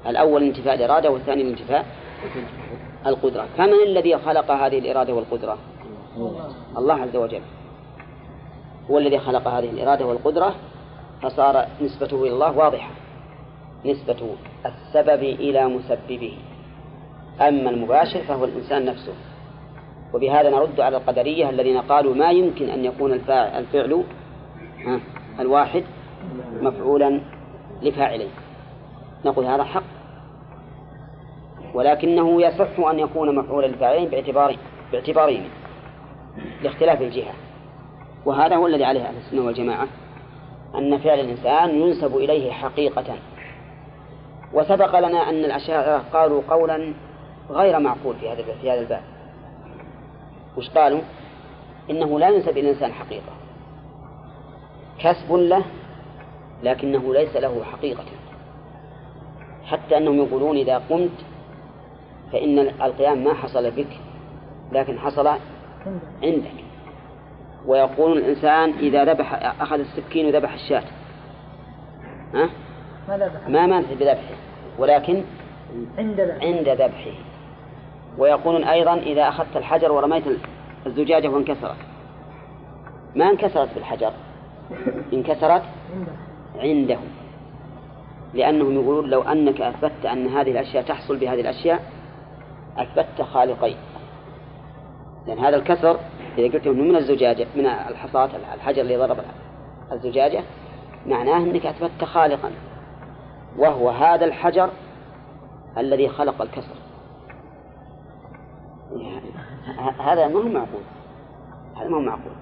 الأول 0.07 0.43
انتفاء 0.43 0.75
الإرادة 0.75 1.11
والثاني 1.11 1.43
الانتفاء 1.43 1.87
القدرة. 3.07 3.47
فمن 3.57 3.83
الذي 3.87 4.19
خلق 4.19 4.51
هذه 4.51 4.79
الإرادة 4.79 5.15
والقدرة؟ 5.15 5.59
الله 6.79 6.95
عز 6.95 7.17
وجل. 7.17 7.43
هو 8.91 8.99
الذي 8.99 9.19
خلق 9.19 9.49
هذه 9.49 9.71
الإرادة 9.71 10.07
والقدرة 10.07 10.55
فصار 11.23 11.67
نسبته 11.81 12.23
إلى 12.23 12.31
الله 12.31 12.59
واضحة. 12.59 12.91
نسبة 13.85 14.37
السبب 14.67 15.23
إلى 15.23 15.69
مسببه. 15.69 16.39
أما 17.41 17.71
المباشر 17.71 18.21
فهو 18.21 18.45
الإنسان 18.45 18.85
نفسه. 18.85 19.15
وبهذا 20.15 20.51
نرد 20.51 20.81
على 20.81 20.97
القدرية 20.97 21.51
الذين 21.51 21.79
قالوا 21.79 22.15
ما 22.15 22.31
يمكن 22.31 22.69
أن 22.69 22.85
يكون 22.85 23.13
الفعل 23.13 24.05
الواحد 25.41 25.85
مفعولا 26.61 27.21
لفاعلين. 27.83 28.31
نقول 29.25 29.45
هذا 29.45 29.65
حق. 29.65 29.83
ولكنه 31.75 32.43
يصح 32.43 32.79
أن 32.91 32.99
يكون 32.99 33.35
مفعولا 33.35 33.67
لفاعلين 33.67 34.09
باعتبار 34.09 34.57
باعتبارين 34.93 35.45
لاختلاف 36.63 37.01
الجهة. 37.01 37.33
وهذا 38.25 38.57
هو 38.57 38.67
الذي 38.67 38.85
عليه 38.85 39.03
أهل 39.03 39.17
السنة 39.17 39.47
والجماعة 39.47 39.87
أن 40.75 40.99
فعل 40.99 41.21
الإنسان 41.21 41.81
ينسب 41.81 42.17
إليه 42.17 42.51
حقيقة. 42.51 43.15
وسبق 44.53 44.99
لنا 44.99 45.29
أن 45.31 45.45
الأشاعرة 45.45 46.05
قالوا 46.13 46.43
قولا 46.49 46.95
غير 47.51 47.79
معقول 47.79 48.17
في 48.17 48.31
هذا 48.31 48.43
في 48.63 48.71
هذا 48.71 48.81
الباب. 48.81 49.03
وش 50.57 50.71
قالوا؟ 50.71 51.01
إنه 51.91 52.19
لا 52.19 52.29
ينسب 52.29 52.51
إلى 52.51 52.61
الإنسان 52.61 52.93
حقيقة. 52.93 53.33
كسب 54.99 55.33
له 55.33 55.65
لكنه 56.63 57.15
ليس 57.15 57.37
له 57.37 57.65
حقيقة. 57.65 58.05
حتى 59.65 59.97
أنهم 59.97 60.17
يقولون 60.17 60.57
إذا 60.57 60.79
قمت 60.91 61.25
فإن 62.33 62.59
القيام 62.59 63.25
ما 63.25 63.35
حصل 63.35 63.71
بك 63.71 64.01
لكن 64.73 64.99
حصل 64.99 65.27
عندك. 66.23 66.65
ويقول 67.67 68.19
الإنسان 68.19 68.71
إذا 68.71 69.05
ذبح 69.05 69.35
أخذ 69.61 69.79
السكين 69.79 70.27
وذبح 70.27 70.53
الشاة. 70.53 70.85
ها؟ 72.35 72.51
ما 73.09 73.19
ذبح 73.19 73.49
ما 73.49 73.67
مانع 73.67 73.93
بذبحه 74.01 74.35
ولكن 74.79 75.23
عند 76.43 76.69
ذبحه. 76.69 77.32
ويقولون 78.19 78.65
أيضا 78.65 78.95
إذا 78.95 79.29
أخذت 79.29 79.57
الحجر 79.57 79.93
ورميت 79.93 80.25
الزجاجة 80.87 81.29
وانكسرت 81.29 81.77
ما 83.15 83.31
انكسرت 83.31 83.75
بالحجر 83.75 84.13
انكسرت 85.13 85.63
عنده 86.59 86.97
عنده 86.97 86.99
لأنهم 88.35 88.75
يقولون 88.75 89.11
لو 89.11 89.23
أنك 89.23 89.61
أثبتت 89.61 90.07
أن 90.07 90.27
هذه 90.27 90.51
الأشياء 90.51 90.83
تحصل 90.83 91.17
بهذه 91.17 91.41
الأشياء 91.41 91.83
أثبتت 92.79 93.23
خالقين. 93.23 93.77
لأن 95.27 95.39
هذا 95.39 95.57
الكسر 95.57 95.99
إذا 96.39 96.53
قلت 96.53 96.67
أنه 96.67 96.83
من 96.83 96.97
الزجاجة 96.97 97.47
من 97.57 97.67
الحصاة 97.67 98.31
الحجر 98.55 98.83
اللي 98.83 98.97
ضرب 98.97 99.19
الزجاجة 99.93 100.43
معناه 101.07 101.37
أنك 101.37 101.67
أثبتت 101.67 102.05
خالقا. 102.05 102.51
وهو 103.59 103.91
هذا 103.91 104.25
الحجر 104.25 104.71
الذي 105.79 106.09
خلق 106.09 106.43
الكسر. 106.43 106.82
هذا 109.99 110.29
ما 110.29 110.41
هو 110.41 110.49
معقول. 110.49 110.83
هذا 111.77 111.89
ما 111.89 111.97
هو 111.97 112.01
معقول. 112.01 112.33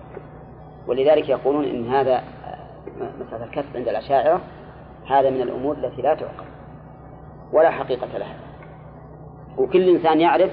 ولذلك 0.86 1.28
يقولون 1.28 1.64
إن 1.64 1.88
هذا 1.88 2.24
مسألة 2.96 3.44
الكسب 3.44 3.76
عند 3.76 3.88
الأشاعرة 3.88 4.40
هذا 5.06 5.30
من 5.30 5.40
الأمور 5.40 5.76
التي 5.76 6.02
لا 6.02 6.14
تعقل. 6.14 6.44
ولا 7.52 7.70
حقيقة 7.70 8.18
لها. 8.18 8.34
وكل 9.58 9.88
إنسان 9.88 10.20
يعرف 10.20 10.50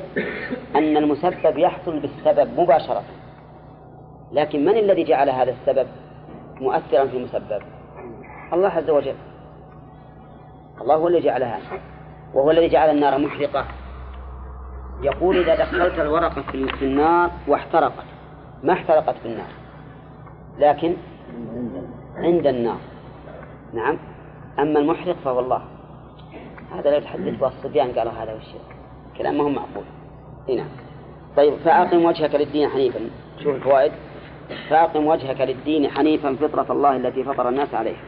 أن 0.76 0.98
المسبب 0.98 1.58
يحصل 1.58 2.00
بالسبب 2.00 2.60
مباشرة. 2.60 3.04
لكن 4.32 4.66
من 4.66 4.78
الذي 4.78 5.04
جعل 5.04 5.30
هذا 5.30 5.52
السبب 5.52 5.88
مؤثرا 6.62 7.08
في 7.08 7.18
المسبب؟ 7.18 7.62
الله 8.54 8.70
عز 8.70 8.90
وجل. 8.90 9.16
الله 10.82 10.96
هو 10.96 11.08
الذي 11.08 11.22
جعلها. 11.22 11.60
وهو 12.34 12.52
الذي 12.52 12.68
جعل 12.68 12.90
النار 12.90 13.18
محرقة. 13.18 13.66
يقول 15.02 15.38
إذا 15.38 15.56
دخلت 15.56 16.00
الورقة 16.00 16.42
في 16.42 16.68
في 16.68 16.86
النار 16.86 17.32
واحترقت 17.48 18.06
ما 18.64 18.74
احترقت 18.74 19.16
بالنار 19.24 19.50
لكن 20.60 20.94
عند 22.16 22.48
النار. 22.48 22.78
نعم. 23.74 23.98
أما 24.60 24.80
المحرق 24.80 25.16
فهو 25.16 25.40
الله. 25.40 25.62
هذا 26.72 26.90
لا 26.90 26.98
يتحدث 26.98 27.40
به 27.40 27.48
الصبيان 27.48 27.92
قالوا 27.92 28.12
هذا 28.12 28.34
وش 28.34 28.46
كلام 29.18 29.38
ما 29.38 29.44
هو 29.44 29.50
معقول 29.50 29.84
هنا 30.50 30.66
طيب 31.38 31.54
فأقم 31.66 32.06
وجهك 32.06 32.36
للدين 32.36 32.70
حنيفا. 32.70 33.00
شوف 33.44 33.56
الفوائد. 33.56 33.92
فأقم 34.70 35.08
وجهك 35.08 35.42
للدين 35.42 35.90
حنيفا 35.92 36.36
فطرة 36.36 36.72
الله 36.72 36.96
التي 36.96 37.24
فطر 37.24 37.50
الناس 37.50 37.74
عليها 37.74 38.02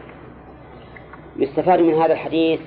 يستفاد 1.38 1.80
من 1.80 1.94
هذا 1.94 2.14
الحديث 2.14 2.60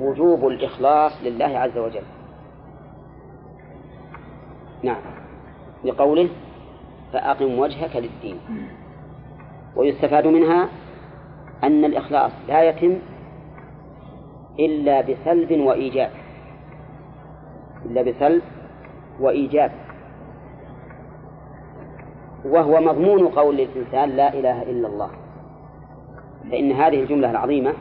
وجوب 0.00 0.48
الإخلاص 0.48 1.12
لله 1.22 1.58
عز 1.58 1.78
وجل. 1.78 2.02
نعم. 4.82 5.00
لقوله 5.84 6.28
فأقم 7.12 7.58
وجهك 7.58 7.96
للدين. 7.96 8.38
ويستفاد 9.76 10.26
منها 10.26 10.68
أن 11.64 11.84
الإخلاص 11.84 12.32
لا 12.48 12.62
يتم 12.62 12.98
إلا 14.58 15.00
بسلب 15.00 15.60
وإيجاب. 15.60 16.10
إلا 17.86 18.02
بسلب 18.02 18.42
وإيجاب. 19.20 19.72
وهو 22.44 22.80
مضمون 22.80 23.28
قول 23.28 23.60
الإنسان 23.60 24.10
لا 24.10 24.34
إله 24.34 24.62
إلا 24.62 24.88
الله. 24.88 25.10
فإن 26.50 26.72
هذه 26.72 27.02
الجملة 27.02 27.30
العظيمة 27.30 27.72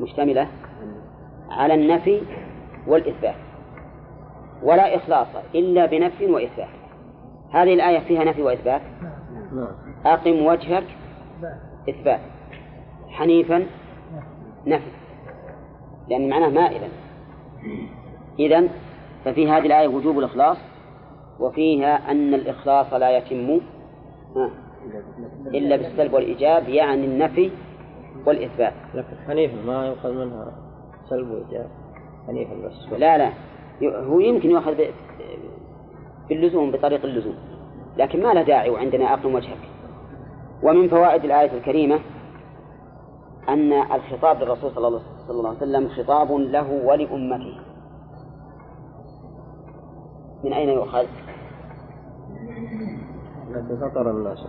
مشتملة 0.00 0.48
على 1.50 1.74
النفي 1.74 2.22
والإثبات. 2.86 3.41
ولا 4.62 4.96
إخلاص 4.96 5.26
إلا 5.54 5.86
بنفي 5.86 6.26
وإثبات 6.26 6.68
هذه 7.50 7.74
الآية 7.74 7.98
فيها 7.98 8.24
نفي 8.24 8.42
وإثبات؟ 8.42 8.82
أقم 10.06 10.46
وجهك. 10.46 10.84
إثبات. 11.88 12.20
حنيفا 13.08 13.66
نفي. 14.66 14.90
لأن 16.08 16.28
معناه 16.28 16.48
مائلا. 16.48 16.88
إذا 18.38 18.68
ففي 19.24 19.50
هذه 19.50 19.66
الآية 19.66 19.88
وجوب 19.88 20.18
الإخلاص 20.18 20.56
وفيها 21.40 22.10
أن 22.10 22.34
الإخلاص 22.34 22.92
لا 22.92 23.16
يتم 23.16 23.60
إلا 25.46 25.76
بالسلب 25.76 26.12
والإيجاب 26.12 26.68
يعني 26.68 27.04
النفي 27.04 27.50
والإثبات. 28.26 28.72
لكن 28.94 29.16
حنيفا 29.26 29.56
ما 29.66 29.86
يؤخذ 29.86 30.12
منها 30.12 30.52
سلب 31.10 31.30
وإيجاب. 31.30 31.70
حنيفا 32.26 32.54
بس. 32.54 32.92
لا 32.98 33.18
لا. 33.18 33.32
هو 33.82 34.20
يمكن 34.20 34.50
يؤخذ 34.50 34.74
باللزوم 36.28 36.70
بطريق 36.70 37.04
اللزوم. 37.04 37.34
لكن 37.96 38.22
ما 38.22 38.32
له 38.32 38.42
داعي 38.42 38.70
وعندنا 38.70 39.14
أقم 39.14 39.34
وجهك 39.34 39.58
ومن 40.62 40.88
فوائد 40.88 41.24
الآية 41.24 41.52
الكريمة 41.58 42.00
أن 43.48 43.72
الخطاب 43.72 44.42
للرسول 44.42 44.70
صلى 44.70 44.86
الله 45.28 45.48
عليه 45.48 45.58
وسلم 45.58 45.88
خطاب 45.88 46.32
له 46.32 46.70
ولأمته. 46.84 47.60
من 50.44 50.52
أين 50.52 50.68
يؤخذ؟ 50.68 51.06
التي 53.50 53.76
فطر 53.76 54.10
الناس 54.10 54.46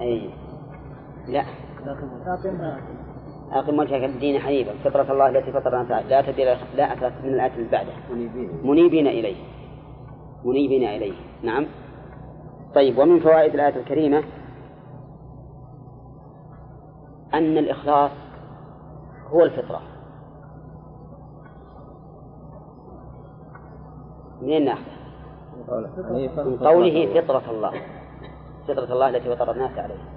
أي 0.00 0.30
لا. 1.28 1.44
أقم 3.52 3.78
وجهك 3.78 4.04
الدين 4.04 4.40
حنيفا. 4.40 4.72
فطرة 4.84 5.12
الله 5.12 5.28
التي 5.28 5.52
فطر 5.52 5.80
الناس 5.80 6.06
لا 6.06 6.22
تبديل 6.22 6.46
لا 6.76 6.92
أثبت 6.92 7.12
من 7.24 7.34
الآية 7.34 7.52
اللي 7.56 7.68
بعده 7.68 7.92
منيبين. 8.64 9.06
إليه. 9.06 9.36
منيبين 10.44 10.88
إليه. 10.88 11.14
نعم. 11.42 11.66
طيب 12.74 12.98
ومن 12.98 13.20
فوائد 13.20 13.54
الآية 13.54 13.76
الكريمة 13.76 14.24
أن 17.34 17.58
الإخلاص 17.58 18.10
هو 19.28 19.44
الفطرة. 19.44 19.80
منين 24.42 24.64
ناخذه؟ 24.64 24.94
من 26.44 26.56
قوله 26.58 27.20
فطرة 27.20 27.50
الله. 27.50 27.72
فطرة 28.68 28.92
الله 28.92 29.08
التي 29.08 29.36
فطر 29.36 29.50
الناس 29.50 29.78
عليها 29.78 30.13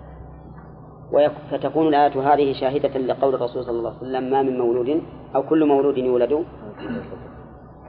فتكون 1.52 1.88
الآية 1.88 2.34
هذه 2.34 2.54
شاهدة 2.54 3.00
لقول 3.00 3.36
الرسول 3.36 3.64
صلى 3.64 3.78
الله 3.80 3.90
عليه 3.90 4.00
وسلم 4.00 4.30
ما 4.32 4.42
من 4.42 4.58
مولود 4.58 5.02
أو 5.36 5.44
كل 5.44 5.66
مولود 5.66 5.98
يولد 5.98 6.46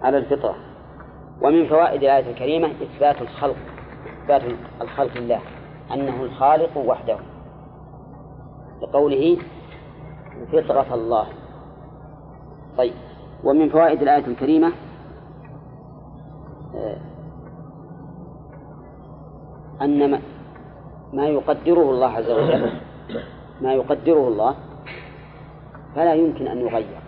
على 0.02 0.18
الفطرة. 0.18 0.54
ومن 1.42 1.66
فوائد 1.66 2.02
الآية 2.02 2.30
الكريمة 2.30 2.66
إثبات 2.82 3.22
الخلق 3.22 3.56
إثبات 4.22 4.42
الخلق 4.82 5.16
لله 5.16 5.40
أنه 5.94 6.22
الخالق 6.22 6.76
وحده. 6.76 7.16
لقوله 8.82 9.36
فطرة 10.52 10.94
الله. 10.94 11.26
طيب. 12.78 12.94
ومن 13.44 13.68
فوائد 13.68 14.02
الآية 14.02 14.26
الكريمة 14.26 14.72
آه، 16.74 16.96
أن 19.82 20.10
ما- 20.10 20.22
ما 21.12 21.26
يقدره 21.28 21.90
الله 21.90 22.06
عز 22.06 22.30
وجل. 22.30 22.70
ما 23.60 23.72
يقدره 23.72 24.28
الله 24.28 24.54
فلا 25.94 26.14
يمكن 26.14 26.46
أن 26.46 26.58
يغير. 26.58 26.98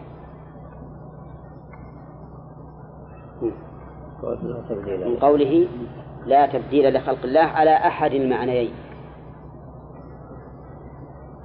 من 5.09 5.16
قوله 5.20 5.68
لا 6.26 6.46
تبديل 6.46 6.94
لخلق 6.96 7.24
الله 7.24 7.40
على 7.40 7.70
أحد 7.76 8.12
المعنيين 8.12 8.72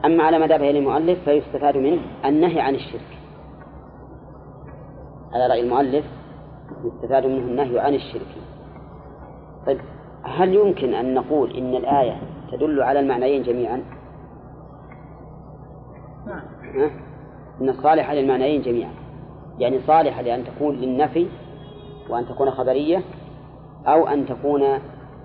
أما 0.05 0.23
على 0.23 0.39
ما 0.39 0.47
ذهب 0.47 0.61
إليه 0.61 0.79
المؤلف 0.79 1.23
فيستفاد 1.23 1.77
منه 1.77 2.01
النهي 2.25 2.61
عن 2.61 2.75
الشرك. 2.75 3.17
على 5.33 5.47
رأي 5.47 5.61
المؤلف 5.61 6.05
يستفاد 6.85 7.25
منه 7.25 7.37
النهي 7.37 7.79
عن 7.79 7.93
الشرك. 7.93 8.27
طيب 9.65 9.79
هل 10.23 10.53
يمكن 10.53 10.93
أن 10.93 11.13
نقول 11.13 11.57
إن 11.57 11.75
الآية 11.75 12.21
تدل 12.51 12.81
على 12.81 12.99
المعنيين 12.99 13.43
جميعا؟ 13.43 13.94
نعم 16.27 16.41
ها؟ 16.75 16.91
إن 17.61 17.69
الصالحة 17.69 18.13
للمعنيين 18.13 18.61
جميعا. 18.61 18.91
يعني 19.59 19.79
صالحة 19.87 20.21
لأن 20.21 20.43
تكون 20.45 20.75
للنفي 20.75 21.27
وأن 22.09 22.25
تكون 22.25 22.51
خبرية 22.51 23.03
أو 23.87 24.07
أن 24.07 24.25
تكون 24.25 24.79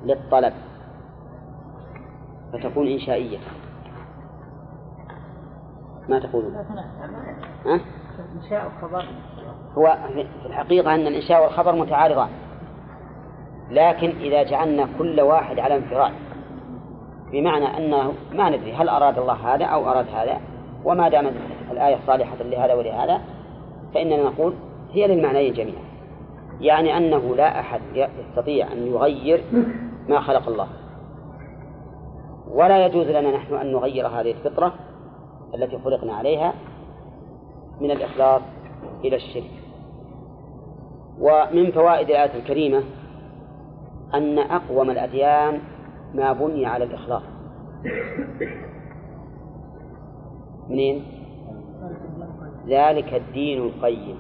للطلب 0.05 0.53
فتكون 2.53 2.87
إنشائية. 2.87 3.39
ما 6.09 6.19
تقولون؟ 6.19 6.55
ها؟ 7.67 7.81
إنشاء 8.37 8.67
الخبر. 8.67 9.05
هو 9.79 9.99
في 10.15 10.47
الحقيقة 10.47 10.95
أن 10.95 11.07
الإنشاء 11.07 11.43
والخبر 11.43 11.75
متعارضان. 11.75 12.29
لكن 13.71 14.09
إذا 14.09 14.43
جعلنا 14.43 14.89
كل 14.99 15.21
واحد 15.21 15.59
على 15.59 15.77
انفراد 15.77 16.13
بمعنى 17.33 17.77
أنه 17.77 18.13
ما 18.33 18.51
ندري 18.51 18.73
هل 18.73 18.89
أراد 18.89 19.19
الله 19.19 19.55
هذا 19.55 19.65
أو 19.65 19.91
أراد 19.91 20.09
هذا 20.09 20.41
وما 20.85 21.09
دامت 21.09 21.33
الآية 21.71 21.99
صالحة 22.07 22.37
لهذا 22.37 22.75
ولهذا 22.75 23.21
فإننا 23.95 24.23
نقول 24.23 24.55
هي 24.93 25.07
للمعنيين 25.07 25.55
جميعا. 25.55 25.83
يعني 26.61 26.97
أنه 26.97 27.37
لا 27.37 27.61
أحد 27.61 27.81
يستطيع 27.95 28.73
أن 28.73 28.87
يغير 28.87 29.45
ما 30.09 30.21
خلق 30.21 30.49
الله. 30.49 30.67
ولا 32.51 32.87
يجوز 32.87 33.07
لنا 33.07 33.31
نحن 33.37 33.55
أن 33.55 33.73
نغير 33.73 34.07
هذه 34.07 34.31
الفطرة 34.31 34.75
التي 35.55 35.79
خلقنا 35.79 36.15
عليها 36.15 36.55
من 37.81 37.91
الإخلاص 37.91 38.43
إلى 39.05 39.17
الشرك. 39.17 39.51
ومن 41.21 41.71
فوائد 41.71 42.11
الآية 42.11 42.35
الكريمة 42.35 42.83
أن 44.15 44.39
أقوم 44.39 44.91
الأديان 44.91 45.61
ما 46.15 46.33
بني 46.33 46.67
على 46.67 46.85
الإخلاص. 46.85 47.23
منين؟ 50.71 51.03
ذلك 52.69 53.15
الدين 53.15 53.63
القيم. 53.63 54.17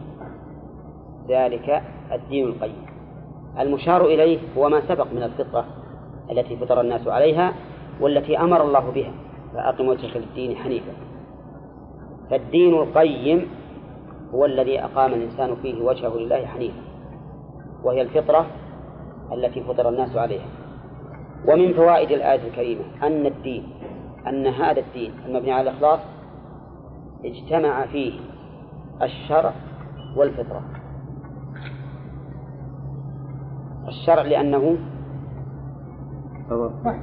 ذلك 1.28 1.82
الدين 2.12 2.44
القيم. 2.48 2.86
المشار 3.58 4.04
إليه 4.04 4.38
هو 4.58 4.68
ما 4.68 4.80
سبق 4.88 5.06
من 5.12 5.22
الفطرة 5.22 5.64
التي 6.30 6.56
فطر 6.56 6.80
الناس 6.80 7.08
عليها 7.08 7.54
والتي 8.00 8.38
أمر 8.38 8.62
الله 8.62 8.90
بها. 8.90 9.12
فأقم 9.54 9.88
وجهك 9.88 10.16
للدين 10.16 10.56
حنيفا. 10.56 10.92
فالدين 12.30 12.74
القيم 12.74 13.46
هو 14.34 14.44
الذي 14.44 14.84
أقام 14.84 15.12
الإنسان 15.12 15.56
فيه 15.62 15.82
وجهه 15.82 16.16
لله 16.16 16.46
حنيفا. 16.46 16.82
وهي 17.84 18.02
الفطرة 18.02 18.46
التي 19.32 19.60
فطر 19.60 19.88
الناس 19.88 20.16
عليها. 20.16 20.46
ومن 21.48 21.72
فوائد 21.72 22.10
الآية 22.10 22.48
الكريمة 22.48 22.84
أن 23.02 23.26
الدين 23.26 23.68
أن 24.26 24.46
هذا 24.46 24.80
الدين 24.80 25.12
المبني 25.26 25.52
على 25.52 25.70
الإخلاص 25.70 26.00
اجتمع 27.24 27.86
فيه 27.86 28.20
الشرع 29.02 29.52
والفطرة. 30.16 30.62
الشرع 33.88 34.22
لأنه 34.22 34.76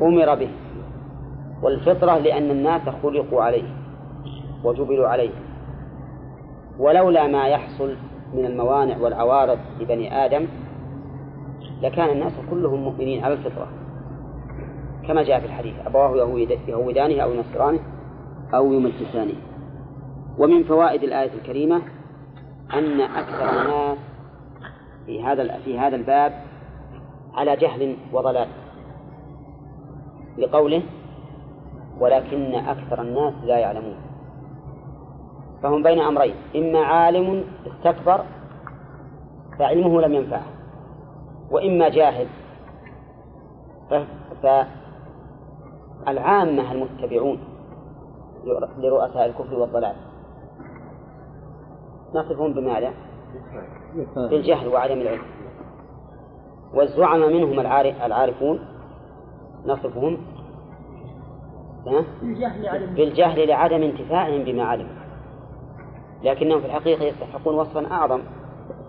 أمر 0.01 0.35
به 0.35 0.49
والفطرة 1.63 2.17
لأن 2.17 2.51
الناس 2.51 2.81
خلقوا 3.03 3.43
عليه 3.43 3.63
وجبلوا 4.63 5.07
عليه. 5.07 5.31
ولولا 6.79 7.27
ما 7.27 7.47
يحصل 7.47 7.95
من 8.33 8.45
الموانع 8.45 8.97
والعوارض 8.97 9.57
لبني 9.79 10.25
آدم 10.25 10.45
لكان 11.81 12.09
الناس 12.09 12.33
كلهم 12.51 12.79
مؤمنين 12.83 13.23
على 13.23 13.33
الفطرة. 13.33 13.67
كما 15.07 15.23
جاء 15.23 15.39
في 15.39 15.45
الحديث 15.45 15.73
أبواه 15.85 16.17
يهود- 16.17 16.57
يهودانه 16.67 17.23
أو 17.23 17.31
ينصرانه 17.31 17.79
أو 18.53 18.73
يمجسانه 18.73 19.33
ومن 20.37 20.63
فوائد 20.63 21.03
الآية 21.03 21.33
الكريمة 21.33 21.81
أن 22.73 23.01
أكثر 23.01 23.61
الناس 23.61 23.97
في 25.05 25.23
هذا 25.23 25.57
في 25.57 25.79
هذا 25.79 25.95
الباب 25.95 26.33
على 27.33 27.55
جهل 27.55 27.97
وضلال. 28.13 28.47
لقوله 30.37 30.81
ولكن 31.99 32.55
أكثر 32.55 33.01
الناس 33.01 33.33
لا 33.43 33.57
يعلمون. 33.57 33.95
فهم 35.63 35.83
بين 35.83 35.99
أمرين 35.99 36.35
إما 36.55 36.79
عالم 36.79 37.43
استكبر 37.67 38.25
فعلمه 39.59 40.01
لم 40.01 40.13
ينفعه 40.13 40.45
وإما 41.51 41.89
جاهل 41.89 42.27
فالعامة 46.05 46.71
المتبعون 46.71 47.39
لرؤساء 48.77 49.25
الكفر 49.25 49.59
والضلال. 49.59 49.95
نصفهم 52.13 52.53
بماذا؟ 52.53 52.91
بالجهل 54.29 54.67
وعدم 54.67 55.01
العلم. 55.01 55.21
والزعم 56.73 57.19
منهم 57.19 57.59
العارف 57.59 58.01
العارفون. 58.03 58.59
نصفهم 59.65 60.17
بالجهل 62.95 63.47
لعدم 63.47 63.81
انتفاعهم 63.83 64.43
بما 64.43 64.63
علموا 64.63 64.95
لكنهم 66.23 66.59
في 66.59 66.65
الحقيقة 66.65 67.03
يستحقون 67.03 67.55
وصفا 67.55 67.91
أعظم. 67.91 68.21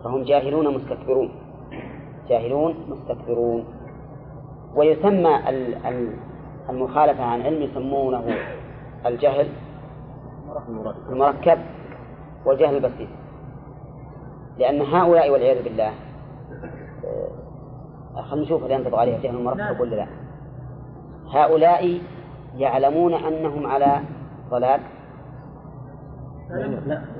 فهم 0.04 0.22
جاهلون 0.22 0.74
مستكبرون. 0.74 1.30
جاهلون 2.28 2.74
مستكبرون. 2.88 3.64
ويسمى 4.76 5.48
ال- 5.48 5.86
ال- 5.86 6.16
المخالفة 6.70 7.24
عن 7.24 7.42
علم 7.42 7.62
يسمونه 7.62 8.24
الجهل. 9.06 9.48
المركب. 11.08 11.58
والجهل 12.48 12.76
البسيط. 12.76 13.08
لأن 14.58 14.82
هؤلاء 14.82 15.30
والعياذ 15.30 15.64
بالله 15.64 15.92
آه، 18.16 18.22
خلينا 18.22 18.46
نشوف 18.46 18.64
هل 18.64 18.70
ينطبق 18.70 18.98
عليها 18.98 19.18
جهل 19.18 19.44
مركب 19.44 19.80
ولا 19.80 19.96
لا. 19.96 20.06
هؤلاء 21.30 22.00
يعلمون 22.56 23.14
أنهم 23.14 23.66
على 23.66 24.00
ضلال. 24.50 24.80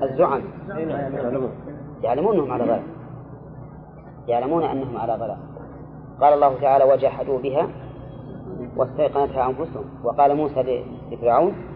الزعم. 0.03 0.41
يعلمون 2.03 2.35
أنهم 2.35 2.51
على 2.51 2.63
ضلال. 2.63 2.83
يعلمون 4.27 4.63
أنهم 4.63 4.97
على 4.97 5.15
ضلال. 5.15 5.37
قال 6.21 6.33
الله 6.33 6.61
تعالى 6.61 6.83
وجحدوا 6.83 7.39
بها 7.39 7.67
واستيقنتها 8.77 9.49
أنفسهم. 9.49 9.85
وقال 10.03 10.35
موسى 10.35 10.83
لفرعون 11.11 11.68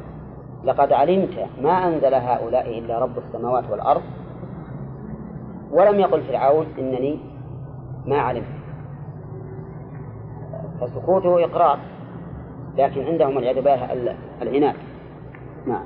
لقد 0.64 0.94
علمت 0.94 1.48
ما 1.62 1.88
أنزل 1.88 2.14
هؤلاء 2.14 2.80
إلا 2.80 3.00
رب 3.00 3.18
السماوات 3.18 3.64
والأرض. 3.70 4.02
ولم 5.72 6.00
يقل 6.00 6.22
فرعون 6.22 6.66
إنني 6.80 7.20
ما 8.06 8.18
علمت. 8.18 8.48
فسكوته 10.82 11.44
إقرار 11.46 11.80
لكن 12.78 13.06
عندهم 13.06 13.36
والعياذ 13.36 13.56
بالله 13.56 14.18
العناد. 14.42 14.76
نعم. 15.68 15.84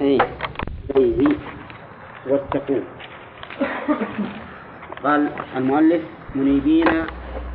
إيه. 0.00 0.20
إيه. 0.96 1.36
واتقون. 2.30 2.84
قال 5.04 5.28
المؤلف 5.56 6.02
منيبين 6.34 6.88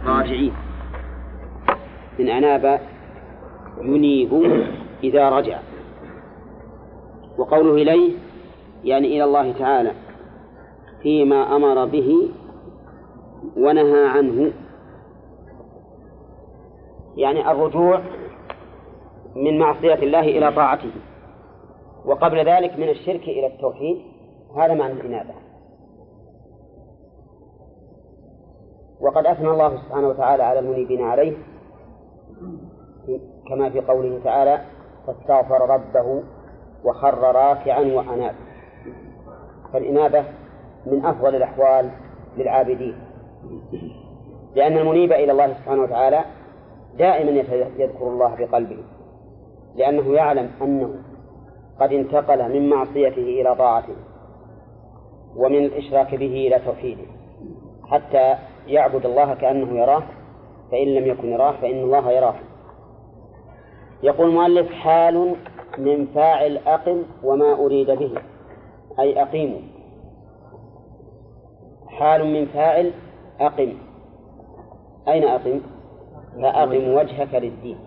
راجعين. 0.06 0.69
من 2.20 2.30
أناب 2.30 2.80
ينيب 3.82 4.34
إذا 5.04 5.30
رجع. 5.30 5.60
وقوله 7.38 7.74
إليه 7.74 8.14
يعني 8.84 9.08
إلى 9.08 9.24
الله 9.24 9.52
تعالى 9.52 9.92
فيما 11.02 11.56
أمر 11.56 11.86
به 11.86 12.30
ونهى 13.58 14.08
عنه. 14.08 14.52
يعني 17.16 17.52
الرجوع 17.52 18.02
من 19.36 19.60
معصية 19.60 19.94
الله 19.94 20.20
إلى 20.20 20.52
طاعته 20.52 20.92
وقبل 22.06 22.38
ذلك 22.46 22.80
من 22.80 22.90
الشرك 22.90 23.24
إلى 23.24 23.48
التوحيد 23.48 23.98
هذا 24.58 24.74
معنى 24.74 24.94
الإنابة. 24.94 25.34
وقد 29.02 29.26
أثنى 29.26 29.50
الله 29.50 29.78
سبحانه 29.78 30.08
وتعالى 30.08 30.44
على 30.44 30.60
المنيبين 30.60 31.02
عليه 31.02 31.34
كما 33.50 33.70
في 33.70 33.80
قوله 33.80 34.20
تعالى 34.24 34.62
فاستغفر 35.08 35.70
ربه 35.70 36.24
وخر 36.84 37.36
راكعا 37.36 37.82
وأناب. 37.82 38.36
فالإنابة 39.74 40.24
من 40.86 41.06
أفضل 41.06 41.36
الأحوال 41.36 41.90
للعابدين 42.38 42.96
لأن 44.56 44.78
المنيب 44.78 45.12
إلى 45.12 45.32
الله 45.32 45.54
سبحانه 45.54 45.82
وتعالى 45.82 46.26
دائما 46.98 47.32
يذكر 47.78 48.08
الله 48.08 48.36
بقلبه 48.36 48.84
لأنه 49.76 50.14
يعلم 50.14 50.52
أنه 50.62 50.96
قد 51.80 51.94
انتقل 51.94 52.54
من 52.54 52.70
معصيته 52.70 53.42
إلى 53.42 53.56
طاعته 53.56 53.96
ومن 55.36 55.58
الإشراك 55.58 56.16
به 56.16 56.48
إلى 56.48 56.60
توحيده 56.66 57.04
حتى 57.88 58.36
يعبد 58.68 59.06
الله 59.06 59.34
كأنه 59.34 59.80
يراه 59.80 60.04
فإن 60.72 60.88
لم 60.88 61.08
يكن 61.08 61.32
يراه 61.32 61.52
فإن 61.52 61.84
الله 61.84 62.12
يراه. 62.12 62.36
يقول 64.04 64.30
المؤلف 64.30 64.72
حال 64.72 65.36
من 65.78 66.06
فاعل 66.06 66.58
أقم 66.58 67.04
وما 67.24 67.54
أريد 67.54 67.92
به 67.92 68.12
أي 69.00 69.22
أقيموا 69.22 69.60
حال 71.88 72.34
من 72.34 72.46
فاعل 72.46 72.92
أقم. 73.40 73.74
أين 75.08 75.24
أقم؟ 75.24 75.62
فأقم 76.42 76.94
وجهك 76.94 77.34
للدين. 77.34 77.78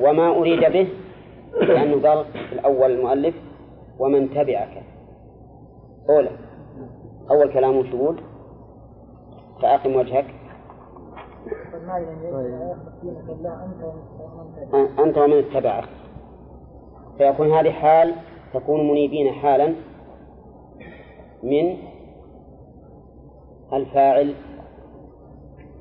وما 0.00 0.28
أريد 0.28 0.60
به 0.60 0.88
لأنه 1.60 2.08
قال 2.08 2.24
الأول 2.52 2.90
المؤلف 2.90 3.34
ومن 3.98 4.30
تبعك. 4.30 4.82
أولى. 6.10 6.30
أول 7.30 7.52
كلامه 7.52 7.90
شهود. 7.90 8.16
فأقم 9.62 9.96
وجهك. 9.96 10.26
أنت 14.98 15.18
ومن 15.18 15.38
اتبعك. 15.38 15.88
فيكون 17.18 17.52
هذه 17.52 17.70
حال 17.70 18.14
تكون 18.54 18.88
منيبين 18.88 19.32
حالا 19.32 19.74
من 21.42 21.76
الفاعل 23.72 24.34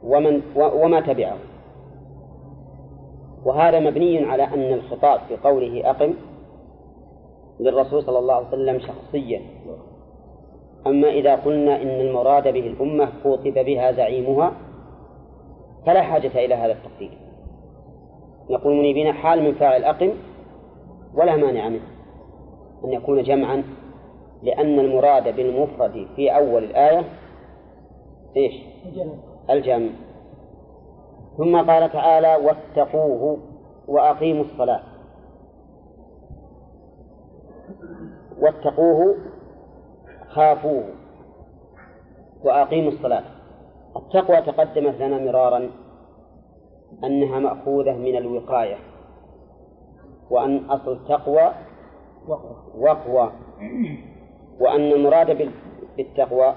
ومن 0.03 0.41
وما 0.55 1.01
تبعه. 1.01 1.37
وهذا 3.45 3.79
مبني 3.79 4.25
على 4.25 4.43
أن 4.43 4.73
الخطاب 4.73 5.19
في 5.27 5.37
قوله 5.37 5.89
أقم 5.89 6.13
للرسول 7.59 8.03
صلى 8.03 8.19
الله 8.19 8.33
عليه 8.33 8.47
وسلم 8.47 8.79
شخصيا. 8.79 9.41
أما 10.87 11.09
إذا 11.09 11.35
قلنا 11.35 11.81
إن 11.81 12.01
المراد 12.01 12.43
به 12.43 12.67
الأمة 12.67 13.09
خوطب 13.23 13.53
بها 13.53 13.91
زعيمها 13.91 14.53
فلا 15.85 16.01
حاجة 16.01 16.45
إلى 16.45 16.55
هذا 16.55 16.71
التقدير. 16.71 17.17
نقول 18.49 18.75
منيبين 18.75 19.13
حال 19.13 19.43
من 19.43 19.53
فاعل 19.53 19.83
أقم 19.83 20.11
ولا 21.13 21.35
مانع 21.35 21.69
منه. 21.69 21.87
أن 22.85 22.93
يكون 22.93 23.23
جمعا 23.23 23.63
لأن 24.43 24.79
المراد 24.79 25.35
بالمفرد 25.35 26.07
في 26.15 26.35
أول 26.35 26.63
الآية 26.63 27.05
إيش؟ 28.37 28.53
الجمع. 29.49 29.89
ثم 31.37 31.71
قال 31.71 31.91
تعالى 31.91 32.35
واتقوه 32.35 33.37
وأقيموا 33.87 34.43
الصلاة. 34.43 34.83
واتقوه 38.39 39.15
خافوه 40.27 40.83
وأقيموا 42.43 42.91
الصلاة. 42.91 43.23
التقوى 43.95 44.41
تقدمت 44.41 45.01
لنا 45.01 45.17
مرارا 45.17 45.69
أنها 47.03 47.39
مأخوذة 47.39 47.91
من 47.91 48.15
الوقاية 48.15 48.75
وأن 50.29 50.65
أصل 50.65 50.91
التقوى 50.91 51.51
وقوى 52.77 53.31
وأن 54.59 54.91
المراد 54.91 55.51
بالتقوى 55.97 56.55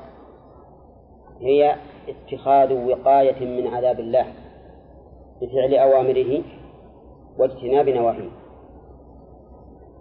هي 1.40 1.76
اتخاذ 2.08 2.72
وقاية 2.72 3.62
من 3.62 3.74
عذاب 3.74 4.00
الله 4.00 4.26
بفعل 5.42 5.74
أوامره 5.74 6.42
واجتناب 7.38 7.88
نواهيه. 7.88 8.30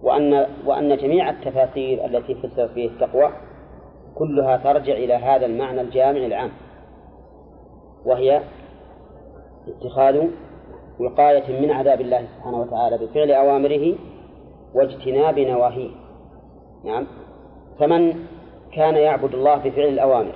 وأن 0.03 0.45
وأن 0.65 0.97
جميع 0.97 1.29
التفاسير 1.29 2.05
التي 2.05 2.35
فسرت 2.35 2.71
فيه 2.71 2.87
التقوى 2.87 3.29
كلها 4.15 4.57
ترجع 4.57 4.93
إلى 4.93 5.13
هذا 5.13 5.45
المعنى 5.45 5.81
الجامع 5.81 6.25
العام. 6.25 6.51
وهي 8.05 8.41
اتخاذ 9.67 10.27
وقاية 10.99 11.61
من 11.61 11.71
عذاب 11.71 12.01
الله 12.01 12.27
سبحانه 12.37 12.61
وتعالى 12.61 12.97
بفعل 12.97 13.31
أوامره 13.31 13.95
واجتناب 14.75 15.39
نواهيه. 15.39 15.89
نعم. 16.83 17.07
فمن 17.79 18.13
كان 18.73 18.95
يعبد 18.95 19.33
الله 19.33 19.55
بفعل 19.55 19.87
الأوامر 19.87 20.35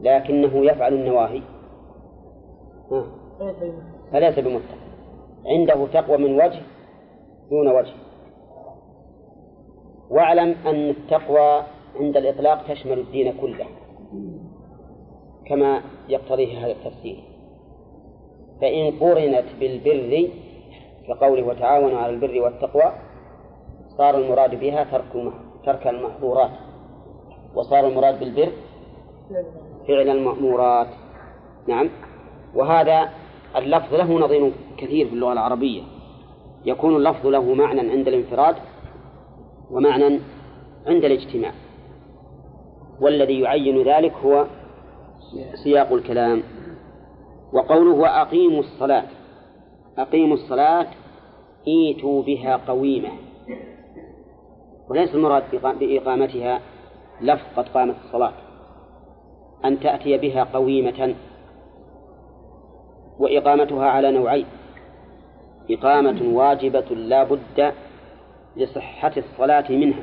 لكنه 0.00 0.64
يفعل 0.64 0.94
النواهي 0.94 1.42
فليس 4.12 4.38
بمتقى 4.38 4.82
عنده 5.46 5.86
تقوى 5.86 6.18
من 6.18 6.34
وجه 6.34 6.60
دون 7.50 7.68
وجه. 7.68 7.92
واعلم 10.10 10.56
أن 10.66 10.90
التقوى 10.90 11.62
عند 12.00 12.16
الإطلاق 12.16 12.68
تشمل 12.68 12.98
الدين 12.98 13.32
كله. 13.40 13.66
كما 15.52 15.82
يقتضيه 16.08 16.64
هذا 16.64 16.72
التفسير. 16.72 17.24
فإن 18.60 18.98
قرنت 19.00 19.44
بالبر 19.60 20.28
كقوله 21.08 21.46
وتعاونوا 21.46 21.98
على 21.98 22.14
البر 22.14 22.42
والتقوى 22.42 22.92
صار 23.98 24.18
المراد 24.18 24.60
بها 24.60 24.84
ترك 24.84 25.32
ترك 25.66 25.86
المحظورات 25.86 26.50
وصار 27.54 27.86
المراد 27.86 28.20
بالبر 28.20 28.52
فعل 29.88 30.08
المأمورات. 30.08 30.88
نعم. 31.68 31.90
وهذا 32.54 33.08
اللفظ 33.56 33.94
له 33.94 34.18
نظير 34.18 34.52
كثير 34.76 35.06
في 35.06 35.12
اللغة 35.12 35.32
العربية. 35.32 35.82
يكون 36.64 36.96
اللفظ 36.96 37.26
له 37.26 37.54
معنى 37.54 37.80
عند 37.80 38.08
الانفراد 38.08 38.56
ومعنى 39.70 40.20
عند 40.86 41.04
الاجتماع. 41.04 41.52
والذي 43.00 43.40
يعين 43.40 43.82
ذلك 43.82 44.12
هو 44.24 44.46
سياق 45.54 45.92
الكلام 45.92 46.42
وقوله 47.52 47.90
وأقيموا 47.94 48.60
الصلاة 48.60 49.04
أقيموا 49.98 50.34
الصلاة 50.36 50.86
إيتوا 51.68 52.22
بها 52.22 52.56
قويمة 52.56 53.08
وليس 54.90 55.14
المراد 55.14 55.42
بإقا- 55.52 55.78
بإقامتها 55.80 56.60
لفظ 57.20 57.46
قد 57.56 57.68
قامت 57.68 57.94
الصلاة 58.04 58.32
أن 59.64 59.80
تأتي 59.80 60.18
بها 60.18 60.44
قويمة 60.44 61.14
وإقامتها 63.18 63.86
على 63.86 64.10
نوعين 64.10 64.46
إقامة 65.70 66.22
واجبة 66.36 66.80
لا 66.94 67.24
بد 67.24 67.72
لصحة 68.56 69.12
الصلاة 69.16 69.72
منها 69.72 70.02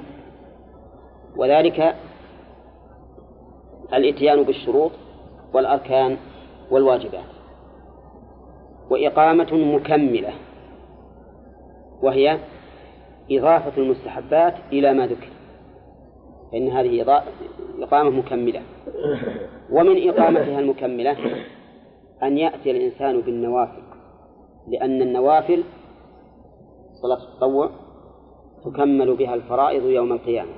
وذلك 1.37 1.95
الإتيان 3.93 4.43
بالشروط 4.43 4.91
والأركان 5.53 6.17
والواجبات. 6.71 7.23
وإقامة 8.89 9.53
مكملة. 9.53 10.33
وهي 12.03 12.39
إضافة 13.31 13.81
المستحبات 13.81 14.53
إلى 14.71 14.93
ما 14.93 15.07
ذكر. 15.07 15.27
فإن 16.51 16.69
هذه 16.69 17.21
إقامة 17.79 18.09
مكملة. 18.09 18.61
ومن 19.71 20.09
إقامتها 20.09 20.59
المكملة 20.59 21.17
أن 22.23 22.37
يأتي 22.37 22.71
الإنسان 22.71 23.21
بالنوافل. 23.21 23.81
لأن 24.67 25.01
النوافل 25.01 25.63
صلاة 27.01 27.23
التطوع 27.23 27.69
تكمل 28.65 29.15
بها 29.15 29.33
الفرائض 29.35 29.85
يوم 29.85 30.11
القيامة. 30.11 30.51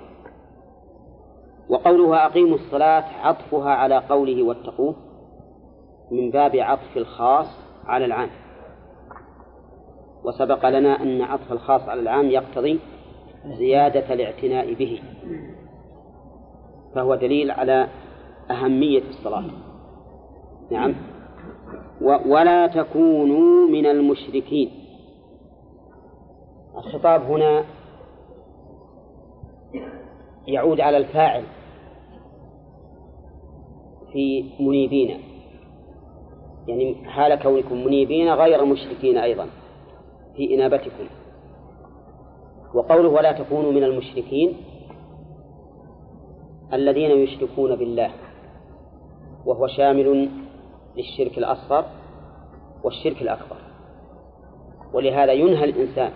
وقولها 1.70 2.26
أقيموا 2.26 2.56
الصلاة 2.56 3.04
عطفها 3.22 3.70
على 3.70 3.98
قوله 3.98 4.44
واتقوه 4.44 4.96
من 6.12 6.32
باب 6.32 6.56
عطف 6.56 6.98
الخاص 6.98 7.48
على 7.86 8.06
العام. 8.06 8.30
وسبق 10.24 10.70
لنا 10.70 11.04
أن 11.04 11.22
عطف 11.22 11.52
الخاص 11.52 11.82
على 11.82 12.02
العام 12.02 12.26
يقتضي 12.26 12.80
زيادة 13.46 14.14
الاعتناء 14.14 14.74
به 14.74 15.02
فهو 16.96 17.16
دليل 17.16 17.52
على 17.52 17.88
أهمية 18.52 19.04
الصلاة. 19.10 19.46
نعم. 20.72 20.96
ولا 22.26 22.68
تكونوا 22.68 23.68
من 23.68 23.86
المشركين. 23.86 24.72
الخطاب 26.78 27.22
هنا 27.22 27.64
يعود 30.48 30.80
على 30.80 30.98
الفاعل 30.98 31.44
في 34.14 34.46
منيبين. 34.60 35.22
يعني 36.68 36.96
حال 37.06 37.36
كونكم 37.36 37.86
منيبين 37.86 38.34
غير 38.34 38.66
مشركين 38.66 39.18
أيضا 39.18 39.48
في 40.36 40.56
إنابتكم. 40.56 41.06
وقوله 42.74 43.10
ولا 43.10 43.32
تكونوا 43.32 43.72
من 43.72 43.84
المشركين 43.84 44.58
الذين 46.74 47.12
يشركون 47.12 47.76
بالله 47.76 48.12
وهو 49.46 49.68
شامل 49.68 50.30
للشرك 50.98 51.38
الأصغر 51.38 51.86
والشرك 52.84 53.22
الأكبر. 53.22 53.58
ولهذا 54.94 55.32
ينهى 55.32 55.64
الإنسان 55.64 56.12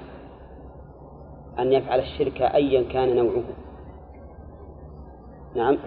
أن 1.59 1.73
يفعل 1.73 1.99
الشرك 1.99 2.41
أيا 2.41 2.83
كان 2.83 3.15
نوعه. 3.15 3.64
نعم. 5.55 5.77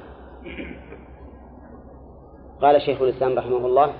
قال 2.62 2.82
شيخ 2.82 3.02
الإسلام 3.02 3.38
رحمه 3.38 3.66
الله 3.66 3.92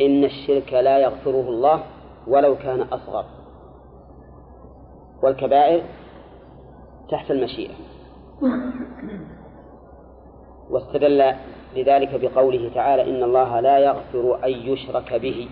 إن 0.00 0.24
الشرك 0.24 0.72
لا 0.72 0.98
يغفره 0.98 1.48
الله 1.48 1.82
ولو 2.26 2.56
كان 2.56 2.80
أصغر. 2.80 3.24
والكبائر 5.22 5.82
تحت 7.10 7.30
المشيئة. 7.30 7.74
واستدل 10.70 11.34
لذلك 11.76 12.20
بقوله 12.20 12.70
تعالى 12.74 13.02
إن 13.02 13.22
الله 13.22 13.60
لا 13.60 13.78
يغفر 13.78 14.44
أن 14.44 14.50
يشرك 14.50 15.14
به. 15.14 15.48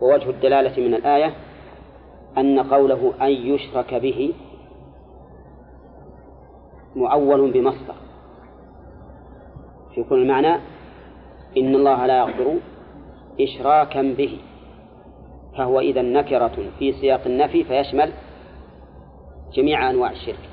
ووجه 0.00 0.30
الدلالة 0.30 0.88
من 0.88 0.94
الآية 0.94 1.34
أن 2.38 2.58
قوله 2.58 3.12
أن 3.22 3.30
يشرك 3.30 3.94
به 3.94 4.34
معول 6.96 7.50
بمصدر. 7.50 7.94
في 9.94 10.02
كل 10.02 10.22
المعنى 10.22 10.54
إن 11.56 11.74
الله 11.74 12.06
لا 12.06 12.18
يغفر 12.18 12.54
إشراكا 13.40 14.02
به. 14.02 14.38
فهو 15.56 15.80
إذا 15.80 16.02
نكرة 16.02 16.56
في 16.78 16.92
سياق 16.92 17.20
النفي 17.26 17.64
فيشمل 17.64 18.12
جميع 19.52 19.90
أنواع 19.90 20.10
الشرك. 20.10 20.48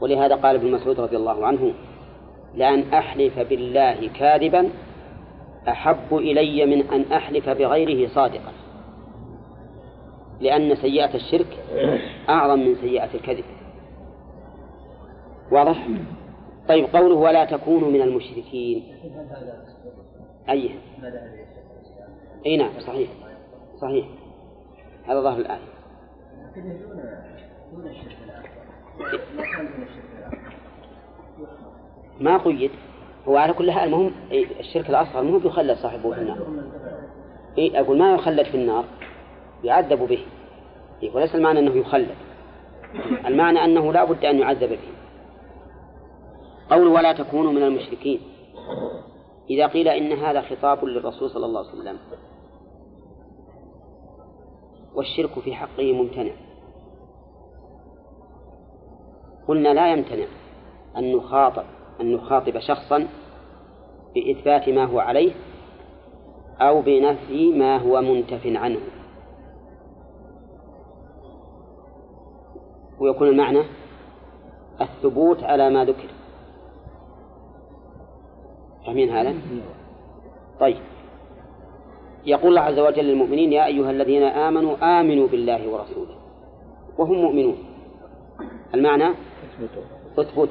ولهذا 0.00 0.34
قال 0.34 0.56
ابن 0.56 0.72
مسعود 0.72 1.00
رضي 1.00 1.16
الله 1.16 1.46
عنه 1.46 1.72
لأن 2.54 2.92
أحلف 2.94 3.38
بالله 3.38 4.08
كاذبا 4.14 4.70
أحب 5.68 6.12
إلي 6.12 6.66
من 6.66 6.90
أن 6.90 7.12
أحلف 7.12 7.48
بغيره 7.48 8.08
صادقا. 8.08 8.52
لأن 10.40 10.74
سيئة 10.74 11.14
الشرك 11.14 11.58
أعظم 12.28 12.58
من 12.58 12.74
سيئة 12.74 13.14
الكذب. 13.14 13.44
واضح؟ 15.50 15.88
طيب 16.68 16.96
قوله 16.96 17.14
ولا 17.14 17.44
تكونوا 17.44 17.90
من 17.90 18.02
المشركين. 18.02 18.84
أي. 20.48 20.70
أي 22.46 22.56
نعم 22.56 22.80
صحيح. 22.80 23.10
صحيح. 23.80 24.06
هذا 25.08 25.20
ظاهر 25.20 25.38
الآية. 25.38 25.60
ما 32.20 32.36
قيد. 32.36 32.70
هو 33.28 33.36
على 33.36 33.52
كل 33.52 33.70
حال 33.70 33.84
المهم 33.84 34.12
الشرك 34.60 34.90
الأصغر 34.90 35.22
مو 35.22 35.38
بيخلد 35.38 35.76
صاحبه 35.76 36.12
في 36.12 36.20
النار. 36.20 36.38
إيه 37.58 37.80
أقول 37.80 37.98
ما 37.98 38.14
يخلد 38.14 38.46
في 38.46 38.56
النار؟ 38.56 38.84
يعذب 39.64 39.98
به. 39.98 40.24
إيه 41.02 41.14
وليس 41.14 41.34
المعنى 41.34 41.58
أنه 41.58 41.76
يخلد. 41.76 42.14
المعنى 43.26 43.64
أنه 43.64 43.92
لا 43.92 44.04
بد 44.04 44.24
أن 44.24 44.38
يعذب 44.38 44.68
به. 44.68 44.95
قول 46.70 46.86
ولا 46.86 47.12
تكونوا 47.12 47.52
من 47.52 47.62
المشركين. 47.62 48.20
إذا 49.50 49.66
قيل 49.66 49.88
إن 49.88 50.12
هذا 50.12 50.42
خطاب 50.42 50.84
للرسول 50.84 51.30
صلى 51.30 51.46
الله 51.46 51.60
عليه 51.60 51.80
وسلم. 51.80 51.98
والشرك 54.94 55.38
في 55.38 55.54
حقه 55.54 55.92
ممتنع. 55.92 56.32
قلنا 59.48 59.68
لا 59.68 59.92
يمتنع 59.92 60.26
أن 60.96 61.16
نخاطب 61.16 61.64
أن 62.00 62.12
نخاطب 62.12 62.58
شخصا 62.58 63.08
بإثبات 64.14 64.68
ما 64.68 64.84
هو 64.84 64.98
عليه 64.98 65.32
أو 66.60 66.82
بنفي 66.82 67.52
ما 67.52 67.78
هو 67.78 68.00
منتف 68.00 68.46
عنه. 68.46 68.80
ويكون 73.00 73.28
المعنى 73.28 73.62
الثبوت 74.80 75.42
على 75.42 75.70
ما 75.70 75.84
ذكر. 75.84 76.15
فاهمين 78.86 79.10
هذا؟ 79.10 79.34
طيب. 80.60 80.76
يقول 82.26 82.48
الله 82.48 82.60
عز 82.60 82.78
وجل 82.78 83.04
للمؤمنين 83.04 83.52
يا 83.52 83.66
أيها 83.66 83.90
الذين 83.90 84.22
آمنوا 84.22 85.00
آمنوا 85.00 85.28
بالله 85.28 85.68
ورسوله. 85.68 86.16
وهم 86.98 87.16
مؤمنون. 87.16 87.56
المعنى؟ 88.74 89.14
اثبتوا. 90.18 90.46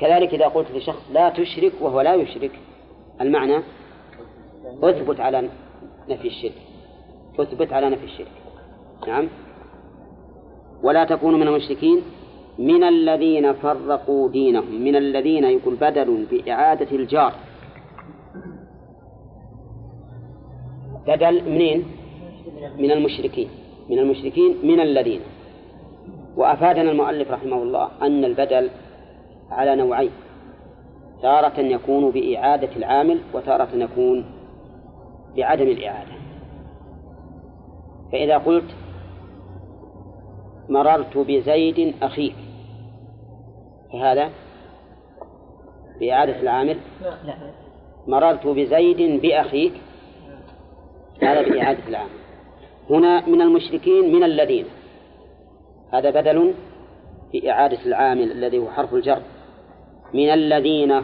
كذلك 0.00 0.34
إذا 0.34 0.46
قلت 0.46 0.70
لشخص 0.70 1.10
لا 1.12 1.28
تشرك 1.28 1.72
وهو 1.80 2.00
لا 2.00 2.14
يشرك 2.14 2.50
المعنى؟ 3.20 3.62
اثبت 4.82 5.20
على 5.20 5.48
نفي 6.08 6.28
الشرك. 6.28 6.62
اثبت 7.38 7.72
على 7.72 7.90
نفي 7.90 8.04
الشرك. 8.04 8.32
نعم. 9.06 9.28
ولا 10.82 11.04
تكونوا 11.04 11.38
من 11.38 11.48
المشركين. 11.48 12.02
من 12.58 12.84
الذين 12.84 13.52
فرقوا 13.52 14.28
دينهم 14.28 14.84
من 14.84 14.96
الذين 14.96 15.44
يقول 15.44 15.74
بدل 15.74 16.26
بإعادة 16.30 16.96
الجار. 16.96 17.32
بدل 21.06 21.50
منين؟ 21.50 21.84
من 22.78 22.90
المشركين. 22.90 23.48
من 23.90 23.98
المشركين 23.98 24.56
من 24.62 24.80
الذين. 24.80 25.20
وأفادنا 26.36 26.90
المؤلف 26.90 27.30
رحمه 27.30 27.62
الله 27.62 27.88
أن 28.02 28.24
البدل 28.24 28.70
على 29.50 29.76
نوعين. 29.76 30.10
تارة 31.22 31.60
يكون 31.60 32.10
بإعادة 32.10 32.76
العامل 32.76 33.18
وتارة 33.34 33.68
يكون 33.74 34.24
بعدم 35.36 35.68
الإعادة. 35.68 36.12
فإذا 38.12 38.38
قلت 38.38 38.74
مررت 40.68 41.18
بزيد 41.18 41.94
أخيك 42.02 42.34
فهذا 43.92 44.30
بإعادة 46.00 46.40
العامل؟ 46.40 46.76
لا. 47.24 47.34
مررت 48.06 48.46
بزيد 48.46 49.22
بأخيك 49.22 49.72
هذا 51.22 51.42
بإعادة 51.42 51.88
العامل. 51.88 52.10
هنا 52.90 53.28
من 53.28 53.40
المشركين 53.42 54.12
من 54.14 54.24
الذين؟ 54.24 54.64
هذا 55.92 56.10
بدل 56.10 56.54
في 57.32 57.50
إعادة 57.50 57.78
العامل 57.86 58.32
الذي 58.32 58.58
هو 58.58 58.70
حرف 58.70 58.94
الجر. 58.94 59.22
من 60.14 60.28
الذين 60.28 61.02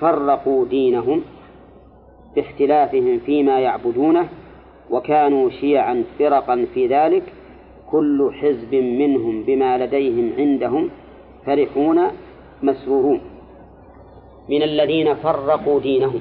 فرقوا 0.00 0.66
دينهم 0.66 1.24
باختلافهم 2.36 3.18
فيما 3.18 3.60
يعبدونه 3.60 4.28
وكانوا 4.90 5.50
شيعا 5.50 6.04
فرقا 6.18 6.66
في 6.74 6.86
ذلك 6.86 7.32
كل 7.90 8.30
حزب 8.34 8.74
منهم 8.74 9.42
بما 9.42 9.78
لديهم 9.78 10.32
عندهم 10.38 10.90
فرحون 11.46 12.00
مسرورون. 12.62 13.20
من 14.48 14.62
الذين 14.62 15.14
فرقوا 15.14 15.80
دينهم. 15.80 16.20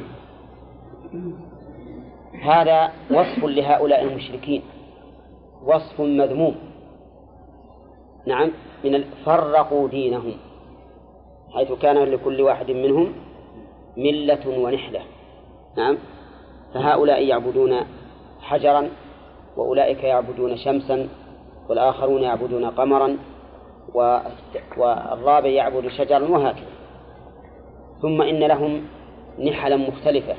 هذا 2.41 2.91
وصف 3.11 3.45
لهؤلاء 3.45 4.03
المشركين. 4.03 4.61
وصف 5.65 6.01
مذموم. 6.01 6.55
نعم 8.27 8.51
من 8.83 9.03
فرقوا 9.25 9.87
دينهم. 9.87 10.33
حيث 11.53 11.71
كان 11.71 11.97
لكل 11.97 12.41
واحد 12.41 12.71
منهم 12.71 13.13
ملة 13.97 14.59
ونحلة. 14.59 15.01
نعم 15.77 15.97
فهؤلاء 16.73 17.23
يعبدون 17.23 17.73
حجرا 18.41 18.89
وأولئك 19.57 20.03
يعبدون 20.03 20.57
شمسا 20.57 21.07
والآخرون 21.69 22.21
يعبدون 22.21 22.65
قمرا 22.65 23.17
والرابع 24.77 25.49
يعبد 25.49 25.87
شجرا 25.87 26.29
وهكذا. 26.29 26.67
ثم 28.01 28.21
إن 28.21 28.39
لهم 28.39 28.81
نحلا 29.39 29.77
مختلفة 29.77 30.35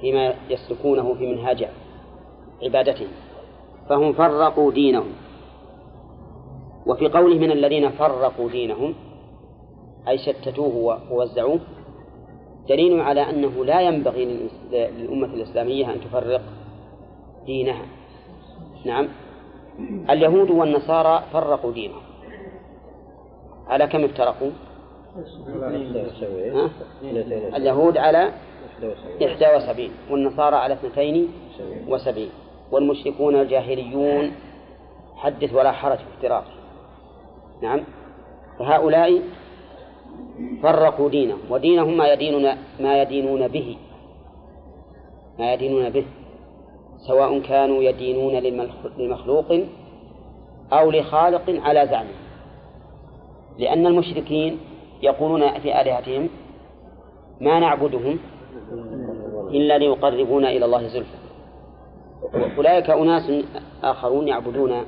فيما 0.00 0.34
يسلكونه 0.50 1.14
في 1.14 1.26
منهاج 1.34 1.68
عبادتهم. 2.62 3.08
فهم 3.88 4.12
فرقوا 4.12 4.72
دينهم. 4.72 5.12
وفي 6.86 7.08
قوله 7.08 7.38
من 7.38 7.50
الذين 7.50 7.90
فرقوا 7.90 8.50
دينهم 8.50 8.94
أي 10.08 10.18
شتتوه 10.18 10.98
ووزعوه 11.12 11.60
دليل 12.68 13.00
على 13.00 13.30
أنه 13.30 13.64
لا 13.64 13.80
ينبغي 13.80 14.48
للأمة 14.72 15.26
الإسلامية 15.26 15.92
أن 15.92 16.00
تفرق 16.00 16.42
دينها. 17.46 17.84
نعم. 18.84 19.08
اليهود 20.10 20.50
والنصارى 20.50 21.22
فرقوا 21.32 21.72
دينهم. 21.72 22.02
على 23.68 23.86
كم 23.86 24.04
افترقوا؟ 24.04 24.50
اليهود 27.56 27.96
على 27.96 28.32
71 29.20 29.90
والنصارى 30.10 30.56
على 30.56 30.74
72 30.74 32.28
والمشركون 32.72 33.40
الجاهليون 33.40 34.32
حدث 35.16 35.54
ولا 35.54 35.72
حرج 35.72 35.98
في 35.98 36.04
افتراق. 36.16 36.44
نعم. 37.62 37.84
فهؤلاء 38.58 39.22
فرقوا 40.62 41.08
دينهم 41.08 41.38
ودينهم 41.50 41.96
ما 41.96 42.12
يدينون 42.12 42.56
ما 42.80 43.02
يدينون 43.02 43.48
به. 43.48 43.76
ما 45.38 45.52
يدينون 45.52 45.90
به. 45.90 46.04
سواء 47.06 47.40
كانوا 47.40 47.82
يدينون 47.82 48.32
لمخلوق 48.98 49.60
أو 50.72 50.90
لخالق 50.90 51.60
على 51.64 51.86
زعمه 51.86 52.14
لأن 53.58 53.86
المشركين 53.86 54.58
يقولون 55.02 55.58
في 55.58 55.80
آلهتهم 55.80 56.28
ما 57.40 57.60
نعبدهم 57.60 58.18
إلا 59.50 59.78
ليقربونا 59.78 60.50
إلى 60.50 60.64
الله 60.64 60.88
زلفى. 60.88 61.16
أولئك 62.56 62.90
أناس 62.90 63.44
آخرون 63.82 64.28
يعبدون 64.28 64.84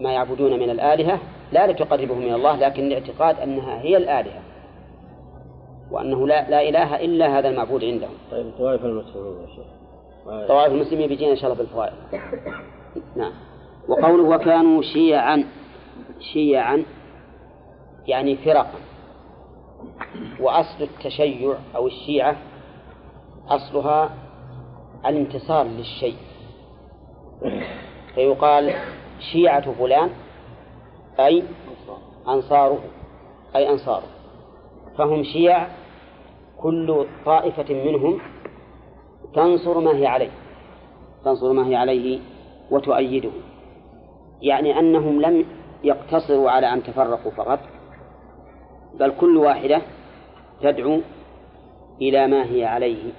ما 0.00 0.12
يعبدون 0.12 0.58
من 0.58 0.70
الآلهة 0.70 1.20
لا 1.52 1.66
لتقربهم 1.66 2.18
من 2.18 2.34
الله 2.34 2.56
لكن 2.56 2.88
لاعتقاد 2.88 3.40
أنها 3.40 3.80
هي 3.80 3.96
الآلهة 3.96 4.42
وأنه 5.90 6.26
لا, 6.26 6.50
لا 6.50 6.68
إله 6.68 7.04
إلا 7.04 7.38
هذا 7.38 7.48
المعبود 7.48 7.84
عندهم. 7.84 8.14
طيب 8.30 8.50
طوائف 8.58 8.84
المسلمين 8.84 9.42
يا 9.42 9.46
شيخ. 9.46 9.66
طوائف 10.48 10.72
المسلمين 10.72 11.08
بيجينا 11.08 11.32
إن 11.32 11.36
شاء 11.36 11.52
الله 11.52 11.62
بالفوائد 11.62 11.92
نعم. 13.16 13.32
وقوله 13.88 14.22
وكانوا 14.22 14.82
شيعا 14.82 15.44
شيعا 16.32 16.84
يعني 18.06 18.36
فرقا. 18.36 18.78
وأصل 20.40 20.82
التشيع 20.82 21.54
أو 21.76 21.86
الشيعة 21.86 22.36
أصلها 23.48 24.10
الانتصار 25.06 25.66
للشيء. 25.66 26.16
فيقال 28.14 28.74
شيعة 29.32 29.72
فلان 29.72 30.10
أي 31.20 31.42
أنصاره 32.28 32.78
أي 33.56 33.70
أنصاره 33.70 34.06
فهم 34.98 35.22
شيع 35.22 35.68
كل 36.60 37.06
طائفة 37.24 37.74
منهم 37.74 38.20
تنصر 39.36 39.80
ما 39.80 39.96
هي 39.96 40.06
عليه. 40.06 40.30
تنصر 41.24 41.52
ما 41.52 41.68
هي 41.68 41.76
عليه 41.76 42.20
وتؤيده. 42.70 43.30
يعني 44.42 44.78
أنهم 44.78 45.20
لم 45.20 45.46
يقتصروا 45.84 46.50
على 46.50 46.72
أن 46.72 46.82
تفرقوا 46.82 47.30
فقط 47.30 47.58
بل 48.98 49.12
كل 49.20 49.36
واحدة 49.36 49.82
تدعو 50.62 51.00
إلى 52.02 52.26
ما 52.26 52.44
هي 52.44 52.64
عليه. 52.64 53.12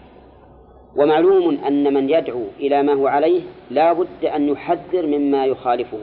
ومعلوم 0.95 1.57
أن 1.67 1.93
من 1.93 2.09
يدعو 2.09 2.43
إلى 2.59 2.83
ما 2.83 2.93
هو 2.93 3.07
عليه 3.07 3.41
لا 3.71 3.93
بد 3.93 4.25
أن 4.25 4.49
يحذر 4.49 5.05
مما 5.05 5.45
يخالفه. 5.45 5.97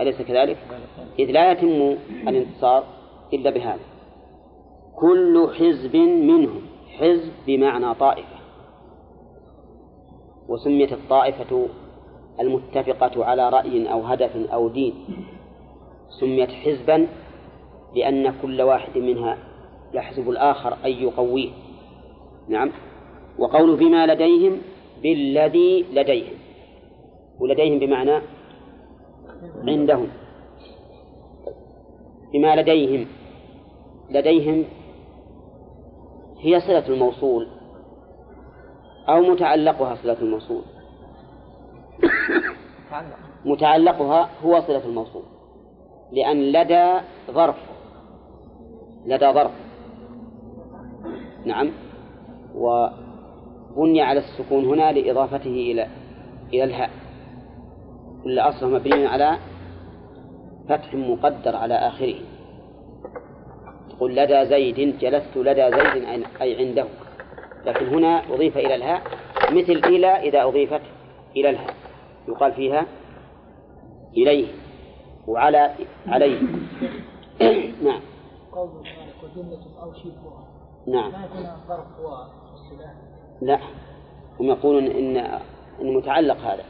أليس 0.00 0.22
كذلك؟ 0.22 0.56
إذ 1.18 1.30
لا 1.30 1.52
يتم 1.52 1.96
الانتصار 2.28 2.84
إلا 3.32 3.50
بهذا. 3.50 3.80
كل 4.96 5.48
حزب 5.58 5.96
منهم 5.96 6.71
حزب 6.98 7.32
بمعنى 7.46 7.94
طائفة 7.94 8.36
وسميت 10.48 10.92
الطائفة 10.92 11.68
المتفقة 12.40 13.24
على 13.24 13.48
رأي 13.48 13.92
أو 13.92 14.00
هدف 14.00 14.36
أو 14.36 14.68
دين. 14.68 14.94
سميت 16.20 16.50
حزبا 16.50 17.08
لأن 17.96 18.34
كل 18.42 18.62
واحد 18.62 18.98
منها 18.98 19.38
يحسب 19.94 20.30
الآخر 20.30 20.76
أن 20.84 20.90
يقويه. 20.90 21.50
نعم. 22.48 22.72
وقول 23.38 23.76
بما 23.76 24.06
لديهم 24.06 24.58
بالذي 25.02 25.84
لديهم 25.92 26.34
ولديهم 27.40 27.78
بمعنى 27.78 28.22
عندهم. 29.68 30.08
بما 32.32 32.56
لديهم 32.56 33.06
لديهم 34.10 34.64
هي 36.42 36.60
صلة 36.60 36.88
الموصول 36.88 37.48
أو 39.08 39.20
متعلقها 39.20 39.94
صلة 39.94 40.16
الموصول؟ 40.22 40.62
متعلقها 43.44 44.28
هو 44.44 44.60
صلة 44.60 44.84
الموصول 44.84 45.22
لأن 46.12 46.52
لدى 46.52 47.00
ظرف 47.30 47.56
لدى 49.06 49.32
ظرف. 49.32 49.50
نعم. 51.44 51.70
وبني 52.54 54.02
على 54.02 54.20
السكون 54.20 54.64
هنا 54.64 54.92
لإضافته 54.92 55.50
إلى 55.50 55.86
إلى 56.52 56.64
الهاء. 56.64 56.90
كل 58.24 58.38
أصله 58.38 58.68
مبني 58.68 59.06
على 59.06 59.38
فتح 60.68 60.94
مقدر 60.94 61.56
على 61.56 61.74
آخره. 61.74 62.14
تقول 64.02 64.16
لدى 64.16 64.46
زيد 64.46 64.98
جلست 64.98 65.36
لدى 65.36 65.70
زيد 65.70 66.24
أي 66.40 66.56
عنده. 66.56 66.86
لكن 67.64 67.86
هنا 67.86 68.34
أضيف 68.34 68.56
إلى 68.56 68.74
الهاء 68.74 69.02
مثل 69.50 69.72
إلى 69.72 70.06
إذا 70.06 70.42
أضيفت 70.42 70.80
إلى 71.36 71.50
الهاء. 71.50 71.74
يقال 72.28 72.52
فيها 72.52 72.86
إليه 74.16 74.46
وعلى 75.26 75.74
عليه. 76.06 76.40
نعم. 77.86 78.00
وجملة 79.22 79.64
أو 79.82 79.92
شبهها 79.92 80.46
نعم. 80.86 81.12
ما 81.12 81.24
يكون 81.24 81.46
لا. 83.42 83.58
هم 84.40 84.46
يقولون 84.46 84.86
إن 84.86 85.16
إن 85.80 85.94
متعلق 85.94 86.36
هذا. 86.36 86.64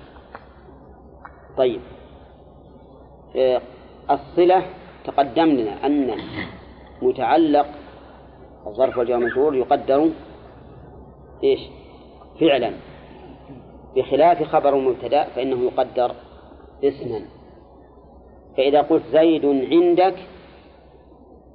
طيب. 1.57 1.81
آه، 3.37 3.61
الصلة 4.11 4.63
تقدم 5.05 5.49
لنا 5.49 5.87
أن 5.87 6.11
متعلق 7.03 7.66
الظرف 8.66 8.99
والجواب 8.99 9.23
المجرور 9.23 9.55
يقدر 9.55 10.11
إيش؟ 11.45 11.61
فعلا. 12.41 12.73
بخلاف 13.97 14.43
خبر 14.43 14.77
المبتدأ 14.77 15.24
فإنه 15.24 15.65
يقدر 15.65 16.15
اسما. 16.85 17.20
فإذا 18.57 18.83
قلت 18.83 19.03
زيد 19.12 19.47
عندك 19.47 20.15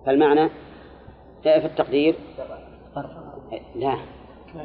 فالمعنى 0.06 0.50
في 1.44 1.66
التقدير؟ 1.66 2.16
لا. 3.76 3.98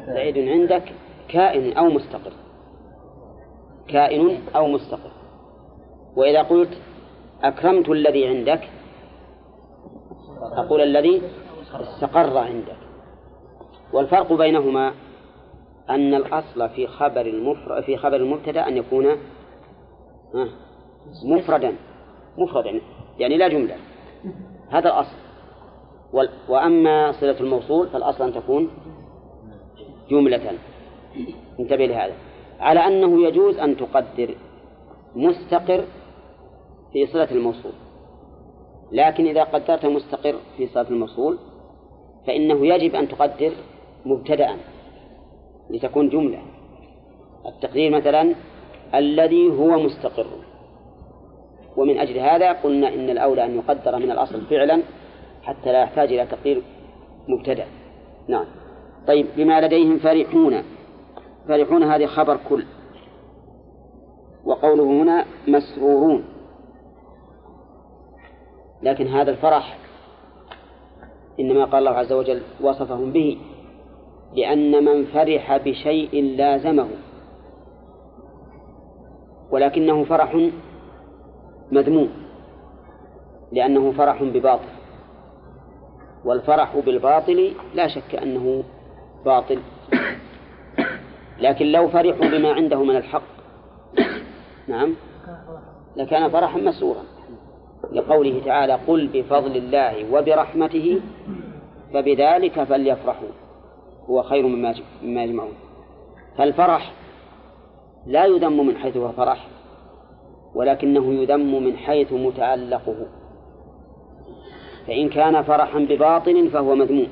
زيد 0.07 0.49
عندك 0.49 0.93
كائن 1.29 1.73
أو 1.73 1.85
مستقر. 1.85 2.33
كائن 3.89 4.39
أو 4.57 4.67
مستقر. 4.67 5.11
وإذا 6.17 6.43
قلت 6.43 6.79
أكرمت 7.43 7.89
الذي 7.89 8.29
عندك 8.29 8.69
أقول 10.43 10.81
الذي 10.81 11.23
استقر 11.75 12.39
عندك. 12.39 12.77
والفرق 13.93 14.33
بينهما 14.33 14.95
أن 15.91 16.15
الأصل 16.15 16.69
في 16.69 16.87
خبر 16.87 17.21
المفرد 17.21 17.83
في 17.83 17.97
خبر 17.97 18.17
المبتدأ 18.17 18.69
أن 18.69 18.77
يكون 18.77 19.17
مفردا. 21.25 21.75
مفردا. 22.39 22.81
يعني 23.19 23.37
لا 23.37 23.49
جملة. 23.49 23.77
هذا 24.71 24.89
الأصل. 24.89 25.17
وأما 26.49 27.13
صلة 27.13 27.41
الموصول 27.41 27.89
فالأصل 27.89 28.25
أن 28.25 28.33
تكون 28.33 28.71
جملة. 30.11 30.59
انتبه 31.61 31.87
لهذا. 31.87 32.15
على 32.61 32.81
أنه 32.81 33.27
يجوز 33.27 33.59
أن 33.59 33.77
تقدر 33.77 34.35
مستقر 35.17 35.85
في 36.93 37.07
صلة 37.07 37.31
الموصول. 37.31 37.73
لكن 38.93 39.27
إذا 39.27 39.45
قدرت 39.45 39.87
مستقر 39.87 40.35
في 40.57 40.67
صلة 40.67 40.89
الموصول 40.89 41.39
فإنه 42.27 42.67
يجب 42.67 42.95
أن 42.95 43.09
تقدر 43.09 43.53
مبتدأ 44.07 44.57
لتكون 45.71 46.09
جملة. 46.09 46.39
التقدير 47.47 47.91
مثلا 47.91 48.35
الذي 48.95 49.49
هو 49.51 49.79
مستقر. 49.79 50.27
ومن 51.77 51.99
أجل 51.99 52.19
هذا 52.19 52.53
قلنا 52.53 52.89
إن 52.89 53.11
الأولى 53.11 53.45
أن 53.45 53.57
يقدر 53.57 53.97
من 53.97 54.11
الأصل 54.11 54.41
فعلا 54.41 54.83
حتى 55.43 55.73
لا 55.73 55.83
يحتاج 55.83 56.13
إلى 56.13 56.27
تقدير 56.27 56.63
مبتدأ. 57.29 57.67
نعم. 58.29 58.45
طيب 59.07 59.27
بما 59.37 59.61
لديهم 59.61 59.99
فرحون. 59.99 60.63
فرحون 61.49 61.83
هذه 61.83 62.07
خبر 62.07 62.39
كل. 62.49 62.65
وقوله 64.45 64.85
هنا 64.85 65.25
مسرورون. 65.49 66.25
لكن 68.83 69.07
هذا 69.07 69.31
الفرح 69.31 69.79
إنما 71.41 71.65
قال 71.65 71.75
الله 71.75 71.91
عز 71.99 72.13
وجل 72.13 72.43
وصفهم 72.61 73.13
به 73.13 73.39
لأن 74.35 74.85
من 74.85 75.05
فرح 75.05 75.57
بشيء 75.57 76.37
لازمه 76.37 76.89
ولكنه 79.51 80.05
فرح 80.05 80.49
مذموم 81.73 82.09
لأنه 83.53 83.93
فرح 83.93 84.23
بباطل 84.23 84.69
والفرح 86.25 86.77
بالباطل 86.77 87.53
لا 87.75 87.89
شك 87.89 88.15
أنه 88.15 88.65
باطل 89.25 89.59
لكن 91.39 91.67
لو 91.67 91.89
فرحوا 91.89 92.29
بما 92.29 92.53
عنده 92.53 92.83
من 92.83 92.97
الحق 92.97 93.23
نعم 94.69 94.95
لكان 95.97 96.31
فرحا 96.31 96.59
مسرورا. 96.59 97.03
لقوله 97.93 98.41
تعالى 98.45 98.73
قل 98.73 99.07
بفضل 99.13 99.57
الله 99.57 100.13
وبرحمته 100.13 101.01
فبذلك 101.95 102.65
فليفرحوا. 102.65 103.29
هو 104.11 104.23
خير 104.23 104.47
مما 104.47 104.75
يجمعون. 105.23 105.55
فالفرح 106.39 106.93
لا 108.07 108.25
يذم 108.27 108.67
من 108.67 108.77
حيث 108.77 108.97
هو 108.97 109.13
فرح 109.13 109.47
ولكنه 110.55 111.15
يذم 111.15 111.65
من 111.65 111.77
حيث 111.77 112.13
متعلقه. 112.13 113.07
فإن 114.87 115.09
كان 115.09 115.43
فرحا 115.43 115.79
بباطل 115.79 116.49
فهو 116.51 116.75
مذموم 116.75 117.09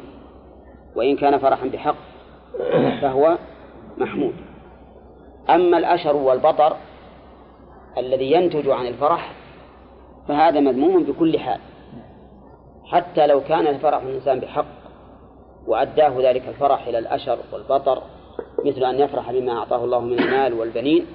وإن 0.97 1.17
كان 1.17 1.39
فرحا 1.39 1.67
بحق 1.67 1.97
فهو 3.01 3.39
محمود. 3.99 4.35
أما 5.51 5.79
الأشر 5.79 6.17
والبطر 6.17 6.77
الذي 7.99 8.33
ينتج 8.33 8.69
عن 8.69 8.87
الفرح 8.87 9.33
فهذا 10.29 10.61
مذموم 10.61 11.03
بكل 11.03 11.39
حال. 11.39 11.61
حتى 12.85 13.27
لو 13.27 13.41
كان 13.41 13.67
الفرح 13.67 14.03
الإنسان 14.03 14.41
بحق 14.41 14.81
وأداه 15.67 16.15
ذلك 16.19 16.49
الفرح 16.49 16.87
إلى 16.87 16.99
الأشر 16.99 17.39
والبطر 17.53 18.03
مثل 18.65 18.85
أن 18.85 19.01
يفرح 19.01 19.33
بما 19.33 19.59
أعطاه 19.59 19.85
الله 19.85 20.01
من 20.01 20.19
المال 20.19 20.55
والبنين 20.55 21.07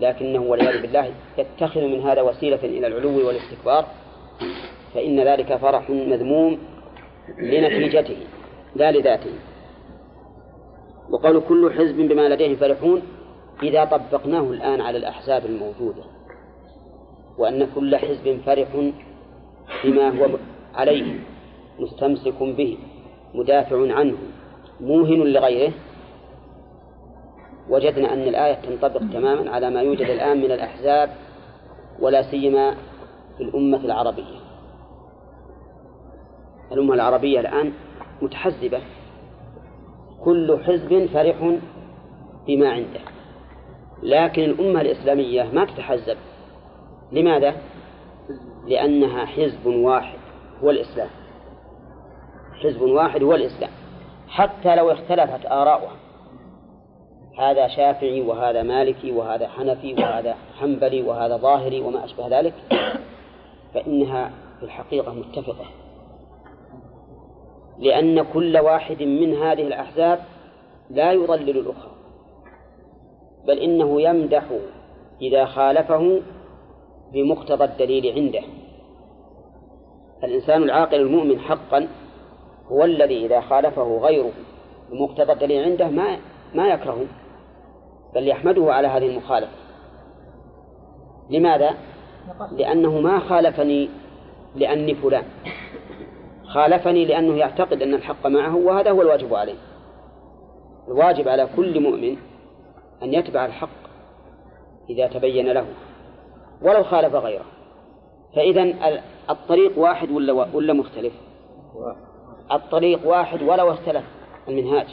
لكنه 0.00 0.42
والعياذ 0.42 0.82
بالله 0.82 1.10
يتخذ 1.38 1.80
من 1.80 2.00
هذا 2.00 2.22
وسيلة 2.22 2.64
إلى 2.64 2.86
العلو 2.86 3.26
والاستكبار 3.26 3.86
فإن 4.94 5.20
ذلك 5.20 5.56
فرح 5.56 5.90
مذموم 5.90 6.58
لنتيجته 7.38 8.16
لا 8.76 8.92
لذاته. 8.92 9.32
وقالوا 11.10 11.40
كل 11.48 11.72
حزب 11.72 11.96
بما 11.96 12.28
لديهم 12.28 12.56
فرحون 12.56 13.02
إذا 13.62 13.84
طبقناه 13.84 14.40
الآن 14.40 14.80
على 14.80 14.98
الأحزاب 14.98 15.46
الموجودة. 15.46 16.02
وأن 17.38 17.68
كل 17.74 17.96
حزب 17.96 18.40
فرح 18.46 18.68
بما 19.84 20.08
هو 20.08 20.38
عليه 20.74 21.20
مستمسك 21.78 22.42
به 22.42 22.78
مدافع 23.34 23.94
عنه 23.94 24.16
موهن 24.80 25.22
لغيره. 25.22 25.72
وجدنا 27.68 28.12
أن 28.12 28.22
الآية 28.22 28.54
تنطبق 28.54 29.00
تماما 29.12 29.50
على 29.50 29.70
ما 29.70 29.82
يوجد 29.82 30.06
الآن 30.06 30.38
من 30.38 30.52
الأحزاب 30.52 31.10
ولا 32.00 32.22
سيما 32.22 32.74
في 33.36 33.42
الأمة 33.42 33.84
العربية. 33.84 34.38
الأمة 36.72 36.94
العربية 36.94 37.40
الآن 37.40 37.72
متحزبة. 38.22 38.80
كل 40.24 40.58
حزب 40.64 41.06
فرح 41.06 41.58
بما 42.46 42.70
عنده. 42.70 43.00
لكن 44.02 44.42
الأمة 44.42 44.80
الإسلامية 44.80 45.42
ما 45.52 45.64
تتحزب. 45.64 46.16
لماذا؟ 47.12 47.54
لأنها 48.66 49.24
حزب 49.24 49.66
واحد 49.66 50.18
هو 50.62 50.70
الإسلام. 50.70 51.08
حزب 52.62 52.82
واحد 52.82 53.22
هو 53.22 53.34
الإسلام. 53.34 53.70
حتى 54.28 54.76
لو 54.76 54.90
اختلفت 54.90 55.46
آراؤها 55.46 55.96
هذا 57.38 57.68
شافعي 57.68 58.20
وهذا 58.20 58.62
مالكي 58.62 59.12
وهذا 59.12 59.48
حنفي 59.48 59.94
وهذا 59.94 60.34
حنبلي 60.60 61.02
وهذا 61.02 61.36
ظاهري 61.36 61.80
وما 61.80 62.04
أشبه 62.04 62.40
ذلك 62.40 62.54
فإنها 63.74 64.30
في 64.58 64.64
الحقيقة 64.64 65.14
متفقة. 65.14 65.64
لأن 67.78 68.22
كل 68.22 68.58
واحد 68.58 69.02
من 69.02 69.34
هذه 69.34 69.66
الأحزاب 69.66 70.18
لا 70.90 71.12
يضلل 71.12 71.58
الأخرى 71.58 71.92
بل 73.46 73.58
إنه 73.58 74.02
يمدح 74.02 74.44
إذا 75.22 75.44
خالفه 75.44 76.20
بمقتضى 77.12 77.64
الدليل 77.64 78.14
عنده. 78.14 78.42
الإنسان 80.24 80.62
العاقل 80.62 81.00
المؤمن 81.00 81.38
حقا 81.38 81.88
هو 82.66 82.84
الذي 82.84 83.26
إذا 83.26 83.40
خالفه 83.40 83.98
غيره 83.98 84.30
بمقتضى 84.90 85.32
الدليل 85.32 85.64
عنده 85.64 85.88
ما 85.88 86.16
ما 86.54 86.68
يكرهه 86.68 87.06
بل 88.14 88.28
يحمده 88.28 88.72
على 88.74 88.88
هذه 88.88 89.06
المخالفة. 89.06 89.52
لماذا؟ 91.30 91.74
لأنه 92.52 93.00
ما 93.00 93.18
خالفني 93.18 93.88
لأني 94.56 94.94
فلان. 94.94 95.24
خالفني 96.44 97.04
لأنه 97.04 97.36
يعتقد 97.36 97.82
أن 97.82 97.94
الحق 97.94 98.26
معه 98.26 98.56
وهذا 98.56 98.90
هو 98.90 99.02
الواجب 99.02 99.34
عليه. 99.34 99.58
الواجب 100.88 101.28
على 101.28 101.48
كل 101.56 101.80
مؤمن 101.80 102.16
أن 103.02 103.14
يتبع 103.14 103.46
الحق 103.46 103.82
إذا 104.90 105.06
تبين 105.06 105.52
له. 105.52 105.66
ولو 106.64 106.84
خالف 106.84 107.14
غيره. 107.14 107.44
فإذا 108.34 108.74
الطريق 109.30 109.78
واحد 109.78 110.10
ولا 110.10 110.32
ولا 110.54 110.72
مختلف؟ 110.72 111.12
الطريق 112.52 113.08
واحد 113.08 113.42
ولو 113.42 113.70
اختلف 113.70 114.04
المنهاج 114.48 114.86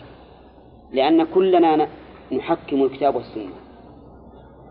لأن 0.91 1.23
كلنا 1.23 1.87
نحكم 2.31 2.83
الكتاب 2.83 3.15
والسنة 3.15 3.53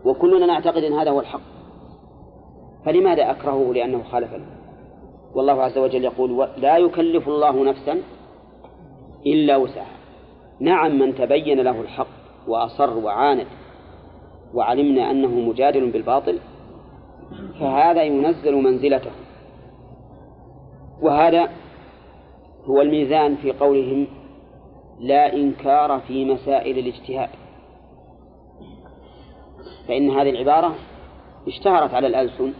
وكلنا 0.05 0.45
نعتقد 0.45 0.83
أن 0.83 0.93
هذا 0.93 1.11
هو 1.11 1.19
الحق. 1.19 1.41
فلماذا 2.85 3.31
أكرهه 3.31 3.73
لأنه 3.73 4.03
خالفني 4.03 4.45
والله 5.35 5.63
عز 5.63 5.77
وجل 5.77 6.03
يقول 6.03 6.47
لا 6.57 6.77
يكلف 6.77 7.27
الله 7.27 7.63
نفسا 7.63 8.01
إلا 9.25 9.57
وسعها. 9.57 9.97
نعم 10.59 10.99
من 10.99 11.15
تبين 11.15 11.59
له 11.59 11.81
الحق 11.81 12.07
وأصر 12.47 12.97
وعاند 12.97 13.47
وعلمنا 14.53 15.11
أنه 15.11 15.27
مجادل 15.27 15.91
بالباطل 15.91 16.39
فهذا 17.59 18.03
ينزل 18.03 18.55
منزلته. 18.55 19.11
وهذا 21.01 21.49
هو 22.65 22.81
الميزان 22.81 23.35
في 23.35 23.51
قولهم 23.51 24.07
لا 24.99 25.33
إنكار 25.33 25.99
في 25.99 26.25
مسائل 26.25 26.77
الاجتهاد. 26.77 27.29
فإن 29.87 30.09
هذه 30.09 30.29
العبارة 30.29 30.75
اشتهرت 31.47 31.93
على 31.93 32.07
الألسن 32.07 32.53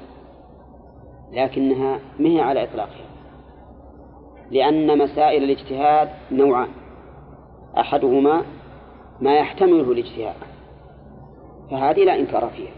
لكنها 1.32 2.00
مهي 2.20 2.42
على 2.42 2.64
إطلاقها. 2.64 3.06
لأن 4.52 4.98
مسائل 4.98 5.44
الاجتهاد 5.44 6.10
نوعان. 6.32 6.70
أحدهما 7.78 8.44
ما 9.22 9.36
يحتمله 9.36 9.92
الاجتهاد 9.92 10.36
فهذه 11.72 12.04
لا 12.04 12.20
إنكار 12.20 12.50
فيها. 12.50 12.72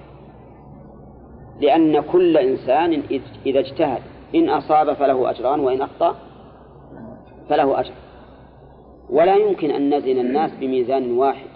لأن 1.61 2.01
كل 2.01 2.37
إنسان 2.37 3.01
إذ- 3.03 3.45
إذا 3.45 3.59
اجتهد 3.59 4.01
إن 4.35 4.49
أصاب 4.49 4.93
فله 4.93 5.29
أجران 5.29 5.59
وإن 5.59 5.81
أخطأ 5.81 6.15
فله 7.49 7.79
أجر. 7.79 7.93
ولا 9.09 9.35
يمكن 9.35 9.71
أن 9.71 9.93
نزن 9.97 10.17
الناس 10.19 10.51
بميزان 10.59 11.11
واحد 11.11 11.47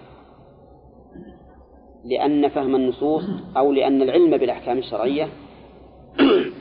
لأن 2.06 2.48
فهم 2.50 2.76
النصوص 2.76 3.24
أو 3.58 3.72
لأن 3.72 4.02
العلم 4.02 4.38
بالأحكام 4.38 4.78
الشرعية 4.78 5.28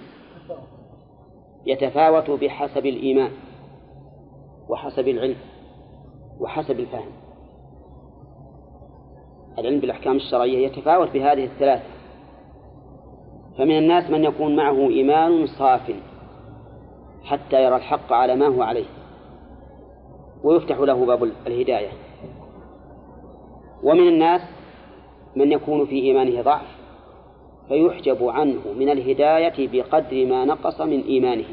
يتفاوت 1.67 2.31
بحسب 2.31 2.87
الإيمان 2.87 3.31
وحسب 4.69 5.09
العلم 5.09 5.37
وحسب 6.41 6.81
الفهم. 6.81 7.11
العلم 9.59 9.81
بالأحكام 9.81 10.17
الشرعية 10.17 10.67
يتفاوت 10.67 11.11
بهذه 11.11 11.45
الثلاثة. 11.45 11.94
فمن 13.59 13.79
الناس 13.79 14.11
من 14.11 14.25
يكون 14.25 14.57
معه 14.57 14.91
إيمان 14.91 15.47
صاف 15.47 15.93
حتى 17.25 17.65
يرى 17.65 17.77
الحق 17.77 18.13
على 18.13 18.37
ما 18.37 18.47
هو 18.47 18.63
عليه 18.63 18.87
ويفتح 20.45 20.79
له 20.79 21.07
باب 21.07 21.25
الهداية. 21.47 21.89
ومن 23.83 24.09
الناس 24.09 24.41
من 25.37 25.53
يكون 25.53 25.87
في 25.87 26.03
إيمانه 26.03 26.43
ضعف 26.43 26.77
فيحجب 27.69 28.29
عنه 28.29 28.61
من 28.79 28.89
الهداية 28.91 29.69
بقدر 29.69 30.27
ما 30.27 30.45
نقص 30.45 30.81
من 30.81 31.03
إيمانه. 31.03 31.45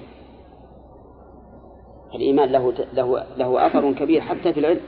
الإيمان 2.15 2.49
له 2.51 2.73
له 2.93 3.23
له 3.37 3.67
أثر 3.67 3.93
كبير 3.93 4.21
حتى 4.21 4.53
في 4.53 4.59
العلم. 4.59 4.81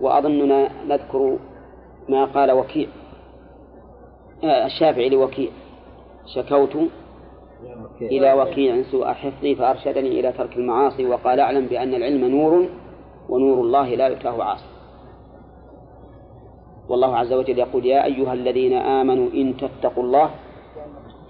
وأظننا 0.00 0.84
نذكر 0.86 1.38
ما 2.08 2.24
قال 2.24 2.52
وكيع 2.52 2.88
آه، 4.44 4.66
الشافعي 4.66 5.08
لوكيع. 5.08 5.50
شكوت 6.26 6.76
إلى 8.02 8.32
وكيع 8.32 8.82
سوء 8.82 9.06
حفظي 9.12 9.54
فأرشدني 9.54 10.20
إلى 10.20 10.32
ترك 10.32 10.56
المعاصي 10.56 11.06
وقال 11.06 11.40
أعلم 11.40 11.66
بأن 11.66 11.94
العلم 11.94 12.24
نور 12.24 12.68
ونور 13.28 13.60
الله 13.60 13.94
لا 13.94 14.06
يؤتاه 14.06 14.42
عاصي. 14.44 14.64
والله 16.88 17.16
عز 17.16 17.32
وجل 17.32 17.58
يقول 17.58 17.86
يا 17.86 18.04
أيها 18.04 18.32
الذين 18.32 18.72
آمنوا 18.72 19.28
إن 19.34 19.56
تتقوا 19.56 20.02
الله 20.04 20.30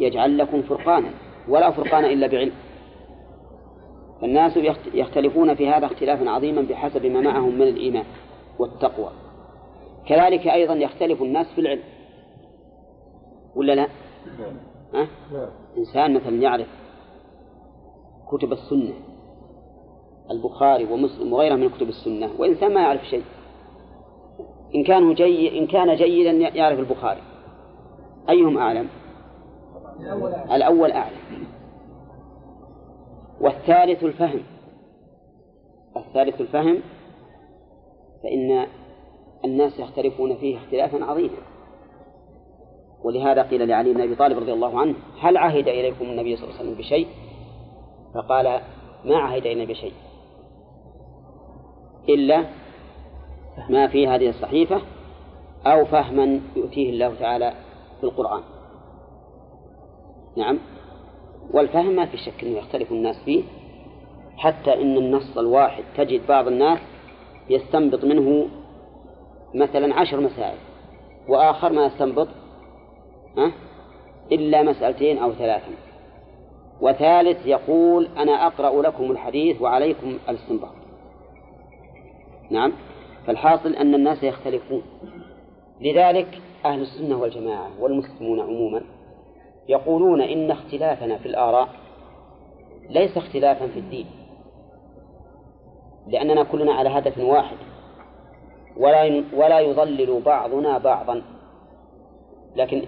يجعل 0.00 0.38
لكم 0.38 0.62
فرقانا 0.62 1.10
ولا 1.48 1.70
فرقان 1.70 2.04
إلا 2.04 2.26
بعلم. 2.26 2.52
فالناس 4.20 4.56
يخت- 4.56 4.94
يختلفون 4.94 5.54
في 5.54 5.68
هذا 5.68 5.86
اختلافا 5.86 6.30
عظيما 6.30 6.62
بحسب 6.62 7.06
ما 7.06 7.20
معهم 7.20 7.54
من 7.54 7.62
الإيمان 7.62 8.04
والتقوى. 8.58 9.10
كذلك 10.06 10.46
أيضا 10.46 10.74
يختلف 10.74 11.22
الناس 11.22 11.46
في 11.54 11.60
العلم. 11.60 11.82
ولا 13.56 13.72
لا؟ 13.72 13.86
ها؟ 14.94 15.08
إنسان 15.78 16.14
مثلا 16.14 16.36
يعرف 16.42 16.66
كتب 18.32 18.52
السنة 18.52 18.94
البخاري 20.30 20.84
ومسلم 20.92 21.32
وغيرها 21.32 21.56
من 21.56 21.70
كتب 21.70 21.88
السنة 21.88 22.30
وإنسان 22.38 22.74
ما 22.74 22.80
يعرف 22.80 23.04
شيء. 23.04 23.24
إن 24.74 24.84
كان 24.84 25.14
جي 25.14 25.58
إن 25.58 25.66
كان 25.66 25.96
جيدا 25.96 26.30
يعرف 26.30 26.78
البخاري. 26.78 27.22
أيهم 28.28 28.58
أعلم؟ 28.58 28.88
الأول 30.52 30.92
أعلم. 30.92 31.46
والثالث 33.40 34.04
الفهم. 34.04 34.42
الثالث 35.96 36.40
الفهم 36.40 36.78
فإن 38.22 38.66
الناس 39.44 39.78
يختلفون 39.78 40.36
فيه 40.36 40.58
اختلافا 40.58 41.04
عظيما. 41.04 41.38
ولهذا 43.04 43.42
قيل 43.42 43.68
لعلي 43.68 43.92
بن 43.92 44.00
أبي 44.00 44.14
طالب 44.14 44.38
رضي 44.38 44.52
الله 44.52 44.80
عنه 44.80 44.94
هل 45.20 45.36
عهد 45.36 45.68
إليكم 45.68 46.04
النبي 46.04 46.36
صلى 46.36 46.44
الله 46.44 46.58
عليه 46.58 46.68
وسلم 46.68 46.78
بشيء؟ 46.78 47.06
فقال 48.14 48.60
ما 49.04 49.16
عهد 49.16 49.46
إلينا 49.46 49.64
بشيء. 49.64 49.92
إلا 52.08 52.44
ما 53.70 53.88
في 53.88 54.08
هذه 54.08 54.28
الصحيفة 54.28 54.80
أو 55.66 55.84
فهما 55.84 56.40
يؤتيه 56.56 56.90
الله 56.90 57.14
تعالى 57.14 57.54
في 58.00 58.04
القرآن. 58.04 58.42
نعم. 60.36 60.58
والفهم 61.50 61.96
ما 61.96 62.06
في 62.06 62.16
شك 62.16 62.44
أنه 62.44 62.58
يختلف 62.58 62.92
الناس 62.92 63.16
فيه 63.24 63.42
حتى 64.36 64.74
إن 64.74 64.96
النص 64.96 65.38
الواحد 65.38 65.84
تجد 65.96 66.26
بعض 66.26 66.46
الناس 66.46 66.78
يستنبط 67.50 68.04
منه 68.04 68.48
مثلا 69.54 69.94
عشر 69.94 70.20
مسائل 70.20 70.58
وآخر 71.28 71.72
ما 71.72 71.86
يستنبط 71.86 72.28
إلا 74.32 74.62
مسألتين 74.62 75.18
أو 75.18 75.32
ثلاثا 75.32 75.72
وثالث 76.80 77.46
يقول 77.46 78.08
أنا 78.16 78.46
أقرأ 78.46 78.82
لكم 78.82 79.10
الحديث 79.10 79.62
وعليكم 79.62 80.18
الاستنباط. 80.28 80.74
نعم. 82.50 82.72
فالحاصل 83.26 83.74
أن 83.74 83.94
الناس 83.94 84.22
يختلفون. 84.22 84.82
لذلك 85.80 86.40
أهل 86.64 86.80
السنة 86.80 87.16
والجماعة 87.16 87.70
والمسلمون 87.80 88.40
عموما 88.40 88.82
يقولون 89.68 90.20
إن 90.20 90.50
اختلافنا 90.50 91.18
في 91.18 91.26
الآراء 91.26 91.68
ليس 92.90 93.16
اختلافا 93.16 93.66
في 93.66 93.78
الدين. 93.78 94.06
لأننا 96.08 96.42
كلنا 96.42 96.72
على 96.72 96.88
هدف 96.88 97.18
واحد. 97.18 97.56
ولا 98.76 99.24
ولا 99.34 99.60
يضلل 99.60 100.20
بعضنا 100.20 100.78
بعضا. 100.78 101.22
لكن 102.56 102.82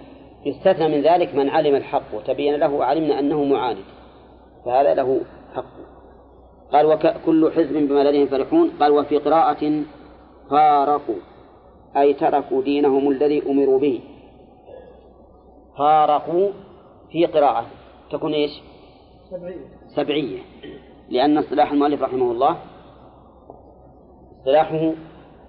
يستثنى 0.47 0.89
من 0.89 1.03
ذلك 1.03 1.35
من 1.35 1.49
علم 1.49 1.75
الحق 1.75 2.15
وتبين 2.15 2.55
له 2.55 2.73
وعلمنا 2.73 3.19
أنه 3.19 3.45
معاند. 3.45 3.85
فهذا 4.65 4.95
له 4.95 5.21
حق. 5.55 5.65
قال 6.73 6.87
وكل 6.87 7.53
حزب 7.53 7.73
بما 7.73 8.05
لديهم 8.05 8.27
فرحون. 8.27 8.71
قال 8.81 8.93
وفي 8.93 9.19
قراءة 9.19 9.83
فارقوا 10.51 11.21
أي 11.97 12.15
تركوا 12.15 12.63
دينهم 12.63 13.11
الذي 13.11 13.51
أمروا 13.51 13.79
به. 13.79 14.01
فارقوا 15.79 16.51
في 17.11 17.27
قراءة. 17.27 17.67
تكون 18.11 18.35
إيش؟ 18.35 18.51
سبعية 19.31 19.67
سبعية. 19.97 20.39
لأن 21.09 21.39
اصطلاح 21.39 21.73
المؤلف 21.73 22.03
رحمه 22.03 22.33
الله 22.33 22.57
اصطلاحه 24.39 24.93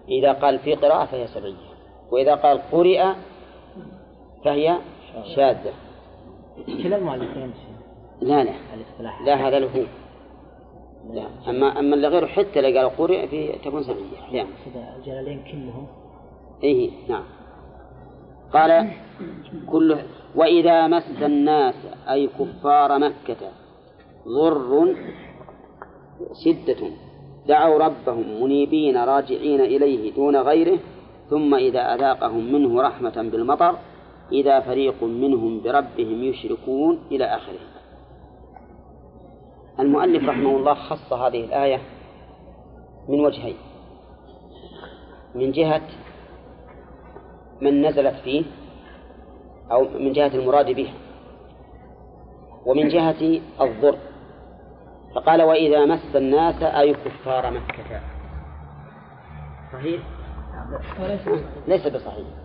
إذا 0.10 0.34
قال 0.34 0.60
في 0.60 0.76
قراءة 0.76 1.06
فهي 1.06 1.28
سبعية. 1.28 1.76
وإذا 2.12 2.36
قال 2.36 2.62
قرئ 2.72 3.04
فهي 4.46 4.78
شاذة. 5.36 5.74
كلا 6.84 6.98
المؤلفين 6.98 7.54
لا 8.22 8.44
لا. 8.44 8.54
لا 9.26 9.48
هذا 9.48 9.60
له. 9.60 9.88
لا. 11.14 11.28
أما 11.50 11.80
أما 11.80 11.96
اللي 11.96 12.08
غيره 12.08 12.26
حتى 12.26 12.60
اللي 12.60 12.78
قال 12.78 12.98
قرئ 12.98 13.28
في 13.28 13.52
تكون 13.66 13.84
سبعية 13.84 14.32
لا. 14.32 14.44
كذا 14.44 14.96
الجلالين 14.98 15.44
كلهم. 15.52 15.88
إيه. 16.64 16.92
نعم. 17.10 17.24
قال 18.54 18.92
كل 19.68 19.98
وإذا 20.36 20.88
مس 20.88 21.22
الناس 21.22 21.76
أي 22.10 22.28
كفار 22.28 23.00
مكة 23.00 23.52
ضر 24.28 24.96
شدة 26.46 26.88
دعوا 27.48 27.80
ربهم 27.80 28.44
منيبين 28.44 28.98
راجعين 28.98 29.62
إليه 29.62 30.14
دون 30.14 30.36
غيره 30.36 30.80
ثم 31.30 31.56
إذا 31.56 31.96
أذاقهم 31.96 32.54
منه 32.54 32.82
رحمة 32.82 33.30
بالمطر 33.32 33.76
إذا 34.32 34.60
فريق 34.60 35.04
منهم 35.04 35.62
بربهم 35.62 36.24
يشركون 36.24 37.00
إلى 37.12 37.26
آخره. 37.26 37.60
المؤلف 39.80 40.30
رحمه 40.30 40.58
الله 40.58 40.74
خص 40.74 41.14
هذه 41.14 41.46
الآية 41.46 41.80
من 43.10 43.20
وجهين. 43.20 43.56
من 45.36 45.52
جهة 45.52 45.82
من 47.62 47.86
نزلت 47.88 48.16
فيه 48.16 48.44
أو 49.72 49.84
من 50.00 50.14
جهة 50.14 50.36
المراد 50.36 50.72
به 50.72 50.94
ومن 52.66 52.88
جهة 52.88 53.42
الضر. 53.62 53.98
فقال 55.16 55.42
وإذا 55.44 55.86
مس 55.86 56.16
الناس 56.16 56.64
أي 56.64 56.94
كفار 56.94 57.52
مكة. 57.52 58.02
صحيح؟ 59.74 60.02
ليس 61.68 61.88
بصحيح. 61.88 62.45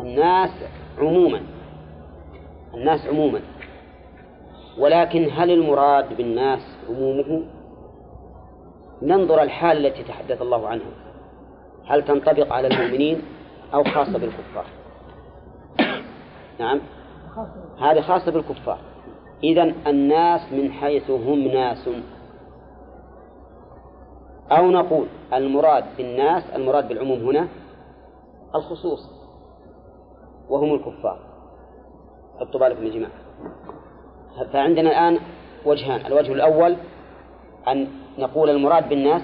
الناس 0.00 0.50
عموما. 0.98 1.42
الناس 2.74 3.06
عموما. 3.06 3.40
ولكن 4.78 5.28
هل 5.32 5.50
المراد 5.50 6.16
بالناس 6.16 6.60
عمومه؟ 6.88 7.42
ننظر 9.02 9.42
الحال 9.42 9.86
التي 9.86 10.02
تحدث 10.02 10.42
الله 10.42 10.68
عنها. 10.68 10.90
هل 11.86 12.04
تنطبق 12.04 12.52
على 12.52 12.68
المؤمنين 12.68 13.22
أو 13.74 13.84
خاصة 13.84 14.18
بالكفار؟ 14.18 14.64
نعم. 16.60 16.80
هذه 17.80 18.00
خاصة 18.00 18.32
بالكفار. 18.32 18.78
إذا 19.44 19.72
الناس 19.86 20.52
من 20.52 20.72
حيث 20.72 21.10
هم 21.10 21.38
ناس. 21.48 21.88
أو 24.50 24.70
نقول 24.70 25.06
المراد 25.32 25.84
بالناس 25.96 26.42
المراد 26.56 26.88
بالعموم 26.88 27.18
هنا 27.18 27.48
الخصوص. 28.54 29.21
وهم 30.48 30.74
الكفار. 30.74 31.18
حطوا 32.40 32.60
بالكم 32.60 32.86
يا 32.86 32.90
جماعة. 32.90 33.12
فعندنا 34.52 34.90
الآن 34.90 35.18
وجهان. 35.66 36.06
الوجه 36.06 36.32
الأول 36.32 36.76
أن 37.68 37.88
نقول 38.18 38.50
المراد 38.50 38.88
بالناس 38.88 39.22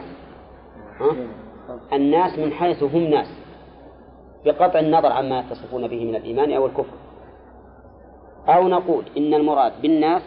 ها؟ 1.01 1.17
الناس 1.93 2.39
من 2.39 2.53
حيث 2.53 2.83
هم 2.83 3.03
ناس 3.03 3.29
بقطع 4.45 4.79
النظر 4.79 5.13
عما 5.13 5.41
يتصفون 5.41 5.89
به 5.89 6.05
من 6.05 6.17
الإيمان 6.17 6.53
أو 6.53 6.67
الكفر. 6.67 6.97
أو 8.49 8.69
نقول 8.69 9.05
إن 9.17 9.35
المراد 9.35 9.73
بالناس 9.83 10.23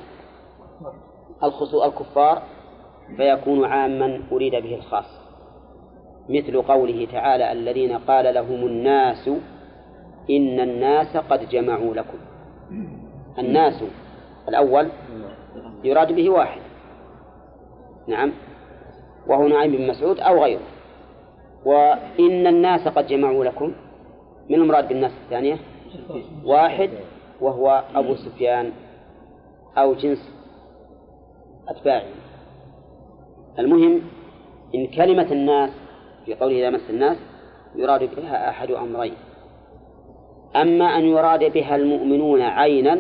الخصو 1.44 1.84
الكفار 1.86 2.42
فيكون 3.18 3.66
عاما 3.66 4.22
أريد 4.32 4.52
به 4.52 4.76
الخاص. 4.76 5.22
مثل 6.30 6.62
قوله 6.62 7.08
تعالى 7.12 7.52
الذين 7.52 7.98
قال 7.98 8.34
لهم 8.34 8.66
الناس 8.66 9.30
إن 10.32 10.60
الناس 10.60 11.18
قد 11.18 11.50
جمعوا 11.50 11.94
لكم. 11.94 12.18
الناس 13.40 13.84
الأول 14.48 14.90
يراد 15.84 16.12
به 16.12 16.30
واحد. 16.30 16.62
نعم. 18.08 18.32
وهو 19.28 19.48
نعيم 19.48 19.72
بن 19.72 19.88
مسعود 19.88 20.20
أو 20.20 20.44
غيره. 20.44 20.62
وإن 21.66 22.48
الناس 22.48 22.88
قد 22.88 23.08
جمعوا 23.08 23.46
لكم 23.46 23.74
من 24.50 24.56
المراد 24.56 24.88
بالناس 24.88 25.12
الثانية؟ 25.26 25.58
واحد 26.46 26.90
وهو 27.42 27.84
أبو 27.96 28.16
سفيان 28.16 28.72
أو 29.78 29.94
جنس 29.94 30.32
أتباعه. 31.68 32.04
المهم 33.60 34.02
إن 34.76 34.88
كلمة 34.88 35.32
الناس 35.32 35.70
في 36.26 36.34
قوله 36.34 36.60
إذا 36.60 36.70
مس 36.70 36.90
الناس 36.90 37.18
يراد 37.76 38.16
بها 38.16 38.50
أحد 38.50 38.72
أمرين. 38.72 39.14
أما 40.56 40.86
أن 40.86 41.04
يراد 41.04 41.54
بها 41.54 41.76
المؤمنون 41.76 42.42
عينا 42.42 43.00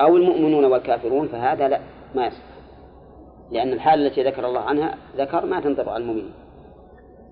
أو 0.00 0.16
المؤمنون 0.16 0.64
والكافرون 0.64 1.28
فهذا 1.28 1.68
لا 1.68 1.80
ما 2.14 2.26
يصح. 2.26 2.42
لأن 3.50 3.72
الحالة 3.72 4.06
التي 4.06 4.22
ذكر 4.22 4.46
الله 4.46 4.60
عنها 4.60 4.94
ذكر 5.16 5.46
ما 5.46 5.60
تنطبق 5.60 5.88
على 5.88 6.02
المؤمنين. 6.02 6.32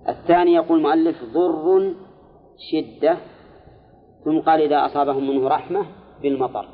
الثاني 0.09 0.55
يقول 0.55 0.79
المؤلف 0.79 1.17
ضر 1.25 1.95
شدة. 2.59 3.17
ثم 4.25 4.39
قال 4.39 4.61
إذا 4.61 4.87
أصابهم 4.87 5.31
منه 5.31 5.49
رحمة 5.49 5.87
بالمطر. 6.23 6.69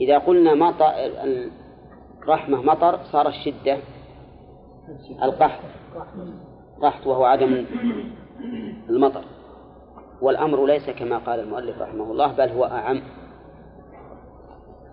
إذا 0.00 0.18
قلنا 0.18 0.54
مطر 0.54 0.92
رحمة 2.28 2.62
مطر 2.62 2.98
صار 3.12 3.28
الشدة 3.28 3.78
القحط. 5.22 5.62
قحط 6.82 7.06
وهو 7.06 7.24
عدم 7.24 7.64
المطر. 8.90 9.24
والأمر 10.20 10.66
ليس 10.66 10.90
كما 10.90 11.18
قال 11.18 11.40
المؤلف 11.40 11.82
رحمه 11.82 12.04
الله 12.04 12.32
بل 12.32 12.48
هو 12.48 12.64
أعم. 12.64 13.02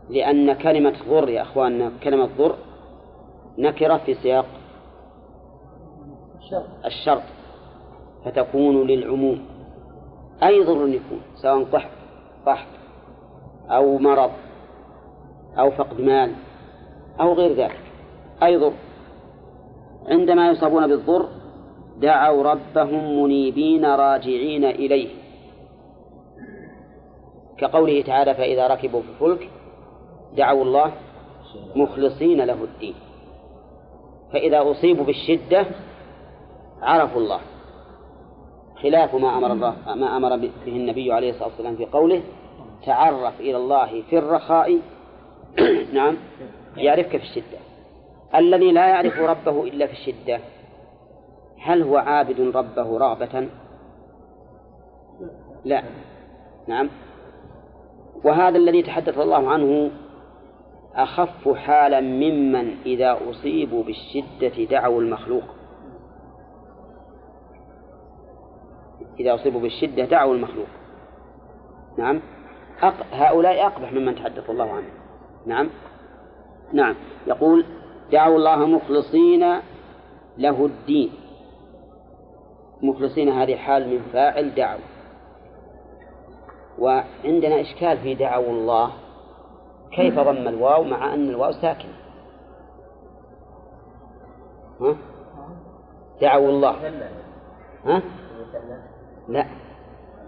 لأن 0.10 0.54
كلمة 0.54 0.96
ضر 1.10 1.30
يا 1.30 1.42
أخواننا 1.42 1.92
كلمة 2.04 2.30
ضر 2.38 2.56
نكرة 3.58 3.98
في 3.98 4.14
سياق 4.14 4.46
الشرط. 6.86 7.24
فتكون 8.26 8.88
للعموم. 8.88 9.46
أي 10.44 10.64
ضر 10.64 10.88
يكون؟ 10.88 11.22
سواء 11.36 11.64
قحط 11.64 11.90
قحط 12.46 12.68
أو 13.70 13.98
مرض 13.98 14.32
أو 15.60 15.72
فقد 15.72 16.02
مال 16.02 16.32
أو 17.20 17.34
غير 17.34 17.54
ذلك. 17.54 17.80
أي 18.44 18.58
ضر؟ 18.58 18.74
عندما 20.08 20.50
يصابون 20.50 20.88
بالضر 20.88 21.30
دعوا 21.98 22.44
ربهم 22.44 23.24
منيبين 23.24 23.86
راجعين 23.86 24.66
إليه. 24.66 25.10
كقوله 27.58 28.02
تعالى 28.02 28.34
فإذا 28.34 28.68
ركبوا 28.68 29.02
في 29.02 29.08
الفلك 29.10 29.50
دعوا 30.38 30.64
الله 30.64 30.92
مخلصين 31.76 32.42
له 32.42 32.64
الدين. 32.64 32.96
فإذا 34.34 34.72
أصيبوا 34.72 35.06
بالشدة 35.06 35.66
عرفوا 36.82 37.22
الله. 37.22 37.40
خلاف 38.82 39.16
ما 39.16 39.38
أمر 39.38 39.52
الله 39.52 39.76
ما 39.96 40.18
أمر 40.18 40.38
به 40.38 40.52
النبي 40.68 41.14
عليه 41.14 41.30
الصلاة 41.30 41.48
والسلام 41.48 41.76
في 41.76 41.86
قوله 41.86 42.22
تعرف 42.86 43.40
إلى 43.40 43.58
الله 43.58 44.02
في 44.10 44.18
الرخاء. 44.18 44.80
نعم 45.94 46.18
يعرفك 46.78 47.18
في 47.18 47.24
الشدة. 47.24 47.58
الذي 48.36 48.72
لا 48.72 48.88
يعرف 48.88 49.20
ربه 49.20 49.64
إلا 49.64 49.88
في 49.88 49.94
الشدة. 49.94 50.40
هل 51.64 51.82
هو 51.84 51.98
عابد 51.98 52.40
ربه 52.40 52.98
رغبة؟ 52.98 53.50
لا. 55.66 55.84
نعم. 56.68 56.90
وهذا 58.24 58.58
الذي 58.58 58.84
تحدث 58.84 59.18
الله 59.18 59.50
عنه 59.50 59.92
أخف 60.96 61.50
حالا 61.50 62.02
ممن 62.02 62.76
إذا 62.86 63.18
أصيبوا 63.30 63.84
بالشدة 63.84 64.64
دعوا 64.64 65.02
المخلوق. 65.02 65.44
إذا 69.20 69.36
أصيبوا 69.36 69.62
بالشدة 69.62 70.06
دعوا 70.06 70.36
المخلوق. 70.36 70.68
نعم. 71.98 72.22
أق... 72.82 72.94
هؤلاء 73.12 73.68
أقبح 73.68 73.94
ممن 73.94 74.16
تحدث 74.16 74.50
الله 74.50 74.72
عنه. 74.72 74.90
نعم. 75.46 75.70
نعم. 76.74 76.96
يقول 77.28 77.66
دعوا 78.12 78.38
الله 78.38 78.66
مخلصين 78.66 79.60
له 80.38 80.66
الدين. 80.66 81.23
مخلصين 82.84 83.30
هذه 83.30 83.56
حال 83.56 83.90
من 83.90 84.02
فاعل 84.14 84.56
دعوا 84.56 84.80
وعندنا 86.80 87.62
إشكال 87.62 87.98
في 87.98 88.16
دعوا 88.16 88.50
الله. 88.50 88.92
كيف 89.92 90.20
ضم 90.20 90.48
الواو 90.48 90.84
مع 90.84 91.14
أن 91.14 91.30
الواو 91.30 91.52
ساكنة 91.52 91.94
ها؟ 94.82 94.96
دعوا 96.22 96.50
الله. 96.50 96.76
ها؟ 97.86 98.02
لا. 99.28 99.46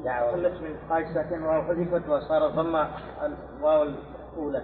دعوة 0.04 0.32
خلص 0.32 0.62
من 0.62 0.76
قاعدة 0.90 1.14
ساكن 1.14 1.44
واو 1.44 1.62
حذفت 1.62 2.10
وصار 2.10 2.48
ضم 2.50 2.76
الواو 3.60 3.84
الأولى. 3.84 4.64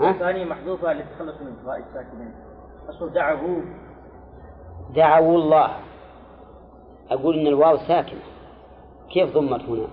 ها؟ 0.00 0.10
الثانية 0.10 0.44
محذوفة 0.44 0.92
لتخلص 0.92 1.40
من 1.40 1.66
قاعدة 1.66 1.84
ساكنين. 1.94 2.34
أصل 2.88 3.12
دعه 3.12 3.62
دعوا 4.94 5.38
الله. 5.38 5.70
أقول 7.10 7.38
إن 7.38 7.46
الواو 7.46 7.76
ساكنة. 7.76 8.20
كيف 9.10 9.34
ضمت 9.34 9.62
هنا؟ 9.62 9.86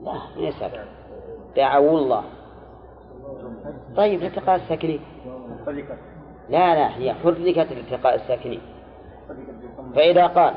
لا 0.00 0.12
ما 0.40 0.50
ساكنة. 0.50 0.86
دعوا 1.56 1.98
الله. 1.98 2.24
طيب 3.96 4.22
لالتقاء 4.22 4.56
الساكنين 4.56 5.00
لا 6.48 6.74
لا 6.74 6.96
هي 6.96 7.14
حركت 7.14 7.72
لالتقاء 7.72 8.14
الساكنين 8.14 8.60
فإذا 9.94 10.26
قال 10.26 10.54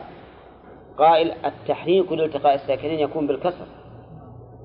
قائل 0.98 1.32
التحريك 1.46 2.12
لالتقاء 2.12 2.56
الساكنين 2.56 3.00
يكون 3.00 3.28
بالكسر 3.28 3.66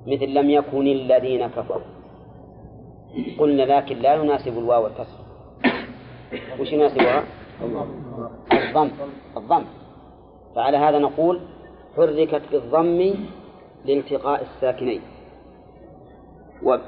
مثل 0.07 0.35
لم 0.35 0.51
يكن 0.51 0.87
الذين 0.87 1.47
كفروا. 1.47 1.83
قلنا 3.39 3.63
لكن 3.63 3.97
لا 3.97 4.15
يناسب 4.15 4.59
الواو 4.59 4.87
الكسر 4.87 5.19
وش 6.61 6.73
يناسبها؟ 6.73 7.25
الضم. 7.63 8.91
الضم. 9.37 9.65
فعلى 10.55 10.77
هذا 10.77 10.99
نقول 10.99 11.41
حركت 11.97 12.43
بالضم 12.53 13.15
لالتقاء 13.85 14.43
الساكنين. 14.43 15.01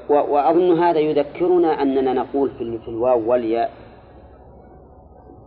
وأظن 0.09 0.79
هذا 0.79 0.99
يذكرنا 0.99 1.81
أننا 1.81 2.13
نقول 2.13 2.49
في, 2.49 2.79
في 2.79 2.87
الواو 2.87 3.31
والياء 3.31 3.71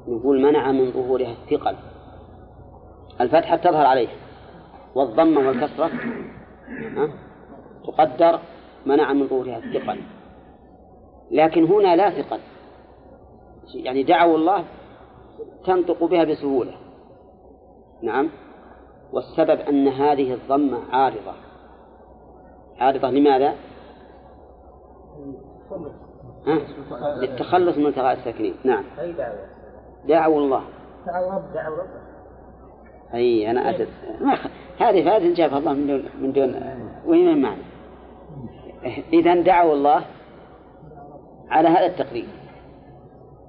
نقول 0.09 0.43
منع 0.43 0.73
من 0.73 0.91
ظهورها 0.91 1.33
الثقل. 1.33 1.77
الفتحة 3.21 3.57
تظهر 3.57 3.87
عليه. 3.87 4.09
والضمة 4.95 5.49
والكسرة؟ 5.49 5.91
تقدر 7.87 8.39
منع 8.87 9.13
من 9.13 9.27
ظهورها 9.27 9.59
الثقل. 9.59 10.01
لكن 11.31 11.65
هنا 11.65 11.97
لا 11.97 12.11
ثقل. 12.11 12.39
يعني 13.75 14.03
دعوا 14.03 14.37
الله 14.37 14.65
تنطق 15.67 16.05
بها 16.05 16.25
بسهولة. 16.25 16.73
نعم. 18.03 18.31
والسبب 19.13 19.61
أن 19.61 19.89
هذه 19.89 20.35
الضمة 20.35 20.79
عارضة. 20.93 21.33
عارضة 22.79 23.11
لماذا؟ 23.11 23.55
ها؟ 26.47 26.59
للتخلص 27.17 27.77
من 27.77 27.87
التقاء 27.87 28.13
الساكنين. 28.13 28.55
نعم. 28.65 28.85
أي 29.01 29.13
دعوة؟ 29.13 29.47
دعوا 30.09 30.41
الله. 30.41 30.63
دعوا 31.07 31.33
رب 31.33 31.53
دعوا 31.55 31.77
رب. 31.77 31.89
أي 33.15 33.51
أنا 33.51 33.71
أدري. 33.71 33.89
ما 34.21 34.37
خ... 34.37 34.47
هذه 34.79 35.17
هذه 35.17 35.35
جابها 35.35 35.59
الله 35.59 35.73
من 35.73 35.87
دون 35.87 36.05
من 36.21 36.33
دون 36.33 36.55
وين 37.07 37.29
المعنى؟ 37.29 37.63
إذا 39.13 39.35
دعوا 39.35 39.73
الله 39.75 40.05
على 41.51 41.69
هذا 41.69 41.87
التقريب. 41.87 42.29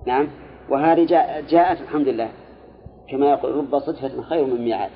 نعم. 0.05 0.27
وهذه 0.71 1.05
جاء 1.05 1.41
جاءت 1.41 1.81
الحمد 1.81 2.07
لله. 2.07 2.29
كما 3.09 3.29
يقول 3.29 3.55
رب 3.55 3.79
صدفة 3.79 4.21
خير 4.21 4.45
من 4.45 4.61
ميعاد. 4.61 4.91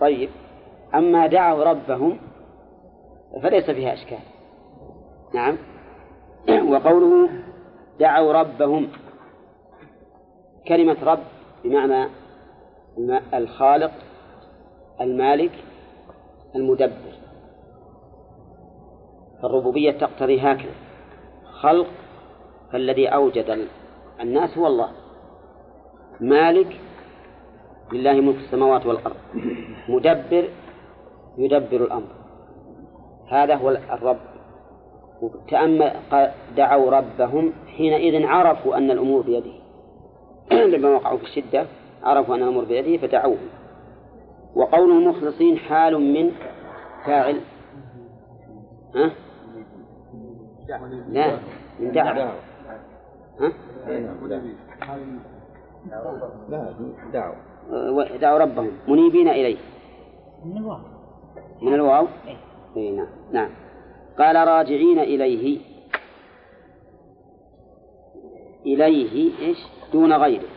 طيب. 0.00 0.28
أما 0.94 1.26
دعوا 1.26 1.64
ربهم 1.64 2.18
فليس 3.42 3.70
فيها 3.70 3.92
إشكال. 3.92 4.18
نعم. 5.34 5.56
وقوله 6.72 7.28
دعوا 8.00 8.32
ربهم. 8.32 8.88
كلمة 10.68 10.96
رب 11.04 11.22
بمعنى 11.64 12.08
الخالق 13.34 13.92
المالك 15.00 15.52
المدبر. 16.54 17.12
فالربوبية 19.42 19.90
تقتضي 19.90 20.40
هكذا. 20.40 20.74
خلق 21.60 21.86
فالذي 22.72 23.08
أوجد 23.08 23.68
الناس 24.20 24.58
هو 24.58 24.66
الله. 24.66 25.05
مالك 26.20 26.80
لله 27.92 28.20
ملك 28.20 28.36
السماوات 28.36 28.86
والأرض. 28.86 29.16
مدبر 29.88 30.48
يدبر 31.38 31.84
الأمر. 31.84 32.08
هذا 33.28 33.54
هو 33.54 33.70
الرب. 33.70 34.18
تأمل 35.48 35.92
دعوا 36.56 36.90
ربهم 36.90 37.52
حينئذ 37.76 38.26
عرفوا 38.26 38.76
أن 38.76 38.90
الأمور 38.90 39.22
بيده. 39.22 39.52
لما 40.76 40.88
وقعوا 40.88 41.18
في 41.18 41.24
الشدة 41.24 41.66
عرفوا 42.02 42.34
أن 42.34 42.42
الأمور 42.42 42.64
بيده 42.64 43.06
فدعوه 43.06 43.38
وقول 44.54 44.90
المخلصين 44.90 45.58
حال 45.58 45.98
من 46.00 46.32
فاعل. 47.06 47.40
ها؟ 48.94 49.10
لا 51.08 51.38
من 51.80 51.92
دعوة. 51.92 52.32
ها؟ 53.40 53.52
دعوا 57.12 57.38
دعوا 58.20 58.38
ربهم. 58.38 58.72
منيبين 58.88 59.28
إليه. 59.28 59.56
من 60.44 60.56
الواو. 60.56 60.78
من 61.62 61.74
الواو؟ 61.74 62.06
إيه. 62.26 62.36
إيه 62.76 62.96
نعم. 62.96 63.06
نعم. 63.32 63.50
قال 64.18 64.48
راجعين 64.48 64.98
إليه. 64.98 65.60
إليه 68.66 69.32
إيش؟ 69.40 69.58
دون 69.92 70.12
غيره. 70.12 70.48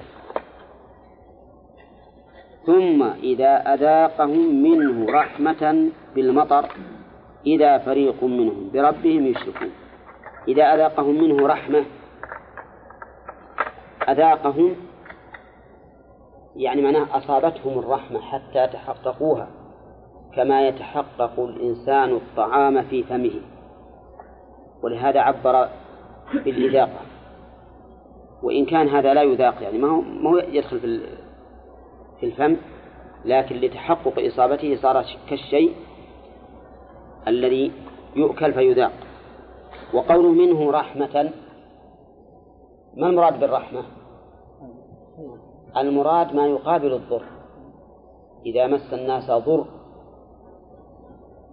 ثم 2.65 3.03
إذا 3.03 3.73
أذاقهم 3.73 4.63
منه 4.63 5.11
رحمة 5.11 5.91
بالمطر 6.15 6.69
إذا 7.45 7.77
فريق 7.77 8.23
منهم 8.23 8.69
بربهم 8.73 9.25
يشركون. 9.25 9.71
إذا 10.47 10.63
أذاقهم 10.63 11.21
منه 11.21 11.47
رحمة 11.47 11.85
أذاقهم 14.09 14.75
يعني 16.59 16.81
معناه 16.81 17.17
أصابتهم 17.17 17.79
الرحمة 17.79 18.19
حتى 18.21 18.67
تحققوها 18.67 19.47
كما 20.35 20.67
يتحقق 20.67 21.39
الإنسان 21.39 22.15
الطعام 22.15 22.81
في 22.81 23.03
فمه. 23.03 23.41
ولهذا 24.83 25.19
عبر 25.19 25.69
بالإذاقة. 26.33 26.99
وإن 28.43 28.65
كان 28.65 28.87
هذا 28.87 29.13
لا 29.13 29.23
يذاق 29.23 29.63
يعني 29.63 29.77
ما 29.77 29.87
هو 29.87 30.01
ما 30.01 30.29
هو 30.29 30.37
يدخل 30.37 30.79
في 30.79 30.99
في 32.19 32.25
الفم 32.25 32.57
لكن 33.25 33.55
لتحقق 33.55 34.25
إصابته 34.25 34.75
صار 34.75 35.05
كالشيء 35.29 35.75
الذي 37.27 37.71
يؤكل 38.15 38.53
فيذاق. 38.53 38.91
وقوله 39.93 40.29
منه 40.29 40.71
رحمة 40.71 41.31
ما 42.97 43.09
المراد 43.09 43.39
بالرحمة؟ 43.39 43.83
المراد 45.77 46.35
ما 46.35 46.47
يقابل 46.47 46.93
الضر. 46.93 47.23
إذا 48.45 48.67
مس 48.67 48.93
الناس 48.93 49.31
ضر 49.31 49.65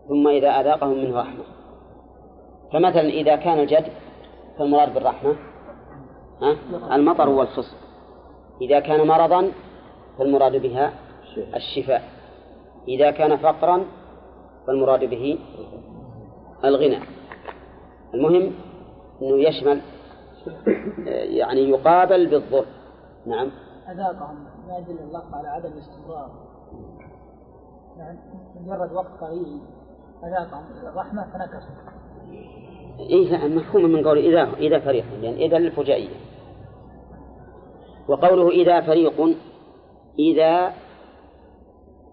ثم 0.09 0.29
إذا 0.29 0.49
أذاقهم 0.49 0.99
منه 0.99 1.21
رحمة. 1.21 1.45
فمثلا 2.73 3.09
إذا 3.09 3.37
كان 3.37 3.59
الجد 3.59 3.87
فالمراد 4.59 4.95
بالرحمة 4.95 5.37
ها؟ 6.43 6.57
المطر 6.97 7.29
والفصل 7.29 7.77
إذا 8.61 8.81
كان 8.81 9.07
مرضا 9.07 9.53
فالمراد 10.19 10.57
بها 10.57 10.93
الشفاء. 11.55 12.03
إذا 12.89 13.11
كان 13.11 13.37
فقرا 13.37 13.85
فالمراد 14.67 15.05
به 15.05 15.39
الغنى. 16.65 16.99
المهم 18.15 18.53
أنه 19.23 19.49
يشمل 19.49 19.81
يعني 21.07 21.61
يقابل 21.61 22.27
بالضر. 22.27 22.65
نعم. 23.27 23.51
أذاقهم. 23.93 24.47
ما 24.69 24.79
يدل 24.79 24.99
الله 24.99 25.23
على 25.33 25.49
عدم 25.49 25.73
الاستمرار. 25.73 26.31
يعني 27.99 28.19
مجرد 28.61 28.93
وقت 28.93 29.21
قليل 29.21 29.61
أذاقهم. 30.25 30.65
الرحمة 30.83 31.23
فنكسوا. 31.33 31.75
إيه 32.99 33.49
مفهوم 33.49 33.85
من 33.85 34.07
قول 34.07 34.19
إذا 34.19 34.55
إذا 34.55 34.79
فريق. 34.81 35.05
لأن 35.21 35.35
إذا 35.35 35.59
للفجائية. 35.59 36.17
وقوله 38.09 38.49
إذا 38.49 38.81
فريق 38.81 39.37
إذا 40.19 40.73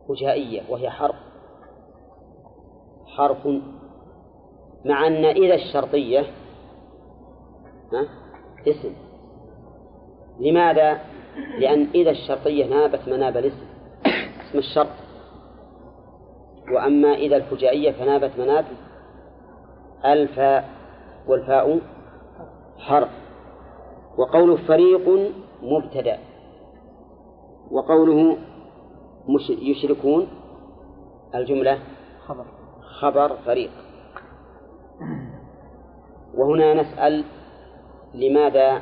فجائية 0.07 0.61
وهي 0.69 0.89
حرف. 0.89 1.15
حرف. 3.05 3.47
مع 4.85 5.07
أن 5.07 5.25
إذا 5.25 5.55
الشرطية 5.55 6.19
ها 7.93 8.07
اسم. 8.67 8.93
لماذا؟ 10.39 11.12
لأن 11.59 11.87
إذا 11.95 12.11
الشرطية 12.11 12.65
نابت 12.65 13.07
مناب 13.07 13.37
الاسم 13.37 13.65
اسم 14.49 14.57
الشرط. 14.57 14.87
وأما 16.71 17.13
إذا 17.13 17.35
الفجائية 17.35 17.91
فنابت 17.91 18.31
مناب 18.39 18.65
الفاء 20.05 20.69
والفاء 21.27 21.79
حرف. 22.77 23.09
وقوله 24.17 24.55
فريق 24.67 25.31
مبتدأ. 25.61 26.17
وقوله 27.71 28.37
مش 29.27 29.49
يشركون 29.49 30.27
الجملة 31.35 31.79
خبر. 32.27 32.45
خبر 32.99 33.35
فريق. 33.45 33.71
وهنا 36.35 36.73
نسأل 36.73 37.23
لماذا 38.13 38.81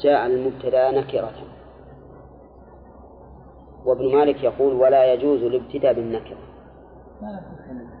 جاء 0.00 0.26
المبتدأ 0.26 0.90
نكرة؟ 0.90 1.49
وابن 3.84 4.16
مالك 4.16 4.44
يقول 4.44 4.72
ولا 4.72 5.12
يجوز 5.12 5.42
الابتداء 5.42 5.92
بالنكرة 5.92 6.36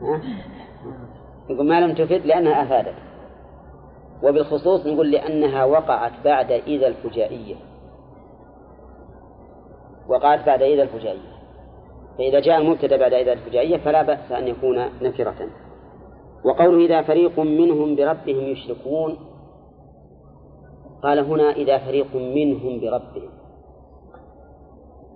ها؟ 0.02 0.22
يقول 1.50 1.68
ما 1.68 1.80
لم 1.80 1.94
تفد 1.94 2.26
لأنها 2.26 2.62
أفادت. 2.62 2.94
وبالخصوص 4.22 4.86
نقول 4.86 5.10
لأنها 5.10 5.64
وقعت 5.64 6.12
بعد 6.24 6.52
إذا 6.52 6.86
الفجائية. 6.86 7.56
وقعت 10.08 10.46
بعد 10.46 10.62
إذا 10.62 10.82
الفجائية. 10.82 11.40
فإذا 12.18 12.40
جاء 12.40 12.60
المبتدأ 12.60 12.96
بعد 12.96 13.12
إذا 13.12 13.32
الفجائية 13.32 13.76
فلا 13.76 14.02
بأس 14.02 14.32
أن 14.32 14.48
يكون 14.48 14.78
نكرة. 15.02 15.48
وقوله 16.44 16.84
إذا 16.86 17.02
فريق 17.02 17.40
منهم 17.40 17.96
بربهم 17.96 18.44
يشركون 18.44 19.18
قال 21.02 21.18
هنا 21.18 21.50
إذا 21.50 21.78
فريق 21.78 22.16
منهم 22.16 22.80
بربهم. 22.80 23.30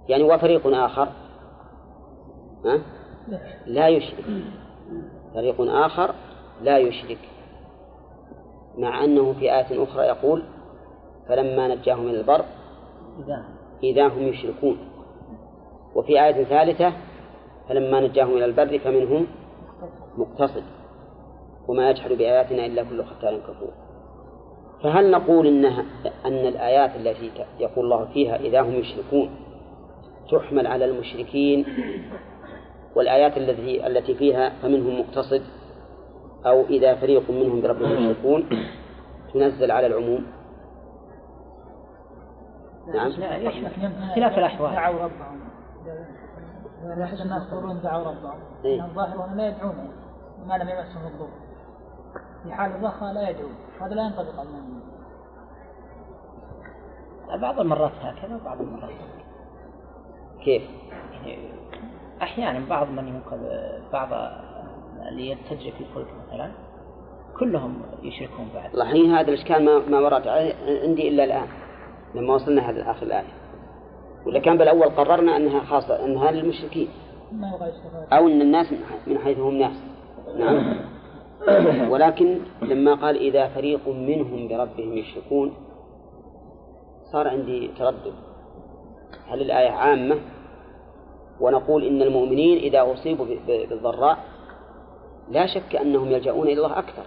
يعني 0.09 0.23
وفريق 0.23 0.67
آخر. 0.67 1.09
ها؟ 2.65 2.81
لا 3.67 3.89
يشرك. 3.89 4.25
فريق 5.35 5.61
آخر 5.61 6.15
لا 6.63 6.79
يشرك. 6.79 7.19
مع 8.79 9.05
أنه 9.05 9.33
في 9.33 9.55
آية 9.55 9.83
أخرى 9.83 10.07
يقول 10.07 10.43
فلما 11.29 11.75
نجاهم 11.75 12.05
من 12.05 12.15
البر 12.15 12.45
إذا 13.83 14.07
هم 14.07 14.23
يشركون. 14.23 14.79
وفي 15.95 16.25
آية 16.25 16.45
ثالثة 16.45 16.93
فلما 17.69 18.01
نجاهم 18.01 18.37
إلى 18.37 18.45
البر 18.45 18.79
فمنهم 18.79 19.27
مقتصد. 20.17 20.63
وما 21.69 21.91
يجحد 21.91 22.13
بآياتنا 22.13 22.67
إلا 22.67 22.83
كل 22.83 23.05
ختار 23.05 23.39
كفور. 23.39 23.73
فهل 24.83 25.11
نقول 25.11 25.47
إنها 25.47 25.85
أن 26.25 26.47
الآيات 26.47 26.97
التي 26.97 27.31
يقول 27.61 27.85
الله 27.85 28.05
فيها 28.05 28.37
إذا 28.37 28.61
هم 28.61 28.75
يشركون 28.75 29.31
تحمل 30.31 30.67
على 30.67 30.85
المشركين 30.85 31.67
والآيات 32.97 33.37
التي 33.37 33.87
التي 33.87 34.15
فيها 34.15 34.53
فمنهم 34.63 35.01
مقتصد 35.01 35.43
أو 36.47 36.65
إذا 36.65 36.95
فريق 36.95 37.31
منهم 37.31 37.61
بربهم 37.61 37.93
يشركون 37.93 38.49
تنزل 39.35 39.71
على 39.71 39.87
العموم. 39.87 40.27
نعم. 42.95 43.09
اختلاف 43.09 44.39
الأحوال. 44.39 44.73
دعوا 44.73 45.05
ربهم. 45.05 45.41
الناس 47.23 47.53
يقولون 47.53 47.81
دعوا 47.83 48.05
ربهم. 48.05 48.41
إيه. 48.65 48.75
إنهم 48.75 48.95
ظاهرون 48.95 49.37
لا 49.37 49.49
يدعون 49.49 49.93
ما 50.47 50.55
لم 50.55 50.69
يمسهم 50.69 51.07
الضر 51.07 51.29
في 52.43 52.53
حال 52.53 52.71
الرخاء 52.71 53.13
لا 53.13 53.31
يدعون. 53.31 53.55
هذا 53.81 53.95
لا 53.95 54.03
ينطبق 54.03 54.41
على 57.29 57.41
بعض 57.41 57.61
المرات 57.61 57.93
هكذا 58.01 58.37
وبعض 58.37 58.61
المرات. 58.61 58.91
هكذا. 58.91 59.24
كيف؟ 60.45 60.63
يعني 61.13 61.39
أحيانا 62.23 62.69
بعض 62.69 62.89
من 62.89 63.09
ينقذ 63.09 63.39
بعض 63.93 64.09
اللي 65.09 65.37
تجري 65.51 65.73
في 65.73 65.81
الفلك 65.81 66.07
مثلا 66.27 66.51
كلهم 67.39 67.83
يشركون 68.03 68.49
بعد. 68.55 68.75
الحين 68.75 69.15
هذا 69.15 69.29
الإشكال 69.29 69.65
ما, 69.65 69.79
ما 69.79 70.01
ورد 70.01 70.29
عندي 70.85 71.09
إلا 71.09 71.25
الآن 71.25 71.47
لما 72.15 72.35
وصلنا 72.35 72.71
هذا 72.71 72.91
آخر 72.91 73.07
الآية. 73.07 73.33
ولا 74.27 74.39
كان 74.39 74.59
بالأول 74.59 74.89
قررنا 74.89 75.37
أنها 75.37 75.61
خاصة 75.61 76.05
أنها 76.05 76.31
للمشركين 76.31 76.89
ما 77.33 77.49
يبغى 77.49 77.69
يشتغل 77.69 78.07
أو 78.13 78.29
أن 78.29 78.41
الناس 78.41 78.67
من 79.07 79.19
حيث 79.19 79.39
هم 79.39 79.55
ناس. 79.55 79.77
نعم. 80.39 80.77
ولكن 81.91 82.39
لما 82.63 82.95
قال 82.95 83.17
إذا 83.17 83.49
فريق 83.49 83.89
منهم 83.89 84.49
بربهم 84.49 84.93
يشركون 84.93 85.55
صار 87.13 87.29
عندي 87.29 87.71
تردد. 87.79 88.15
هل 89.29 89.41
الآية 89.41 89.71
عامة؟ 89.71 90.17
ونقول 91.41 91.85
إن 91.85 92.03
المؤمنين 92.03 92.59
إذا 92.59 92.93
أصيبوا 92.93 93.27
بالضراء 93.47 94.19
لا 95.31 95.47
شك 95.47 95.77
أنهم 95.77 96.11
يلجؤون 96.11 96.47
إلى 96.47 96.53
الله 96.53 96.79
أكثر 96.79 97.03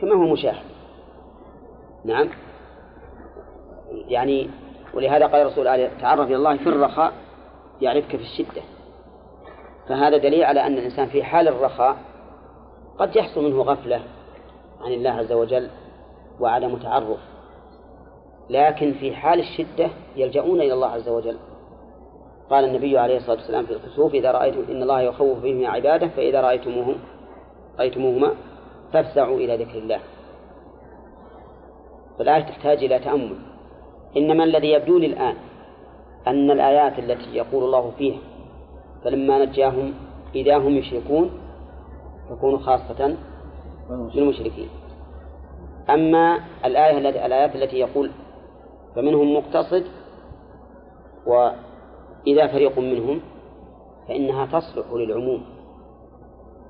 كما 0.00 0.14
هو 0.14 0.32
مشاهد. 0.32 0.64
نعم. 2.04 2.28
يعني 4.08 4.50
ولهذا 4.94 5.26
قال 5.26 5.40
الرسول 5.42 5.68
عليه 5.68 5.90
تعرف 6.00 6.28
إلى 6.28 6.36
الله 6.36 6.56
في 6.56 6.68
الرخاء 6.68 7.12
يعرفك 7.80 8.16
في 8.16 8.22
الشدة. 8.22 8.62
فهذا 9.88 10.16
دليل 10.16 10.44
على 10.44 10.66
أن 10.66 10.72
الإنسان 10.72 11.06
في 11.06 11.22
حال 11.22 11.48
الرخاء 11.48 11.96
قد 12.98 13.16
يحصل 13.16 13.44
منه 13.44 13.62
غفلة 13.62 14.00
عن 14.80 14.92
الله 14.92 15.10
عز 15.10 15.32
وجل 15.32 15.70
وعدم 16.40 16.76
تعرف. 16.76 17.18
لكن 18.50 18.92
في 18.92 19.16
حال 19.16 19.40
الشدة 19.40 19.90
يلجؤون 20.16 20.60
إلى 20.60 20.72
الله 20.72 20.88
عز 20.88 21.08
وجل. 21.08 21.36
قال 22.50 22.64
النبي 22.64 22.98
عليه 22.98 23.16
الصلاة 23.16 23.36
والسلام 23.36 23.66
في 23.66 23.72
الكسوف 23.72 24.14
إذا 24.14 24.32
رأيتم 24.32 24.64
إن 24.70 24.82
الله 24.82 25.00
يخوف 25.00 25.38
بهم 25.38 25.66
عباده 25.66 26.08
فإذا 26.08 26.40
رأيتموهم 26.40 26.94
رأيتموهما 27.78 28.30
فافزعوا 28.92 29.36
إلى 29.36 29.56
ذكر 29.56 29.78
الله. 29.78 30.00
فالآية 32.18 32.42
تحتاج 32.42 32.84
إلى 32.84 32.98
تأمل. 32.98 33.36
إنما 34.16 34.44
الذي 34.44 34.72
يبدو 34.72 34.98
لي 34.98 35.06
الآن 35.06 35.36
أن 36.26 36.50
الآيات 36.50 36.98
التي 36.98 37.36
يقول 37.36 37.64
الله 37.64 37.92
فيها 37.98 38.18
فلما 39.04 39.44
نجاهم 39.44 39.94
إذا 40.34 40.56
هم 40.56 40.76
يشركون 40.76 41.30
تكون 42.30 42.58
خاصة 42.58 43.16
بالمشركين. 44.14 44.68
أما 45.90 46.40
الآية 46.64 46.98
التي 46.98 47.26
الآيات 47.26 47.56
التي 47.56 47.76
يقول 47.76 48.10
فمنهم 48.96 49.36
مقتصد 49.36 49.84
وإذا 52.26 52.46
فريق 52.46 52.78
منهم 52.78 53.20
فإنها 54.08 54.46
تصلح 54.46 54.86
للعموم 54.92 55.44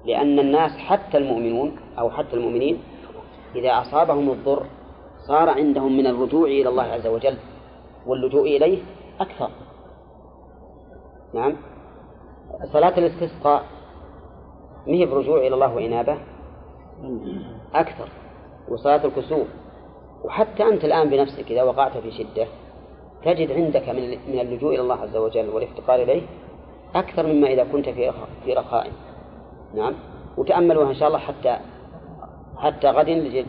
لأن 0.04 0.38
الناس 0.38 0.70
حتى 0.70 1.18
المؤمنون 1.18 1.76
أو 1.98 2.10
حتى 2.10 2.36
المؤمنين 2.36 2.78
إذا 3.54 3.80
أصابهم 3.80 4.30
الضر 4.30 4.66
صار 5.28 5.48
عندهم 5.48 5.96
من 5.96 6.06
الرجوع 6.06 6.46
إلى 6.48 6.68
الله 6.68 6.82
عز 6.82 7.06
وجل 7.06 7.36
واللجوء 8.06 8.56
إليه 8.56 8.82
أكثر. 9.20 9.50
نعم. 11.34 11.56
صلاة 12.72 12.98
الاستسقاء 12.98 13.64
ما 14.86 14.94
هي 14.94 15.06
برجوع 15.06 15.38
إلى 15.38 15.54
الله 15.54 15.74
وإنابة؟ 15.74 16.18
أكثر. 17.74 18.08
وصلاة 18.68 19.04
الكسوف. 19.04 19.46
وحتى 20.24 20.62
أنت 20.62 20.84
الآن 20.84 21.10
بنفسك 21.10 21.50
إذا 21.50 21.62
وقعت 21.62 21.96
في 21.98 22.10
شدة 22.10 22.46
تجد 23.24 23.52
عندك 23.52 23.88
من 23.88 24.10
من 24.10 24.38
اللجوء 24.40 24.74
إلى 24.74 24.80
الله 24.80 25.00
عز 25.00 25.16
وجل 25.16 25.48
والافتقار 25.48 26.02
إليه 26.02 26.22
أكثر 26.94 27.26
مما 27.26 27.48
إذا 27.48 27.64
كنت 27.64 27.88
في 27.88 28.08
رخاء 28.08 28.28
في 28.44 28.52
رخاء. 28.52 28.92
نعم. 29.74 29.94
وتأملوها 30.36 30.90
إن 30.90 30.94
شاء 30.94 31.08
الله 31.08 31.18
حتى 31.18 31.58
حتى 32.58 32.88
غد 32.88 33.08
لجل 33.08 33.46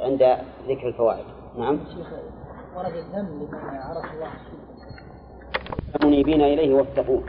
عند 0.00 0.36
ذكر 0.68 0.88
الفوائد. 0.88 1.24
نعم. 1.58 1.78
شيخ 1.94 2.06
ورد 2.76 2.94
الذم 2.94 3.26
لمن 3.26 3.54
عرف 3.54 4.12
الله 4.14 4.30
منيبين 6.04 6.42
إليه 6.42 6.74
واتقوه. 6.74 7.22